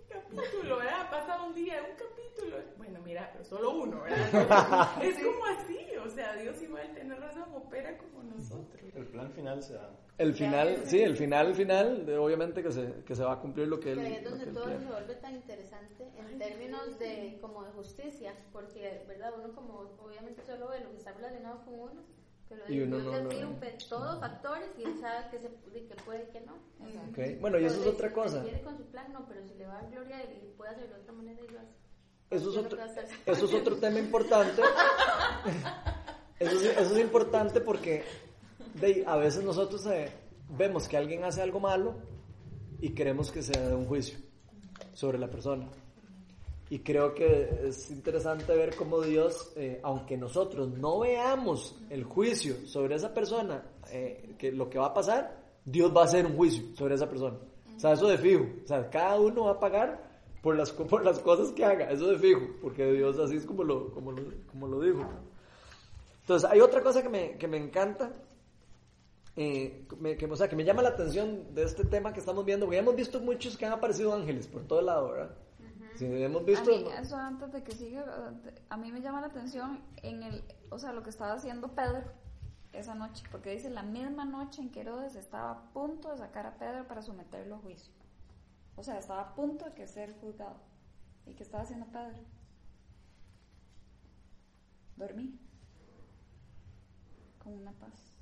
capítulo, 0.08 0.76
¿verdad? 0.78 1.00
Ha 1.02 1.10
pasado 1.10 1.46
un 1.46 1.54
día, 1.54 1.82
un 1.82 1.96
capítulo. 1.96 2.56
Bueno, 2.76 3.00
mira, 3.04 3.30
pero 3.32 3.44
solo 3.44 3.70
uno, 3.70 4.02
¿verdad? 4.02 5.02
es 5.02 5.22
como 5.22 5.44
así, 5.46 5.78
o 6.04 6.08
sea, 6.08 6.36
Dios 6.36 6.60
igual 6.62 6.90
tiene 6.94 7.14
razón, 7.14 7.44
opera 7.54 7.96
como 7.98 8.22
nosotros. 8.22 8.82
El 8.94 9.06
plan 9.06 9.30
final 9.32 9.62
se 9.62 9.74
da. 9.74 9.90
El 10.18 10.34
final, 10.34 10.82
sí, 10.84 11.00
el 11.00 11.16
final, 11.16 11.54
final, 11.54 12.08
obviamente 12.18 12.62
que 12.62 12.72
se, 12.72 13.04
que 13.04 13.14
se 13.14 13.22
va 13.22 13.34
a 13.34 13.40
cumplir 13.40 13.68
lo 13.68 13.78
que 13.78 13.92
él. 13.92 14.00
Que 14.00 14.16
es 14.16 14.24
donde 14.24 14.46
todo 14.46 14.64
se 14.66 14.84
vuelve 14.84 15.14
tan 15.14 15.36
interesante 15.36 16.10
en 16.16 16.38
términos 16.38 16.98
de 16.98 17.38
como 17.40 17.64
de 17.64 17.70
justicia, 17.70 18.34
porque, 18.52 19.04
¿verdad? 19.06 19.32
Uno 19.38 19.54
como 19.54 19.96
obviamente 20.02 20.42
solo 20.42 20.68
ve 20.68 20.80
lo 20.80 20.90
que 20.90 20.96
está 20.96 21.12
relacionado 21.12 21.64
con 21.64 21.74
uno 21.74 22.18
pero 22.48 22.62
y 22.68 22.80
uno 22.80 22.98
no, 22.98 23.22
no, 23.22 23.28
todos 23.88 24.20
factores 24.20 24.68
y 24.78 24.84
él 24.84 24.98
sabe 25.00 25.30
que, 25.30 25.38
se, 25.38 25.86
que 25.86 25.94
puede 26.04 26.28
que 26.30 26.40
no. 26.40 26.54
Okay. 27.10 27.36
Bueno, 27.36 27.58
y 27.58 27.64
eso 27.64 27.80
es 27.80 27.86
otra 27.86 28.12
cosa. 28.12 28.42
Si 28.42 28.48
quiere 28.48 28.62
con 28.62 28.76
su 28.76 28.84
plan, 28.86 29.12
no, 29.12 29.26
pero 29.28 29.46
si 29.46 29.54
le 29.54 29.66
va 29.66 29.78
a 29.78 29.82
dar 29.82 29.90
gloria 29.90 30.24
y 30.24 30.52
puede 30.56 30.70
hacerlo 30.70 30.96
de 30.96 31.02
otra 31.02 31.12
manera, 31.12 31.40
y 31.42 31.52
lo 31.52 31.60
hace. 31.60 31.72
Eso 32.30 32.50
es, 32.50 32.56
otro, 32.58 32.78
eso 33.26 33.44
es 33.46 33.54
otro 33.54 33.76
tema 33.76 33.98
importante. 33.98 34.60
eso, 36.38 36.56
es, 36.56 36.62
eso 36.78 36.94
es 36.94 37.00
importante 37.00 37.60
porque 37.60 38.04
de, 38.74 39.02
a 39.06 39.16
veces 39.16 39.42
nosotros 39.42 39.86
eh, 39.86 40.12
vemos 40.50 40.88
que 40.88 40.96
alguien 40.96 41.24
hace 41.24 41.40
algo 41.40 41.58
malo 41.58 41.94
y 42.80 42.90
queremos 42.90 43.30
que 43.30 43.42
se 43.42 43.58
dé 43.58 43.74
un 43.74 43.86
juicio 43.86 44.18
sobre 44.92 45.18
la 45.18 45.28
persona. 45.28 45.68
Y 46.70 46.80
creo 46.80 47.14
que 47.14 47.66
es 47.66 47.90
interesante 47.90 48.54
ver 48.54 48.76
cómo 48.76 49.00
Dios, 49.00 49.52
eh, 49.56 49.80
aunque 49.82 50.18
nosotros 50.18 50.68
no 50.68 51.00
veamos 51.00 51.80
el 51.88 52.04
juicio 52.04 52.66
sobre 52.66 52.96
esa 52.96 53.14
persona, 53.14 53.64
eh, 53.90 54.34
que 54.38 54.52
lo 54.52 54.68
que 54.68 54.78
va 54.78 54.86
a 54.86 54.94
pasar, 54.94 55.42
Dios 55.64 55.94
va 55.96 56.02
a 56.02 56.04
hacer 56.04 56.26
un 56.26 56.36
juicio 56.36 56.76
sobre 56.76 56.96
esa 56.96 57.08
persona. 57.08 57.38
O 57.74 57.80
sea, 57.80 57.92
eso 57.92 58.08
de 58.08 58.18
fijo. 58.18 58.44
O 58.64 58.66
sea, 58.66 58.90
cada 58.90 59.18
uno 59.18 59.44
va 59.44 59.52
a 59.52 59.60
pagar 59.60 60.20
por 60.42 60.56
las, 60.56 60.70
por 60.90 61.04
las 61.04 61.18
cosas 61.20 61.52
que 61.52 61.64
haga. 61.64 61.90
Eso 61.90 62.08
de 62.08 62.18
fijo. 62.18 62.40
Porque 62.60 62.84
Dios 62.92 63.18
así 63.18 63.36
es 63.36 63.46
como 63.46 63.64
lo, 63.64 63.90
como 63.92 64.12
lo, 64.12 64.22
como 64.50 64.68
lo 64.68 64.80
dijo. 64.80 65.08
Entonces, 66.22 66.50
hay 66.50 66.60
otra 66.60 66.82
cosa 66.82 67.02
que 67.02 67.08
me, 67.08 67.38
que 67.38 67.48
me 67.48 67.56
encanta. 67.56 68.12
Eh, 69.36 69.86
que, 70.18 70.26
o 70.26 70.36
sea, 70.36 70.48
que 70.48 70.56
me 70.56 70.64
llama 70.64 70.82
la 70.82 70.90
atención 70.90 71.54
de 71.54 71.62
este 71.62 71.84
tema 71.84 72.12
que 72.12 72.20
estamos 72.20 72.44
viendo. 72.44 72.66
Porque 72.66 72.78
hemos 72.78 72.94
visto 72.94 73.20
muchos 73.20 73.56
que 73.56 73.64
han 73.64 73.72
aparecido 73.72 74.12
ángeles 74.12 74.46
por 74.48 74.64
todo 74.64 74.82
lado, 74.82 75.12
¿verdad? 75.12 75.34
Hemos 76.00 76.44
visto... 76.44 76.70
eso 76.70 77.16
antes 77.16 77.52
de 77.52 77.62
que 77.62 77.72
siga, 77.72 78.32
a 78.68 78.76
mí 78.76 78.92
me 78.92 79.00
llama 79.00 79.20
la 79.20 79.28
atención 79.28 79.82
en 80.02 80.22
el, 80.22 80.44
o 80.70 80.78
sea, 80.78 80.92
lo 80.92 81.02
que 81.02 81.10
estaba 81.10 81.32
haciendo 81.32 81.74
Pedro 81.74 82.12
esa 82.72 82.94
noche, 82.94 83.24
porque 83.30 83.50
dice 83.50 83.70
la 83.70 83.82
misma 83.82 84.24
noche 84.24 84.62
en 84.62 84.70
que 84.70 84.80
Herodes 84.80 85.16
estaba 85.16 85.50
a 85.50 85.72
punto 85.72 86.10
de 86.10 86.18
sacar 86.18 86.46
a 86.46 86.58
Pedro 86.58 86.86
para 86.86 87.02
someterlo 87.02 87.56
a 87.56 87.58
juicio. 87.58 87.92
O 88.76 88.82
sea, 88.82 88.98
estaba 88.98 89.22
a 89.22 89.34
punto 89.34 89.64
de 89.64 89.72
que 89.72 89.86
ser 89.86 90.14
juzgado. 90.20 90.60
¿Y 91.26 91.34
qué 91.34 91.42
estaba 91.42 91.64
haciendo 91.64 91.86
Pedro? 91.86 92.20
Dormí. 94.96 95.38
Con 97.38 97.54
una 97.54 97.72
paz. 97.72 98.14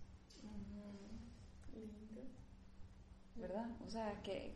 ¿Verdad? 3.35 3.69
O 3.87 3.91
sea, 3.91 4.23
que 4.23 4.55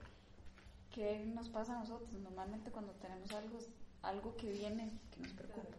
¿Qué 0.90 1.24
nos 1.24 1.48
pasa 1.48 1.76
a 1.76 1.80
nosotros? 1.80 2.12
Normalmente 2.12 2.70
cuando 2.70 2.92
tenemos 2.94 3.30
algo, 3.32 3.58
algo 4.02 4.36
que 4.36 4.50
viene, 4.50 4.90
que 5.10 5.20
nos 5.20 5.32
preocupa, 5.32 5.76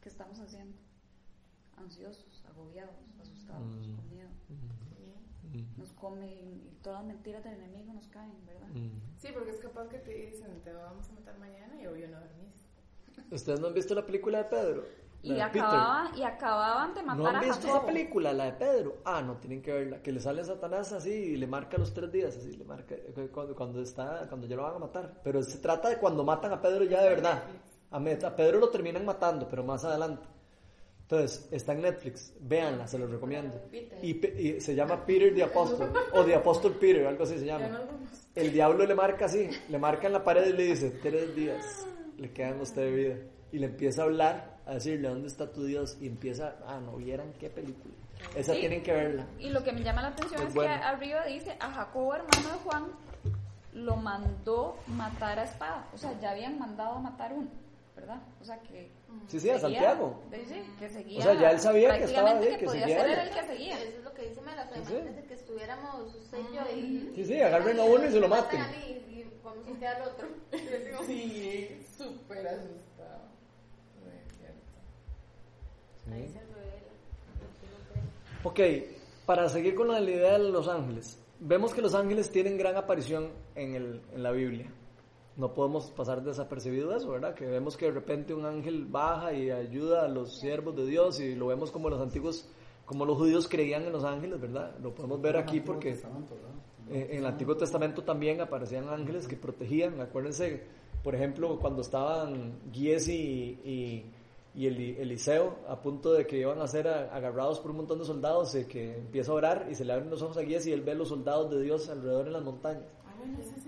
¿qué 0.00 0.08
estamos 0.08 0.38
haciendo? 0.38 0.76
Ansiosos, 1.76 2.44
agobiados, 2.48 2.94
asustados, 3.20 3.66
mm. 3.66 3.96
con 3.96 4.10
miedo. 4.10 4.28
Mm. 4.48 5.78
Nos 5.80 5.92
come 5.92 6.26
y, 6.26 6.78
todas 6.82 7.00
las 7.00 7.14
mentiras 7.14 7.42
del 7.44 7.54
enemigo 7.54 7.92
nos 7.92 8.06
caen, 8.08 8.46
¿verdad? 8.46 8.68
Mm. 8.68 9.18
Sí, 9.18 9.28
porque 9.34 9.50
es 9.50 9.58
capaz 9.58 9.88
que 9.88 9.98
te 9.98 10.12
dicen, 10.12 10.60
te 10.62 10.72
vamos 10.72 11.08
a 11.08 11.12
matar 11.12 11.38
mañana 11.38 11.80
y 11.80 11.86
hoy 11.86 12.06
no 12.08 12.20
dormís. 12.20 12.66
¿Ustedes 13.30 13.60
no 13.60 13.68
han 13.68 13.74
visto 13.74 13.94
la 13.94 14.06
película 14.06 14.38
de 14.38 14.44
Pedro? 14.44 14.84
Y 15.22 15.40
acababan, 15.40 16.16
y 16.16 16.22
acababan 16.22 16.94
de 16.94 17.02
matar 17.02 17.18
¿No 17.18 17.26
han 17.28 17.40
visto 17.40 17.66
la 17.66 17.84
película, 17.84 18.32
la 18.32 18.44
de 18.44 18.52
Pedro? 18.52 18.98
Ah, 19.04 19.20
no, 19.22 19.36
tienen 19.38 19.60
que 19.60 19.72
verla. 19.72 20.02
Que 20.02 20.12
le 20.12 20.20
sale 20.20 20.44
Satanás 20.44 20.92
así 20.92 21.10
y 21.10 21.36
le 21.36 21.46
marca 21.46 21.78
los 21.78 21.92
tres 21.92 22.12
días, 22.12 22.36
así, 22.36 22.52
le 22.52 22.64
marca 22.64 22.94
cuando, 23.32 23.56
cuando, 23.56 23.82
está, 23.82 24.26
cuando 24.28 24.46
ya 24.46 24.56
lo 24.56 24.62
van 24.62 24.76
a 24.76 24.78
matar. 24.78 25.20
Pero 25.24 25.42
se 25.42 25.58
trata 25.58 25.88
de 25.88 25.98
cuando 25.98 26.22
matan 26.22 26.52
a 26.52 26.60
Pedro 26.60 26.84
ya 26.84 27.02
de 27.02 27.08
verdad. 27.08 27.42
A, 27.90 27.96
a 27.96 28.36
Pedro 28.36 28.60
lo 28.60 28.68
terminan 28.68 29.04
matando, 29.04 29.48
pero 29.48 29.64
más 29.64 29.84
adelante. 29.84 30.26
Entonces, 31.08 31.48
está 31.52 31.72
en 31.72 31.82
Netflix, 31.82 32.32
véanla, 32.40 32.88
se 32.88 32.98
los 32.98 33.08
recomiendo. 33.08 33.60
Y, 34.02 34.60
se 34.60 34.74
llama 34.74 35.06
Peter 35.06 35.32
the 35.32 35.44
Apostle, 35.44 35.86
o 36.12 36.24
The 36.24 36.34
Apostle 36.34 36.72
Peter, 36.72 37.06
algo 37.06 37.22
así 37.22 37.38
se 37.38 37.46
llama. 37.46 37.82
El 38.34 38.52
diablo 38.52 38.84
le 38.84 38.94
marca 38.96 39.26
así, 39.26 39.48
le 39.68 39.78
marca 39.78 40.08
en 40.08 40.14
la 40.14 40.24
pared 40.24 40.48
y 40.48 40.52
le 40.52 40.64
dice, 40.64 40.90
tres 41.00 41.32
días 41.36 41.86
le 42.18 42.32
quedan 42.32 42.58
a 42.58 42.62
usted 42.62 42.82
de 42.82 42.90
vida. 42.90 43.16
Y 43.52 43.60
le 43.60 43.66
empieza 43.66 44.02
a 44.02 44.06
hablar, 44.06 44.55
a 44.66 44.74
decirle, 44.74 45.08
¿dónde 45.08 45.28
está 45.28 45.52
tu 45.52 45.64
Dios? 45.64 45.96
Y 46.00 46.06
empieza, 46.06 46.56
ah, 46.66 46.80
no 46.80 46.96
vieran 46.96 47.32
qué 47.38 47.48
película. 47.48 47.94
Esa 48.34 48.52
tienen 48.52 48.82
que 48.82 48.92
verla. 48.92 49.26
Y 49.38 49.50
lo 49.50 49.62
que 49.62 49.72
me 49.72 49.82
llama 49.82 50.02
la 50.02 50.08
atención 50.08 50.46
es, 50.46 50.54
que 50.54 50.66
arriba 50.66 51.24
dice, 51.26 51.56
a 51.60 51.70
Jacobo, 51.70 52.14
hermano 52.14 52.48
de 52.48 52.58
Juan, 52.64 52.84
lo 53.72 53.96
mandó 53.96 54.76
matar 54.88 55.38
a 55.38 55.44
espada. 55.44 55.88
O 55.94 55.98
sea, 55.98 56.18
ya 56.20 56.30
habían 56.30 56.58
mandado 56.58 56.94
a 56.94 57.00
matar 57.00 57.32
uno, 57.32 57.48
¿verdad? 57.94 58.20
O 58.40 58.44
sea 58.44 58.58
que 58.60 58.90
Sí, 59.28 59.40
sí, 59.40 59.50
a 59.50 59.58
Santiago. 59.58 60.20
Sí, 60.46 60.62
que 60.78 60.88
seguía, 60.88 61.18
o 61.18 61.22
sea, 61.22 61.34
ya 61.34 61.50
él 61.50 61.60
sabía 61.60 61.98
que 61.98 62.04
estaba 62.04 62.34
bien, 62.34 62.58
que, 62.58 62.68
seguía. 62.68 63.00
Ser 63.00 63.18
el 63.18 63.30
que 63.30 63.42
seguía. 63.44 63.78
Eso 63.78 63.98
es 63.98 64.04
lo 64.04 64.14
que 64.14 64.28
dice 64.28 64.40
Mela, 64.40 64.70
sí, 64.86 64.92
de 64.92 65.24
que 65.26 65.34
estuviéramos 65.34 66.14
usted 66.14 66.38
y 66.38 66.54
yo 66.54 66.60
ahí. 66.60 67.12
Sí, 67.14 67.24
sí, 67.24 67.40
agarren 67.40 67.80
a 67.80 67.84
uno 67.84 68.06
y 68.06 68.12
se 68.12 68.20
lo 68.20 68.28
maten. 68.28 68.60
Mí 68.60 69.02
y 69.08 69.30
vamos 69.42 69.66
a 69.66 69.78
quedar 69.78 70.02
al 70.02 70.08
otro. 70.08 70.28
sí, 71.06 71.84
súper 71.96 72.46
asustado. 72.46 73.35
Ok, 78.44 78.60
para 79.26 79.48
seguir 79.48 79.74
con 79.74 79.88
la 79.88 80.00
idea 80.00 80.38
de 80.38 80.50
los 80.50 80.68
ángeles. 80.68 81.20
Vemos 81.40 81.74
que 81.74 81.82
los 81.82 81.94
ángeles 81.94 82.30
tienen 82.30 82.56
gran 82.56 82.76
aparición 82.76 83.30
en, 83.54 83.74
el, 83.74 84.00
en 84.14 84.22
la 84.22 84.30
Biblia 84.30 84.70
no 85.36 85.52
podemos 85.52 85.90
pasar 85.90 86.22
desapercibido 86.22 86.96
eso, 86.96 87.10
¿verdad? 87.10 87.34
Que 87.34 87.46
vemos 87.46 87.76
que 87.76 87.86
de 87.86 87.92
repente 87.92 88.32
un 88.32 88.46
ángel 88.46 88.86
baja 88.86 89.32
y 89.34 89.50
ayuda 89.50 90.04
a 90.04 90.08
los 90.08 90.38
siervos 90.38 90.74
de 90.76 90.86
Dios 90.86 91.20
y 91.20 91.34
lo 91.34 91.48
vemos 91.48 91.70
como 91.70 91.90
los 91.90 92.00
antiguos, 92.00 92.48
como 92.86 93.04
los 93.04 93.18
judíos 93.18 93.46
creían 93.46 93.84
en 93.84 93.92
los 93.92 94.04
ángeles, 94.04 94.40
¿verdad? 94.40 94.74
Lo 94.82 94.94
podemos 94.94 95.20
ver 95.20 95.36
aquí 95.36 95.60
porque 95.60 95.98
en 96.88 97.18
el 97.18 97.26
Antiguo 97.26 97.56
Testamento 97.56 98.02
también 98.02 98.40
aparecían 98.40 98.88
ángeles 98.88 99.28
que 99.28 99.36
protegían. 99.36 100.00
Acuérdense, 100.00 100.62
por 101.02 101.14
ejemplo, 101.14 101.58
cuando 101.58 101.82
estaban 101.82 102.58
Giesi 102.72 103.12
y, 103.12 103.70
y, 103.70 104.12
Eliseo 104.64 105.58
a 105.68 105.82
punto 105.82 106.14
de 106.14 106.26
que 106.26 106.38
iban 106.38 106.62
a 106.62 106.66
ser 106.66 106.88
agarrados 106.88 107.60
por 107.60 107.72
un 107.72 107.78
montón 107.78 107.98
de 107.98 108.06
soldados, 108.06 108.54
eh, 108.54 108.66
que 108.66 108.96
empieza 108.96 109.32
a 109.32 109.34
orar 109.34 109.66
y 109.70 109.74
se 109.74 109.84
le 109.84 109.92
abren 109.92 110.08
los 110.08 110.22
ojos 110.22 110.38
a 110.38 110.44
Giesi 110.44 110.70
y 110.70 110.72
él 110.72 110.80
ve 110.80 110.94
los 110.94 111.08
soldados 111.08 111.50
de 111.50 111.60
Dios 111.60 111.90
alrededor 111.90 112.28
en 112.28 112.32
las 112.32 112.42
montañas. 112.42 112.86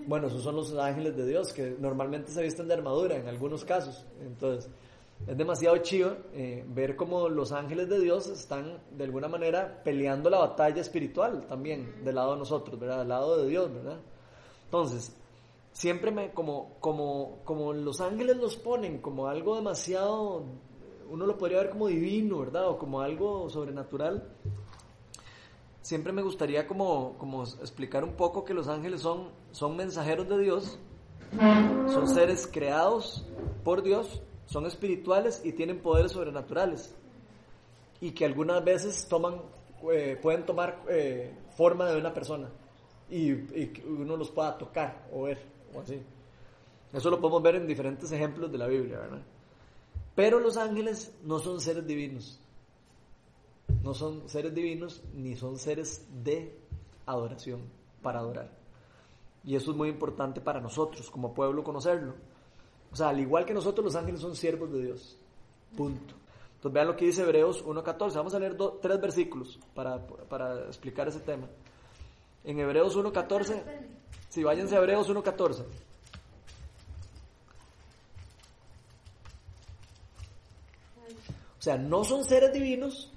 Bueno, 0.07 0.27
esos 0.27 0.41
son 0.41 0.55
los 0.55 0.73
ángeles 0.73 1.15
de 1.15 1.27
Dios 1.27 1.53
que 1.53 1.75
normalmente 1.79 2.31
se 2.31 2.41
visten 2.41 2.67
de 2.67 2.73
armadura 2.73 3.17
en 3.17 3.27
algunos 3.27 3.63
casos. 3.65 4.03
Entonces, 4.21 4.71
es 5.27 5.37
demasiado 5.37 5.77
chido 5.77 6.17
eh, 6.33 6.63
ver 6.67 6.95
cómo 6.95 7.27
los 7.29 7.51
ángeles 7.51 7.89
de 7.89 7.99
Dios 7.99 8.27
están 8.27 8.81
de 8.89 9.03
alguna 9.03 9.27
manera 9.27 9.83
peleando 9.83 10.29
la 10.29 10.39
batalla 10.39 10.81
espiritual 10.81 11.45
también 11.45 12.03
del 12.03 12.15
lado 12.15 12.33
de 12.33 12.39
nosotros, 12.39 12.79
¿verdad? 12.79 12.99
Del 12.99 13.09
lado 13.09 13.37
de 13.37 13.49
Dios, 13.49 13.71
¿verdad? 13.71 13.99
Entonces, 14.65 15.15
siempre 15.71 16.11
me, 16.11 16.31
como, 16.31 16.77
como, 16.79 17.39
como 17.43 17.73
los 17.73 18.01
ángeles 18.01 18.37
los 18.37 18.55
ponen 18.55 18.99
como 18.99 19.27
algo 19.27 19.55
demasiado, 19.55 20.45
uno 21.09 21.25
lo 21.25 21.37
podría 21.37 21.59
ver 21.59 21.69
como 21.69 21.87
divino, 21.87 22.39
¿verdad? 22.39 22.69
O 22.69 22.77
como 22.77 23.01
algo 23.01 23.49
sobrenatural 23.49 24.23
siempre 25.81 26.13
me 26.13 26.21
gustaría 26.21 26.67
como, 26.67 27.17
como 27.17 27.43
explicar 27.43 28.03
un 28.03 28.13
poco 28.13 28.45
que 28.45 28.53
los 28.53 28.67
ángeles 28.67 29.01
son, 29.01 29.29
son 29.51 29.75
mensajeros 29.75 30.27
de 30.29 30.37
Dios, 30.37 30.77
son 31.87 32.07
seres 32.07 32.47
creados 32.51 33.25
por 33.63 33.81
Dios, 33.81 34.21
son 34.45 34.65
espirituales 34.65 35.41
y 35.43 35.53
tienen 35.53 35.79
poderes 35.79 36.11
sobrenaturales 36.11 36.93
y 38.01 38.11
que 38.11 38.25
algunas 38.25 38.63
veces 38.63 39.07
toman, 39.07 39.41
eh, 39.91 40.17
pueden 40.21 40.45
tomar 40.45 40.83
eh, 40.89 41.33
forma 41.57 41.89
de 41.89 41.97
una 41.97 42.13
persona 42.13 42.49
y, 43.09 43.31
y, 43.31 43.83
uno 43.85 44.15
los 44.15 44.29
pueda 44.29 44.57
tocar 44.57 45.07
o 45.11 45.23
ver 45.23 45.39
o 45.73 45.81
así. 45.81 45.99
Eso 46.93 47.09
lo 47.09 47.19
podemos 47.19 47.41
ver 47.41 47.55
en 47.55 47.67
diferentes 47.67 48.11
ejemplos 48.11 48.51
de 48.51 48.57
la 48.57 48.67
Biblia, 48.67 48.99
¿verdad? 48.99 49.21
Pero 50.19 50.41
los 50.41 50.57
ángeles 50.57 51.13
no 51.23 51.39
son 51.39 51.61
seres 51.61 51.87
divinos 51.87 52.41
no 53.83 53.93
son 53.93 54.27
seres 54.27 54.53
divinos 54.53 55.01
ni 55.13 55.37
son 55.37 55.57
seres 55.57 56.05
de 56.23 56.59
adoración 57.05 57.61
para 58.01 58.19
adorar. 58.19 58.51
Y 59.45 59.55
eso 59.55 59.71
es 59.71 59.77
muy 59.77 59.87
importante 59.87 60.41
para 60.41 60.59
nosotros 60.59 61.09
como 61.09 61.33
pueblo 61.33 61.63
conocerlo. 61.63 62.15
O 62.91 62.95
sea, 62.97 63.09
al 63.09 63.19
igual 63.19 63.45
que 63.45 63.53
nosotros 63.53 63.85
los 63.85 63.95
ángeles 63.95 64.19
son 64.19 64.35
siervos 64.35 64.71
de 64.73 64.83
Dios. 64.83 65.17
Punto. 65.77 66.15
Entonces 66.55 66.73
vean 66.73 66.87
lo 66.87 66.97
que 66.97 67.05
dice 67.05 67.21
Hebreos 67.21 67.65
1.14. 67.65 68.15
Vamos 68.15 68.33
a 68.33 68.39
leer 68.39 68.57
tres 68.81 68.99
versículos 68.99 69.57
para, 69.73 70.05
para, 70.05 70.65
explicar 70.67 71.07
ese 71.07 71.21
tema. 71.21 71.47
En 72.43 72.59
Hebreos 72.59 72.97
1.14, 72.97 73.63
si 74.27 74.43
váyanse 74.43 74.75
a 74.75 74.79
Hebreos 74.79 75.09
1.14. 75.09 75.63
O 81.59 81.61
sea, 81.61 81.77
no 81.77 82.05
son 82.05 82.23
seres 82.23 82.53
divinos, 82.53 83.11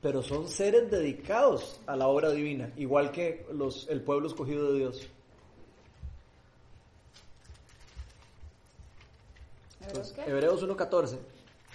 pero 0.00 0.22
son 0.22 0.48
seres 0.48 0.90
dedicados 0.90 1.78
a 1.86 1.94
la 1.94 2.08
obra 2.08 2.30
divina, 2.30 2.72
igual 2.76 3.12
que 3.12 3.46
los, 3.52 3.86
el 3.88 4.00
pueblo 4.00 4.28
escogido 4.28 4.72
de 4.72 4.78
Dios. 4.78 5.06
Hebreos 10.26 10.66
1.14, 10.66 11.18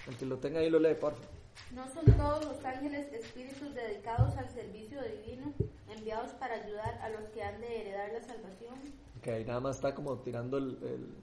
el 0.08 0.16
que 0.16 0.26
lo 0.26 0.38
tenga 0.38 0.58
ahí 0.58 0.70
lo 0.70 0.80
lee, 0.80 0.94
por 0.94 1.12
favor. 1.12 1.28
¿No 1.72 1.86
son 1.92 2.04
todos 2.16 2.44
los 2.46 2.64
ángeles 2.64 3.12
espíritus 3.12 3.74
dedicados 3.74 4.36
al 4.36 4.48
servicio 4.50 4.98
divino, 5.02 5.52
enviados 5.94 6.32
para 6.32 6.54
ayudar 6.54 6.98
a 7.02 7.10
los 7.10 7.28
que 7.28 7.42
han 7.42 7.60
de 7.60 7.82
heredar 7.82 8.12
la 8.12 8.20
salvación? 8.22 8.74
Que 9.22 9.32
ahí 9.32 9.44
nada 9.44 9.60
más 9.60 9.76
está 9.76 9.94
como 9.94 10.18
tirando 10.18 10.58
el, 10.58 10.78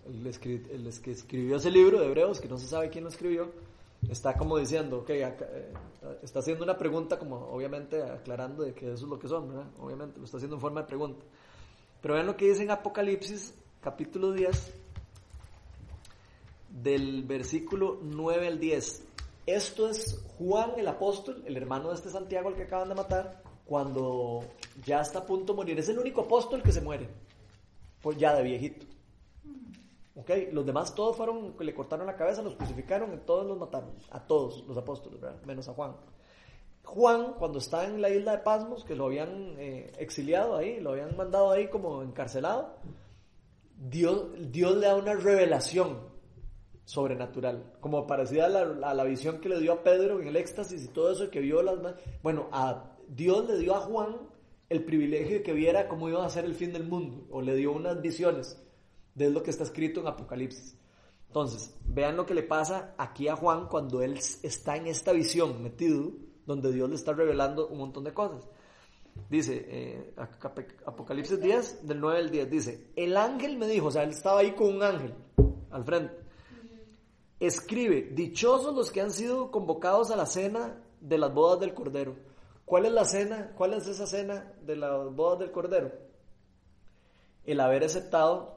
el, 0.07 0.25
el, 0.25 0.87
el 0.87 1.01
que 1.01 1.11
escribió 1.11 1.57
ese 1.57 1.71
libro 1.71 1.99
de 1.99 2.05
Hebreos, 2.05 2.39
que 2.39 2.47
no 2.47 2.57
se 2.57 2.67
sabe 2.67 2.89
quién 2.89 3.03
lo 3.03 3.09
escribió, 3.09 3.51
está 4.09 4.35
como 4.35 4.57
diciendo, 4.57 4.99
ok, 4.99 5.09
eh, 5.09 5.73
está 6.21 6.39
haciendo 6.39 6.63
una 6.63 6.77
pregunta 6.77 7.17
como 7.17 7.37
obviamente 7.37 8.01
aclarando 8.03 8.63
de 8.63 8.73
que 8.73 8.93
eso 8.93 9.05
es 9.05 9.09
lo 9.09 9.19
que 9.19 9.27
son. 9.27 9.71
Obviamente 9.79 10.19
lo 10.19 10.25
está 10.25 10.37
haciendo 10.37 10.55
en 10.55 10.61
forma 10.61 10.81
de 10.81 10.87
pregunta. 10.87 11.25
Pero 12.01 12.13
vean 12.13 12.27
lo 12.27 12.37
que 12.37 12.45
dice 12.45 12.63
en 12.63 12.71
Apocalipsis 12.71 13.53
capítulo 13.81 14.31
10 14.31 14.73
del 16.69 17.23
versículo 17.23 17.99
9 18.01 18.47
al 18.47 18.59
10. 18.59 19.03
Esto 19.45 19.89
es 19.89 20.23
Juan 20.37 20.71
el 20.77 20.87
apóstol, 20.87 21.43
el 21.45 21.55
hermano 21.55 21.89
de 21.89 21.95
este 21.95 22.09
Santiago 22.09 22.49
al 22.49 22.55
que 22.55 22.63
acaban 22.63 22.89
de 22.89 22.95
matar, 22.95 23.43
cuando 23.65 24.43
ya 24.85 25.01
está 25.01 25.19
a 25.19 25.25
punto 25.25 25.53
de 25.53 25.57
morir. 25.57 25.79
Es 25.79 25.89
el 25.89 25.99
único 25.99 26.21
apóstol 26.21 26.63
que 26.63 26.71
se 26.71 26.81
muere, 26.81 27.07
pues 28.01 28.17
ya 28.17 28.35
de 28.35 28.43
viejito. 28.43 28.85
¿Ok? 30.15 30.31
Los 30.51 30.65
demás 30.65 30.95
todos 30.95 31.15
fueron, 31.17 31.55
le 31.59 31.73
cortaron 31.73 32.07
la 32.07 32.15
cabeza, 32.15 32.41
los 32.41 32.55
crucificaron 32.55 33.13
y 33.13 33.17
todos 33.17 33.45
los 33.45 33.57
mataron. 33.57 33.91
A 34.11 34.25
todos 34.25 34.65
los 34.67 34.77
apóstoles, 34.77 35.19
¿verdad? 35.19 35.41
Menos 35.45 35.67
a 35.67 35.73
Juan. 35.73 35.95
Juan, 36.83 37.33
cuando 37.37 37.59
está 37.59 37.85
en 37.85 38.01
la 38.01 38.09
isla 38.09 38.33
de 38.33 38.37
Pasmos, 38.39 38.85
que 38.85 38.95
lo 38.95 39.05
habían 39.05 39.55
eh, 39.57 39.91
exiliado 39.97 40.55
ahí, 40.55 40.79
lo 40.79 40.91
habían 40.91 41.17
mandado 41.17 41.51
ahí 41.51 41.67
como 41.67 42.01
encarcelado, 42.03 42.75
Dios, 43.75 44.27
Dios 44.51 44.77
le 44.77 44.87
da 44.87 44.95
una 44.95 45.15
revelación 45.15 45.99
sobrenatural, 46.85 47.73
como 47.81 48.05
parecida 48.05 48.45
a 48.45 48.49
la, 48.49 48.89
a 48.89 48.93
la, 48.93 49.03
visión 49.03 49.41
que 49.41 49.49
le 49.49 49.59
dio 49.59 49.73
a 49.73 49.83
Pedro 49.83 50.21
en 50.21 50.27
el 50.27 50.35
éxtasis 50.35 50.85
y 50.85 50.87
todo 50.89 51.11
eso 51.11 51.31
que 51.31 51.39
vio 51.39 51.63
las 51.63 51.79
bueno, 52.21 52.47
a 52.51 52.95
Dios 53.07 53.47
le 53.47 53.57
dio 53.57 53.75
a 53.75 53.81
Juan 53.81 54.15
el 54.69 54.85
privilegio 54.85 55.37
de 55.37 55.43
que 55.43 55.53
viera 55.53 55.87
cómo 55.87 56.07
iba 56.07 56.23
a 56.23 56.29
ser 56.29 56.45
el 56.45 56.53
fin 56.53 56.71
del 56.71 56.83
mundo, 56.83 57.25
o 57.31 57.41
le 57.41 57.55
dio 57.55 57.71
unas 57.71 57.99
visiones 58.01 58.61
de 59.15 59.29
lo 59.29 59.41
que 59.41 59.49
está 59.49 59.63
escrito 59.63 60.01
en 60.01 60.07
Apocalipsis. 60.07 60.75
Entonces, 61.27 61.75
vean 61.85 62.15
lo 62.15 62.25
que 62.25 62.33
le 62.33 62.43
pasa 62.43 62.93
aquí 62.97 63.27
a 63.27 63.35
Juan 63.35 63.67
cuando 63.67 64.01
él 64.01 64.19
está 64.43 64.77
en 64.77 64.87
esta 64.87 65.11
visión 65.11 65.61
metido, 65.63 66.11
donde 66.45 66.71
Dios 66.71 66.89
le 66.89 66.95
está 66.95 67.13
revelando 67.13 67.67
un 67.67 67.79
montón 67.79 68.03
de 68.03 68.13
cosas. 68.13 68.47
Dice, 69.29 69.65
eh, 69.67 70.13
Apocalipsis 70.85 71.41
10, 71.41 71.87
del 71.87 71.99
9 71.99 72.19
al 72.19 72.29
10, 72.29 72.49
dice, 72.49 72.91
el 72.95 73.17
ángel 73.17 73.57
me 73.57 73.67
dijo, 73.67 73.87
o 73.87 73.91
sea, 73.91 74.03
él 74.03 74.11
estaba 74.11 74.41
ahí 74.41 74.51
con 74.51 74.75
un 74.75 74.83
ángel 74.83 75.13
al 75.71 75.83
frente, 75.83 76.15
escribe, 77.39 78.11
dichosos 78.13 78.75
los 78.75 78.91
que 78.91 79.01
han 79.01 79.11
sido 79.11 79.51
convocados 79.51 80.11
a 80.11 80.15
la 80.15 80.25
cena 80.25 80.81
de 81.01 81.17
las 81.17 81.33
bodas 81.33 81.59
del 81.59 81.73
Cordero. 81.73 82.15
¿Cuál 82.65 82.85
es 82.85 82.91
la 82.91 83.05
cena? 83.05 83.53
¿Cuál 83.57 83.73
es 83.73 83.87
esa 83.87 84.07
cena 84.07 84.53
de 84.61 84.75
las 84.75 85.13
bodas 85.13 85.39
del 85.39 85.51
Cordero? 85.51 85.91
El 87.45 87.59
haber 87.59 87.83
aceptado 87.83 88.54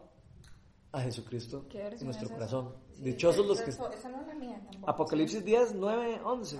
a 0.92 1.00
Jesucristo 1.00 1.66
en 1.72 2.04
nuestro 2.04 2.28
corazón. 2.28 2.74
Dichosos 2.98 3.46
los 3.46 3.60
que... 3.60 3.72
Apocalipsis 4.86 5.44
10, 5.44 5.74
9, 5.74 6.20
11. 6.24 6.58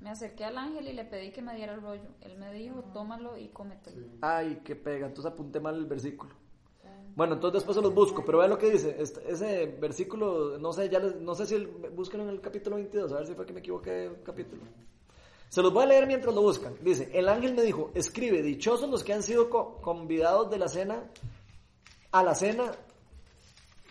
Me 0.00 0.10
acerqué 0.10 0.44
al 0.44 0.56
ángel 0.56 0.88
y 0.88 0.92
le 0.94 1.04
pedí 1.04 1.30
que 1.30 1.42
me 1.42 1.54
diera 1.54 1.74
el 1.74 1.82
rollo. 1.82 2.08
Él 2.22 2.38
me 2.38 2.52
dijo, 2.52 2.82
tómalo 2.94 3.36
y 3.36 3.48
cómetelo. 3.48 4.06
Ay, 4.22 4.62
qué 4.64 4.74
pega. 4.74 5.06
Entonces 5.06 5.30
apunté 5.30 5.60
mal 5.60 5.76
el 5.76 5.86
versículo. 5.86 6.34
Bueno, 7.14 7.34
entonces 7.34 7.60
después 7.60 7.76
se 7.76 7.82
los 7.82 7.92
busco, 7.92 8.24
pero 8.24 8.38
vean 8.38 8.50
lo 8.50 8.56
que 8.56 8.70
dice. 8.70 8.96
Este, 8.98 9.30
ese 9.30 9.66
versículo, 9.66 10.58
no 10.58 10.72
sé, 10.72 10.88
ya 10.88 11.00
no 11.00 11.34
sé 11.34 11.44
si 11.44 11.56
el, 11.56 11.66
buscan 11.66 12.22
en 12.22 12.28
el 12.28 12.40
capítulo 12.40 12.76
22, 12.76 13.12
a 13.12 13.16
ver 13.16 13.26
si 13.26 13.34
fue 13.34 13.44
que 13.44 13.52
me 13.52 13.60
equivoqué 13.60 13.90
de 13.90 14.22
capítulo. 14.22 14.62
Se 15.48 15.60
los 15.60 15.72
voy 15.72 15.82
a 15.82 15.86
leer 15.86 16.06
mientras 16.06 16.32
lo 16.34 16.42
buscan. 16.42 16.76
Dice, 16.80 17.10
el 17.12 17.28
ángel 17.28 17.54
me 17.54 17.62
dijo, 17.62 17.90
escribe, 17.94 18.40
dichosos 18.40 18.88
los 18.88 19.02
que 19.02 19.12
han 19.12 19.24
sido 19.24 19.50
convidados 19.50 20.48
de 20.50 20.58
la 20.58 20.68
cena, 20.68 21.10
a 22.12 22.22
la 22.22 22.34
cena 22.36 22.72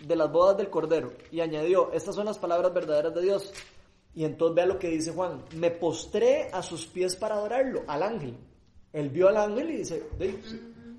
de 0.01 0.15
las 0.15 0.31
bodas 0.31 0.57
del 0.57 0.69
Cordero. 0.69 1.11
Y 1.31 1.41
añadió, 1.41 1.91
estas 1.91 2.15
son 2.15 2.25
las 2.25 2.39
palabras 2.39 2.73
verdaderas 2.73 3.13
de 3.13 3.21
Dios. 3.21 3.53
Y 4.15 4.25
entonces 4.25 4.55
vea 4.55 4.65
lo 4.65 4.79
que 4.79 4.89
dice 4.89 5.13
Juan, 5.13 5.43
me 5.55 5.71
postré 5.71 6.49
a 6.51 6.61
sus 6.61 6.87
pies 6.87 7.15
para 7.15 7.35
adorarlo, 7.35 7.83
al 7.87 8.03
ángel. 8.03 8.35
Él 8.91 9.09
vio 9.09 9.29
al 9.29 9.37
ángel 9.37 9.69
y 9.69 9.77
dice, 9.77 10.03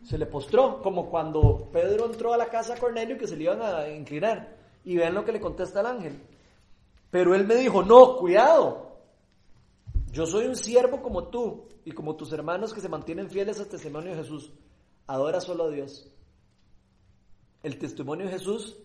se, 0.05 0.17
le 0.17 0.27
postró, 0.27 0.81
como 0.81 1.11
cuando 1.11 1.69
Pedro 1.73 2.07
entró 2.07 2.33
a 2.33 2.37
la 2.37 2.47
casa 2.47 2.75
de 2.75 2.81
Cornelio 2.81 3.19
que 3.19 3.27
se 3.27 3.37
le 3.37 3.45
iban 3.45 3.61
a 3.63 3.89
inclinar. 3.89 4.57
Y 4.85 4.97
vean 4.97 5.15
lo 5.15 5.25
que 5.25 5.33
le 5.33 5.41
contesta 5.41 5.81
el 5.81 5.87
ángel. 5.87 6.21
Pero 7.11 7.35
él 7.35 7.47
me 7.47 7.57
dijo, 7.57 7.83
no, 7.83 8.17
cuidado, 8.17 8.97
yo 10.13 10.27
soy 10.27 10.47
un 10.47 10.57
siervo 10.57 11.03
como 11.03 11.29
tú 11.29 11.65
y 11.85 11.93
como 11.93 12.17
tus 12.17 12.33
hermanos 12.33 12.73
que 12.73 12.81
se 12.81 12.89
mantienen 12.89 13.29
fieles 13.29 13.59
al 13.59 13.69
testimonio 13.69 14.11
de 14.11 14.19
Jesús. 14.19 14.53
Adora 15.07 15.41
solo 15.41 15.65
a 15.65 15.71
Dios. 15.71 16.09
El 17.63 17.79
testimonio 17.79 18.27
de 18.27 18.33
Jesús 18.33 18.77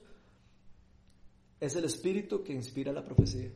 es 1.59 1.75
el 1.75 1.85
espíritu 1.85 2.43
que 2.43 2.53
inspira 2.53 2.91
la 2.91 3.03
profecía. 3.03 3.51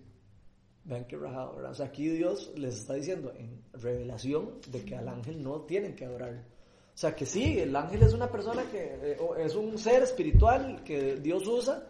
Vean 0.85 1.05
que 1.05 1.17
rajado, 1.17 1.55
¿verdad? 1.55 1.71
O 1.71 1.75
sea, 1.75 1.87
aquí 1.87 2.07
Dios 2.07 2.51
les 2.55 2.75
está 2.75 2.93
diciendo 2.93 3.33
en 3.37 3.61
revelación 3.73 4.59
de 4.67 4.83
que 4.83 4.95
al 4.95 5.07
ángel 5.07 5.43
no 5.43 5.61
tienen 5.61 5.95
que 5.95 6.05
adorar. 6.05 6.33
O 6.33 6.97
sea, 6.97 7.15
que 7.15 7.25
sí, 7.25 7.59
el 7.59 7.75
ángel 7.75 8.03
es 8.03 8.13
una 8.13 8.29
persona 8.29 8.63
que 8.69 8.99
eh, 9.01 9.17
es 9.37 9.55
un 9.55 9.77
ser 9.77 10.03
espiritual 10.03 10.83
que 10.83 11.17
Dios 11.17 11.47
usa 11.47 11.83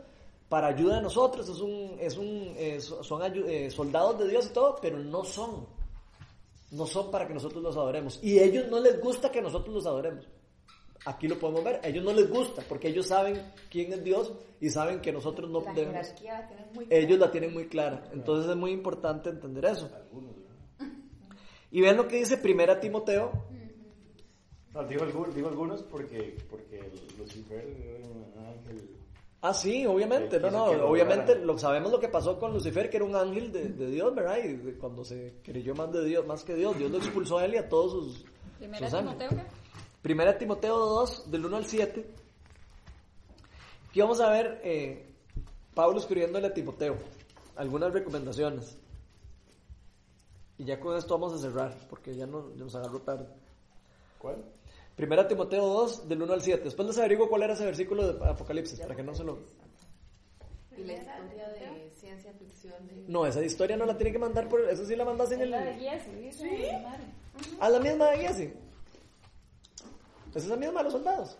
para 0.49 0.68
ayuda 0.68 0.97
de 0.97 1.03
nosotros, 1.03 1.47
es 1.47 1.60
un, 1.60 1.95
es 1.99 2.18
un, 2.18 2.53
eh, 2.57 2.82
son 2.82 3.22
eh, 3.24 3.70
soldados 3.70 4.20
de 4.20 4.28
Dios 4.28 4.47
y 4.47 4.53
todo, 4.53 4.78
pero 4.82 4.99
no 4.99 5.24
son. 5.24 5.68
No 6.72 6.86
son 6.86 7.10
para 7.10 7.28
que 7.28 7.34
nosotros 7.34 7.64
los 7.64 7.76
adoremos. 7.78 8.20
Y 8.22 8.38
a 8.38 8.43
ellos 8.43 8.68
no 8.70 8.80
les 8.80 8.99
gusta 9.01 9.32
que 9.32 9.41
nosotros 9.41 9.74
los 9.74 9.86
adoremos. 9.86 10.28
Aquí 11.06 11.28
lo 11.28 11.39
podemos 11.39 11.64
ver. 11.64 11.80
A 11.84 11.88
ellos 11.88 12.04
no 12.04 12.14
les 12.14 12.30
gusta 12.30 12.64
porque 12.68 12.89
ellos 12.89 13.08
saben 13.08 13.41
quién 13.70 13.93
es 13.93 14.04
Dios 14.04 14.34
y 14.60 14.70
saben 14.70 15.02
que 15.02 15.12
nosotros 15.12 15.50
no 15.50 15.62
debemos. 15.62 16.14
ellos 16.89 17.20
la 17.20 17.32
tienen 17.32 17.54
muy 17.54 17.68
clara. 17.68 18.10
Entonces 18.12 18.50
es 18.52 18.58
muy 18.58 18.72
importante 18.72 19.30
entender 19.30 19.66
eso. 19.66 19.89
Y 21.72 21.82
ven 21.82 21.97
lo 21.97 22.08
que 22.08 22.16
dice 22.16 22.38
Primera 22.38 22.80
Timoteo. 22.80 23.32
digo, 24.89 25.04
algunos 25.47 25.84
porque, 25.84 26.36
porque 26.50 26.91
Lucifer 27.16 27.64
era 27.64 28.08
un 28.08 28.34
ángel 28.43 28.89
Ah, 29.41 29.54
sí, 29.54 29.86
obviamente, 29.86 30.38
no, 30.38 30.52
no, 30.52 30.66
obviamente 30.66 31.36
lo, 31.36 31.58
sabemos 31.58 31.93
lo 31.93 32.00
que 32.00 32.10
pasó 32.10 32.38
con 32.38 32.52
Lucifer, 32.52 32.89
que 32.89 32.97
era 32.97 33.06
un 33.06 33.16
ángel 33.16 33.54
de, 33.54 33.89
Dios, 33.89 34.14
¿verdad? 34.14 34.38
Y 34.43 34.74
cuando 34.74 35.06
se 35.06 35.36
creyó 35.41 35.74
más 35.74 35.93
de 35.93 36.04
Dios, 36.04 36.28
más 36.28 36.43
que 36.43 36.56
Dios, 36.56 36.78
Dios 36.78 36.91
lo 36.91 36.97
expulsó 36.97 37.38
a 37.38 37.45
él 37.45 37.54
y 37.54 37.58
a 37.58 37.70
todos 37.70 37.91
sus, 37.91 38.26
¿Primera 38.58 38.89
Timoteo 38.89 39.30
qué? 39.30 39.43
Primera 40.02 40.38
Timoteo 40.38 40.78
2, 40.78 41.30
del 41.30 41.45
1 41.45 41.58
al 41.58 41.66
7. 41.66 42.06
Aquí 43.89 44.02
vamos 44.02 44.22
a 44.22 44.30
ver 44.30 44.62
eh, 44.64 45.06
Pablo 45.74 46.00
escribiéndole 46.00 46.47
a 46.47 46.54
Timoteo 46.54 46.95
algunas 47.58 47.91
recomendaciones. 47.91 48.78
Y 50.58 50.64
ya 50.66 50.80
con 50.80 50.97
esto 50.97 51.18
vamos 51.18 51.34
a 51.34 51.38
cerrar, 51.39 51.76
porque 51.89 52.16
ya, 52.16 52.26
no, 52.26 52.54
ya 52.56 52.64
nos 52.64 52.76
agarró 52.76 53.00
tarde. 53.00 53.26
¿Cuál? 54.18 54.43
Primera 54.95 55.28
Timoteo 55.28 55.66
2, 55.66 56.08
del 56.08 56.22
1 56.22 56.34
al 56.34 56.41
7. 56.41 56.64
Después 56.64 56.88
les 56.88 56.97
averiguo 56.97 57.30
cuál 57.30 57.43
era 57.43 57.54
ese 57.54 57.66
versículo 57.66 58.14
de 58.14 58.30
Apocalipsis, 58.30 58.80
para 58.80 58.95
que 58.95 59.04
no 59.04 59.14
se 59.14 59.24
lo... 59.24 59.39
¿Y 60.78 60.84
la 60.84 60.93
historia 60.93 61.50
de 61.50 61.91
ciencia 61.91 62.32
ficción? 62.34 62.74
No, 63.08 63.26
esa 63.26 63.43
historia 63.43 63.76
no 63.76 63.86
la 63.86 63.97
tiene 63.97 64.14
que 64.14 64.20
mandar 64.20 64.47
por... 64.47 64.62
Esa 64.62 64.86
sí 64.86 64.95
la 64.95 65.04
mandas 65.04 65.32
en 65.32 65.41
el... 65.41 65.52
La 65.52 65.62
de 65.62 65.74
Jesse, 65.74 66.38
¿Sí? 66.38 66.68
¿A 67.60 67.70
la 67.70 67.80
misma 67.80 68.12
de 68.12 68.18
¿Es 70.36 70.48
la 70.48 70.56
misma 70.56 70.80
de 70.80 70.84
los 70.86 70.94
soldados? 70.94 71.38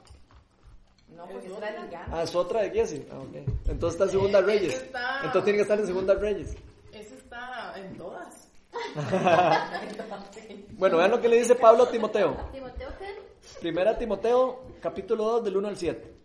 No, 1.16 1.26
porque 1.26 1.48
es 1.48 1.54
otra 1.54 1.72
de 1.72 1.96
Ah, 1.96 2.24
es 2.24 2.36
otra 2.36 2.62
de 2.62 2.72
Jesse. 2.72 3.02
Ah, 3.12 3.20
ok. 3.20 3.36
Entonces 3.68 3.94
está 3.94 4.04
en 4.06 4.12
Segunda 4.12 4.42
Reyes. 4.52 4.86
Entonces 5.24 5.44
tiene 5.44 5.58
que 5.58 5.64
estar 5.64 5.80
en 5.80 5.88
Segunda 5.88 6.14
Reyes. 6.16 6.56
Esa 6.92 7.16
está 7.16 7.74
en 7.78 7.98
todas. 7.98 8.48
bueno, 10.78 10.98
vean 10.98 11.12
lo 11.12 11.22
que 11.22 11.28
le 11.28 11.38
dice 11.38 11.56
Pablo 11.56 11.84
a 11.84 11.92
Timoteo. 11.92 12.38
¿Timoteo 12.52 12.90
qué? 12.98 13.60
Primera 13.60 13.98
Timoteo, 13.98 14.62
capítulo 14.82 15.24
2, 15.26 15.44
del 15.44 15.58
1 15.58 15.68
al 15.68 15.78
7. 15.78 16.20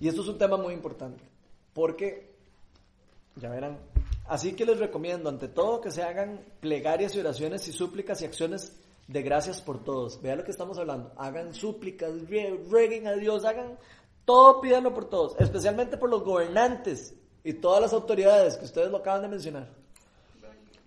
Y 0.00 0.08
esto 0.08 0.22
es 0.22 0.28
un 0.28 0.36
tema 0.38 0.56
muy 0.56 0.74
importante, 0.74 1.22
porque, 1.72 2.34
ya 3.36 3.48
verán, 3.48 3.78
así 4.26 4.54
que 4.54 4.66
les 4.66 4.78
recomiendo 4.78 5.30
ante 5.30 5.48
todo 5.48 5.80
que 5.80 5.90
se 5.90 6.02
hagan 6.02 6.44
plegarias 6.60 7.14
y 7.14 7.20
oraciones 7.20 7.66
y 7.68 7.72
súplicas 7.72 8.20
y 8.20 8.26
acciones 8.26 8.76
de 9.08 9.22
gracias 9.22 9.60
por 9.60 9.82
todos. 9.82 10.20
Vean 10.22 10.38
lo 10.38 10.44
que 10.44 10.50
estamos 10.50 10.78
hablando. 10.78 11.12
Hagan 11.16 11.54
súplicas, 11.54 12.12
rueguen 12.68 13.06
a 13.06 13.12
Dios, 13.12 13.44
hagan 13.44 13.78
todo, 14.24 14.60
pídanlo 14.60 14.94
por 14.94 15.08
todos, 15.08 15.36
especialmente 15.38 15.96
por 15.96 16.10
los 16.10 16.22
gobernantes 16.24 17.14
y 17.42 17.54
todas 17.54 17.82
las 17.82 17.92
autoridades 17.92 18.56
que 18.56 18.64
ustedes 18.64 18.90
lo 18.90 18.98
acaban 18.98 19.22
de 19.22 19.28
mencionar. 19.28 19.68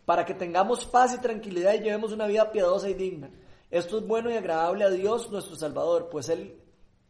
Para 0.06 0.26
que 0.26 0.34
tengamos 0.34 0.86
paz 0.86 1.14
y 1.14 1.18
tranquilidad 1.20 1.74
y 1.74 1.80
llevemos 1.80 2.12
una 2.12 2.28
vida 2.28 2.52
piadosa 2.52 2.90
y 2.90 2.94
digna 2.94 3.30
esto 3.70 3.98
es 3.98 4.08
bueno 4.08 4.32
y 4.32 4.36
agradable 4.36 4.86
a 4.86 4.90
Dios 4.90 5.30
nuestro 5.30 5.56
Salvador, 5.56 6.08
pues 6.10 6.30
Él 6.30 6.58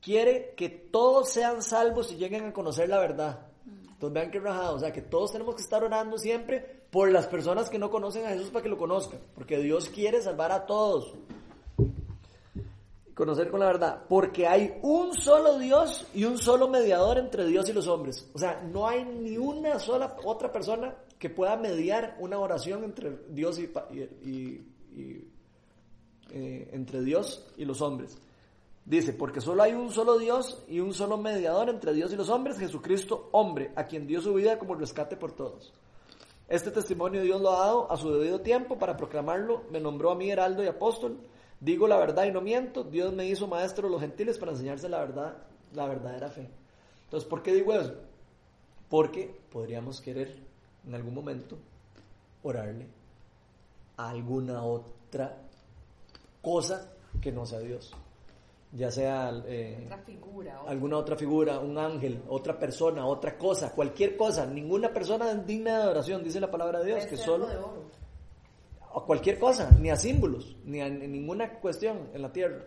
quiere 0.02 0.54
que 0.56 0.70
todos 0.70 1.30
sean 1.30 1.62
salvos 1.62 2.12
y 2.12 2.16
lleguen 2.16 2.46
a 2.46 2.54
conocer 2.54 2.90
la 2.90 3.00
verdad. 3.00 3.47
Entonces 3.98 4.14
vean 4.14 4.30
qué 4.30 4.40
rajado, 4.40 4.76
o 4.76 4.80
sea 4.80 4.94
que 4.94 5.02
todos 5.02 5.32
tenemos 5.32 5.56
que 5.56 5.64
estar 5.64 5.84
orando 5.84 6.20
siempre 6.20 6.84
por 6.92 7.12
las 7.12 7.26
personas 7.26 7.68
que 7.68 7.80
no 7.80 7.90
conocen 7.90 8.28
a 8.28 8.30
Jesús 8.30 8.52
para 8.52 8.62
que 8.62 8.70
lo 8.70 8.78
conozcan, 8.78 9.20
porque 9.34 9.58
Dios 9.58 9.90
quiere 9.90 10.22
salvar 10.22 10.52
a 10.52 10.68
todos. 10.68 11.16
Conocer 13.16 13.50
con 13.50 13.60
la 13.60 13.66
verdad, 13.66 14.04
porque 14.08 14.46
hay 14.46 14.78
un 14.84 15.16
solo 15.16 15.58
Dios 15.58 16.06
y 16.14 16.26
un 16.26 16.38
solo 16.38 16.68
mediador 16.68 17.18
entre 17.18 17.48
Dios 17.48 17.68
y 17.70 17.74
los 17.74 17.88
hombres. 17.88 18.30
O 18.36 18.38
sea, 18.38 18.62
no 18.62 18.88
hay 18.88 19.04
ni 19.04 19.36
una 19.40 19.80
sola 19.80 20.16
otra 20.24 20.52
persona 20.52 20.94
que 21.18 21.32
pueda 21.32 21.58
mediar 21.58 22.18
una 22.20 22.38
oración 22.38 22.84
entre 22.84 23.18
Dios 23.30 23.58
y, 23.58 23.72
y 24.24 25.28
eh, 26.30 26.70
entre 26.74 27.02
Dios 27.02 27.48
y 27.58 27.66
los 27.66 27.82
hombres. 27.82 28.18
Dice, 28.88 29.12
porque 29.12 29.42
solo 29.42 29.64
hay 29.64 29.74
un 29.74 29.92
solo 29.92 30.18
Dios 30.18 30.64
y 30.70 30.80
un 30.80 30.94
solo 30.94 31.18
mediador 31.18 31.68
entre 31.68 31.92
Dios 31.92 32.14
y 32.14 32.16
los 32.16 32.30
hombres, 32.30 32.58
Jesucristo, 32.58 33.28
hombre, 33.34 33.74
a 33.76 33.86
quien 33.86 34.08
dio 34.08 34.22
su 34.22 34.34
vida 34.34 34.58
como 34.58 34.76
rescate 34.76 35.18
por 35.18 35.34
todos. 35.34 35.74
Este 36.48 36.72
testimonio 36.72 37.22
Dios 37.22 37.42
lo 37.42 37.52
ha 37.52 37.66
dado 37.66 37.92
a 37.92 37.98
su 37.98 38.14
debido 38.14 38.40
tiempo 38.40 38.80
para 38.80 38.96
proclamarlo, 38.96 39.66
me 39.72 39.82
nombró 39.82 40.12
a 40.12 40.16
mí 40.16 40.32
heraldo 40.32 40.64
y 40.64 40.68
apóstol, 40.68 41.20
digo 41.60 41.86
la 41.86 41.98
verdad 41.98 42.28
y 42.28 42.32
no 42.32 42.40
miento, 42.40 42.86
Dios 42.86 43.12
me 43.12 43.28
hizo 43.28 43.46
maestro 43.46 43.88
de 43.88 43.92
los 43.92 44.00
gentiles 44.00 44.38
para 44.38 44.54
enseñarse 44.54 44.88
la 44.88 45.00
verdad, 45.00 45.36
la 45.74 45.86
verdadera 45.86 46.30
fe. 46.30 46.50
Entonces, 47.04 47.28
¿por 47.28 47.44
qué 47.44 47.54
digo 47.54 47.74
eso? 47.74 47.94
Porque 48.88 49.38
podríamos 49.52 50.00
querer 50.00 50.34
en 50.88 50.96
algún 50.96 51.14
momento 51.14 51.58
orarle 52.42 52.88
a 53.98 54.12
alguna 54.12 54.64
otra 54.64 55.42
cosa 56.42 56.90
que 57.20 57.34
no 57.34 57.46
sea 57.46 57.60
Dios. 57.60 57.94
Ya 58.74 58.92
sea 58.92 59.32
eh, 59.48 59.90
alguna 60.68 60.98
otra 60.98 61.16
figura, 61.16 61.60
un 61.60 61.78
ángel, 61.78 62.22
otra 62.28 62.60
persona, 62.60 63.06
otra 63.06 63.38
cosa, 63.38 63.72
cualquier 63.72 64.18
cosa. 64.18 64.46
Ninguna 64.46 64.94
persona 64.94 65.34
digna 65.36 65.78
de 65.78 65.84
adoración, 65.84 66.24
dice 66.24 66.40
la 66.40 66.52
palabra 66.52 66.80
de 66.80 66.88
Dios, 66.88 67.06
que 67.06 67.18
solo... 67.18 67.48
O 68.94 69.06
cualquier 69.06 69.38
cosa, 69.38 69.70
ni 69.80 69.92
a 69.92 69.96
símbolos, 69.96 70.56
ni 70.66 70.82
a 70.82 70.90
ninguna 70.90 71.60
cuestión 71.60 72.10
en 72.14 72.22
la 72.22 72.32
tierra. 72.32 72.66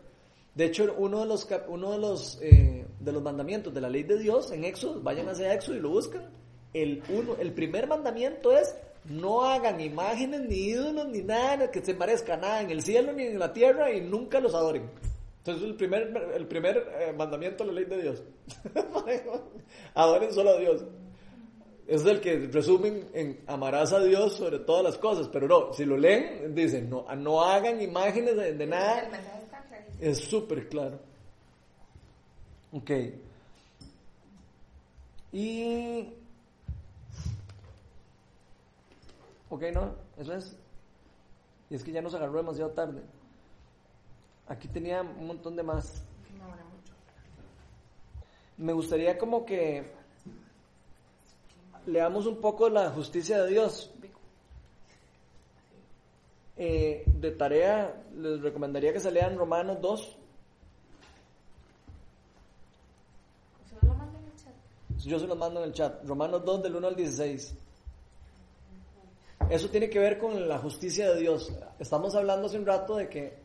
De 0.55 0.65
hecho, 0.65 0.95
uno 0.97 1.21
de 1.21 1.27
los, 1.27 1.49
uno 1.69 1.93
de 1.93 1.99
los, 1.99 2.39
eh, 2.41 2.87
de 2.99 3.13
los 3.13 3.23
mandamientos 3.23 3.75
de 3.75 3.81
la 3.81 3.89
ley 3.89 4.05
de 4.05 4.19
Dios 4.19 4.53
en 4.53 4.65
Éxodo, 4.65 5.01
vayan 5.03 5.29
hacia 5.29 5.53
Éxodo 5.53 5.77
y 5.77 5.81
lo 5.81 5.91
buscan. 5.91 6.31
El, 6.73 7.03
uno, 7.09 7.35
el 7.39 7.53
primer 7.53 7.89
mandamiento 7.89 8.57
es 8.57 8.77
no 9.05 9.45
hagan 9.45 9.81
imágenes, 9.81 10.43
ni 10.43 10.57
ídolos, 10.57 11.09
ni 11.09 11.23
nada 11.23 11.71
que 11.71 11.85
se 11.85 11.95
parezca 11.95 12.35
a 12.35 12.37
nada 12.37 12.61
en 12.61 12.71
el 12.71 12.83
cielo 12.83 13.13
ni 13.13 13.25
en 13.25 13.39
la 13.39 13.53
tierra 13.53 13.91
y 13.93 14.01
nunca 14.01 14.41
los 14.41 14.55
adoren. 14.55 14.91
Entonces 15.41 15.65
el 15.65 15.75
primer, 15.75 16.33
el 16.35 16.47
primer 16.47 16.77
eh, 16.99 17.13
mandamiento 17.13 17.65
de 17.65 17.73
la 17.73 17.81
ley 17.81 17.85
de 17.89 18.03
Dios. 18.03 18.23
Adoren 19.95 20.33
solo 20.33 20.51
a 20.51 20.59
Dios. 20.59 20.85
Es 21.87 22.05
el 22.05 22.21
que 22.21 22.49
resumen 22.53 23.09
en 23.15 23.41
amarás 23.47 23.93
a 23.93 24.01
Dios 24.01 24.37
sobre 24.37 24.61
todas 24.61 24.85
las 24.85 24.99
cosas. 24.99 25.29
Pero 25.29 25.49
no, 25.49 25.73
si 25.73 25.85
lo 25.85 25.97
leen, 25.97 26.55
dicen, 26.55 26.89
no, 26.89 27.07
no 27.17 27.43
hagan 27.43 27.81
imágenes 27.81 28.37
de, 28.37 28.53
de 28.55 28.67
nada. 28.67 29.09
Es 29.99 30.19
súper 30.19 30.69
claro. 30.69 31.01
Ok. 32.73 32.91
Y 35.33 36.15
Ok, 39.51 39.65
no, 39.75 39.97
eso 40.17 40.33
es. 40.35 40.57
Y 41.69 41.75
es 41.75 41.83
que 41.83 41.91
ya 41.91 42.01
nos 42.01 42.15
agarró 42.15 42.37
demasiado 42.37 42.71
tarde. 42.71 43.03
Aquí 44.51 44.67
tenía 44.67 45.01
un 45.01 45.29
montón 45.29 45.55
de 45.55 45.63
más. 45.63 46.03
me 48.57 48.73
gustaría 48.73 49.17
como 49.17 49.47
que 49.47 49.93
leamos 51.87 52.27
un 52.27 52.41
poco 52.41 52.69
la 52.69 52.91
justicia 52.91 53.43
de 53.45 53.51
Dios. 53.51 53.95
Eh, 56.57 57.05
de 57.07 57.31
tarea, 57.31 58.03
les 58.13 58.43
recomendaría 58.43 58.93
que 58.93 58.99
se 58.99 59.13
lean 59.13 59.39
Romanos 59.39 59.81
2. 59.81 60.17
Yo 65.05 65.19
se 65.19 65.29
los 65.29 65.39
mando 65.39 65.63
en 65.63 65.69
el 65.69 65.73
chat. 65.73 66.05
Romanos 66.05 66.45
2 66.45 66.65
del 66.65 66.75
1 66.75 66.89
al 66.89 66.97
16. 66.97 67.55
Eso 69.49 69.69
tiene 69.71 69.89
que 69.89 70.01
ver 70.01 70.19
con 70.19 70.49
la 70.49 70.59
justicia 70.59 71.09
de 71.13 71.21
Dios. 71.21 71.53
Estamos 71.79 72.17
hablando 72.17 72.49
hace 72.49 72.59
un 72.59 72.67
rato 72.67 72.97
de 72.97 73.09
que, 73.09 73.40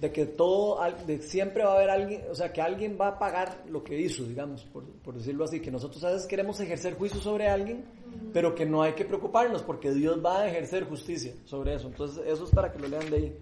de 0.00 0.10
que 0.10 0.24
todo, 0.24 0.80
de 1.06 1.20
siempre 1.20 1.62
va 1.62 1.72
a 1.72 1.76
haber 1.76 1.90
alguien, 1.90 2.22
o 2.30 2.34
sea, 2.34 2.52
que 2.52 2.62
alguien 2.62 2.96
va 2.98 3.08
a 3.08 3.18
pagar 3.18 3.64
lo 3.68 3.84
que 3.84 4.00
hizo, 4.00 4.24
digamos, 4.24 4.64
por, 4.64 4.84
por 4.84 5.14
decirlo 5.14 5.44
así, 5.44 5.60
que 5.60 5.70
nosotros 5.70 6.02
a 6.04 6.10
veces 6.10 6.26
queremos 6.26 6.58
ejercer 6.58 6.96
juicio 6.96 7.20
sobre 7.20 7.48
alguien, 7.48 7.84
pero 8.32 8.54
que 8.54 8.64
no 8.64 8.82
hay 8.82 8.94
que 8.94 9.04
preocuparnos 9.04 9.62
porque 9.62 9.92
Dios 9.92 10.24
va 10.24 10.40
a 10.40 10.48
ejercer 10.48 10.84
justicia 10.84 11.34
sobre 11.44 11.74
eso. 11.74 11.88
Entonces, 11.88 12.26
eso 12.26 12.44
es 12.44 12.50
para 12.50 12.72
que 12.72 12.78
lo 12.78 12.88
lean 12.88 13.10
de 13.10 13.16
ahí. 13.16 13.36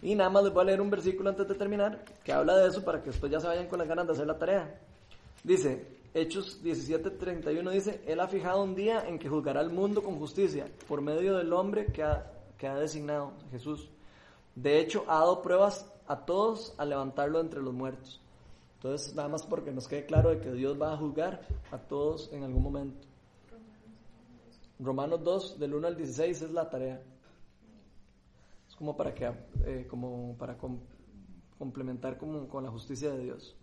Y 0.00 0.14
nada 0.14 0.30
más 0.30 0.44
les 0.44 0.52
voy 0.52 0.62
a 0.62 0.66
leer 0.66 0.80
un 0.80 0.90
versículo 0.90 1.30
antes 1.30 1.46
de 1.48 1.54
terminar 1.56 2.04
que 2.22 2.32
habla 2.32 2.56
de 2.56 2.68
eso 2.68 2.84
para 2.84 3.00
que 3.02 3.10
después 3.10 3.30
ya 3.30 3.40
se 3.40 3.48
vayan 3.48 3.66
con 3.66 3.80
las 3.80 3.88
ganas 3.88 4.06
de 4.06 4.12
hacer 4.12 4.26
la 4.26 4.38
tarea. 4.38 4.80
Dice, 5.42 5.86
Hechos 6.14 6.62
17:31 6.62 7.70
dice, 7.70 8.00
Él 8.06 8.20
ha 8.20 8.28
fijado 8.28 8.62
un 8.62 8.76
día 8.76 9.04
en 9.08 9.18
que 9.18 9.28
juzgará 9.28 9.60
al 9.60 9.70
mundo 9.70 10.02
con 10.02 10.18
justicia 10.18 10.68
por 10.86 11.00
medio 11.00 11.36
del 11.36 11.52
hombre 11.52 11.86
que 11.86 12.04
ha, 12.04 12.32
que 12.58 12.68
ha 12.68 12.76
designado, 12.76 13.32
Jesús. 13.50 13.90
De 14.54 14.80
hecho, 14.80 15.04
ha 15.08 15.18
dado 15.18 15.42
pruebas 15.42 15.90
a 16.06 16.24
todos 16.24 16.74
a 16.78 16.84
levantarlo 16.84 17.40
entre 17.40 17.62
los 17.62 17.72
muertos. 17.72 18.20
Entonces, 18.74 19.14
nada 19.14 19.28
más 19.28 19.44
porque 19.44 19.70
nos 19.70 19.88
quede 19.88 20.06
claro 20.06 20.30
de 20.30 20.40
que 20.40 20.52
Dios 20.52 20.80
va 20.80 20.92
a 20.92 20.96
juzgar 20.96 21.46
a 21.70 21.78
todos 21.78 22.32
en 22.32 22.42
algún 22.42 22.62
momento. 22.62 23.06
Romanos 24.78 25.22
2, 25.22 25.58
del 25.58 25.74
1 25.74 25.86
al 25.86 25.96
16 25.96 26.42
es 26.42 26.50
la 26.50 26.68
tarea. 26.68 27.00
Es 28.68 28.74
como 28.74 28.96
para 28.96 29.14
que, 29.14 29.30
eh, 29.64 29.86
como 29.88 30.34
para 30.36 30.56
complementar 31.58 32.18
con 32.18 32.64
la 32.64 32.70
justicia 32.70 33.10
de 33.12 33.22
Dios. 33.22 33.56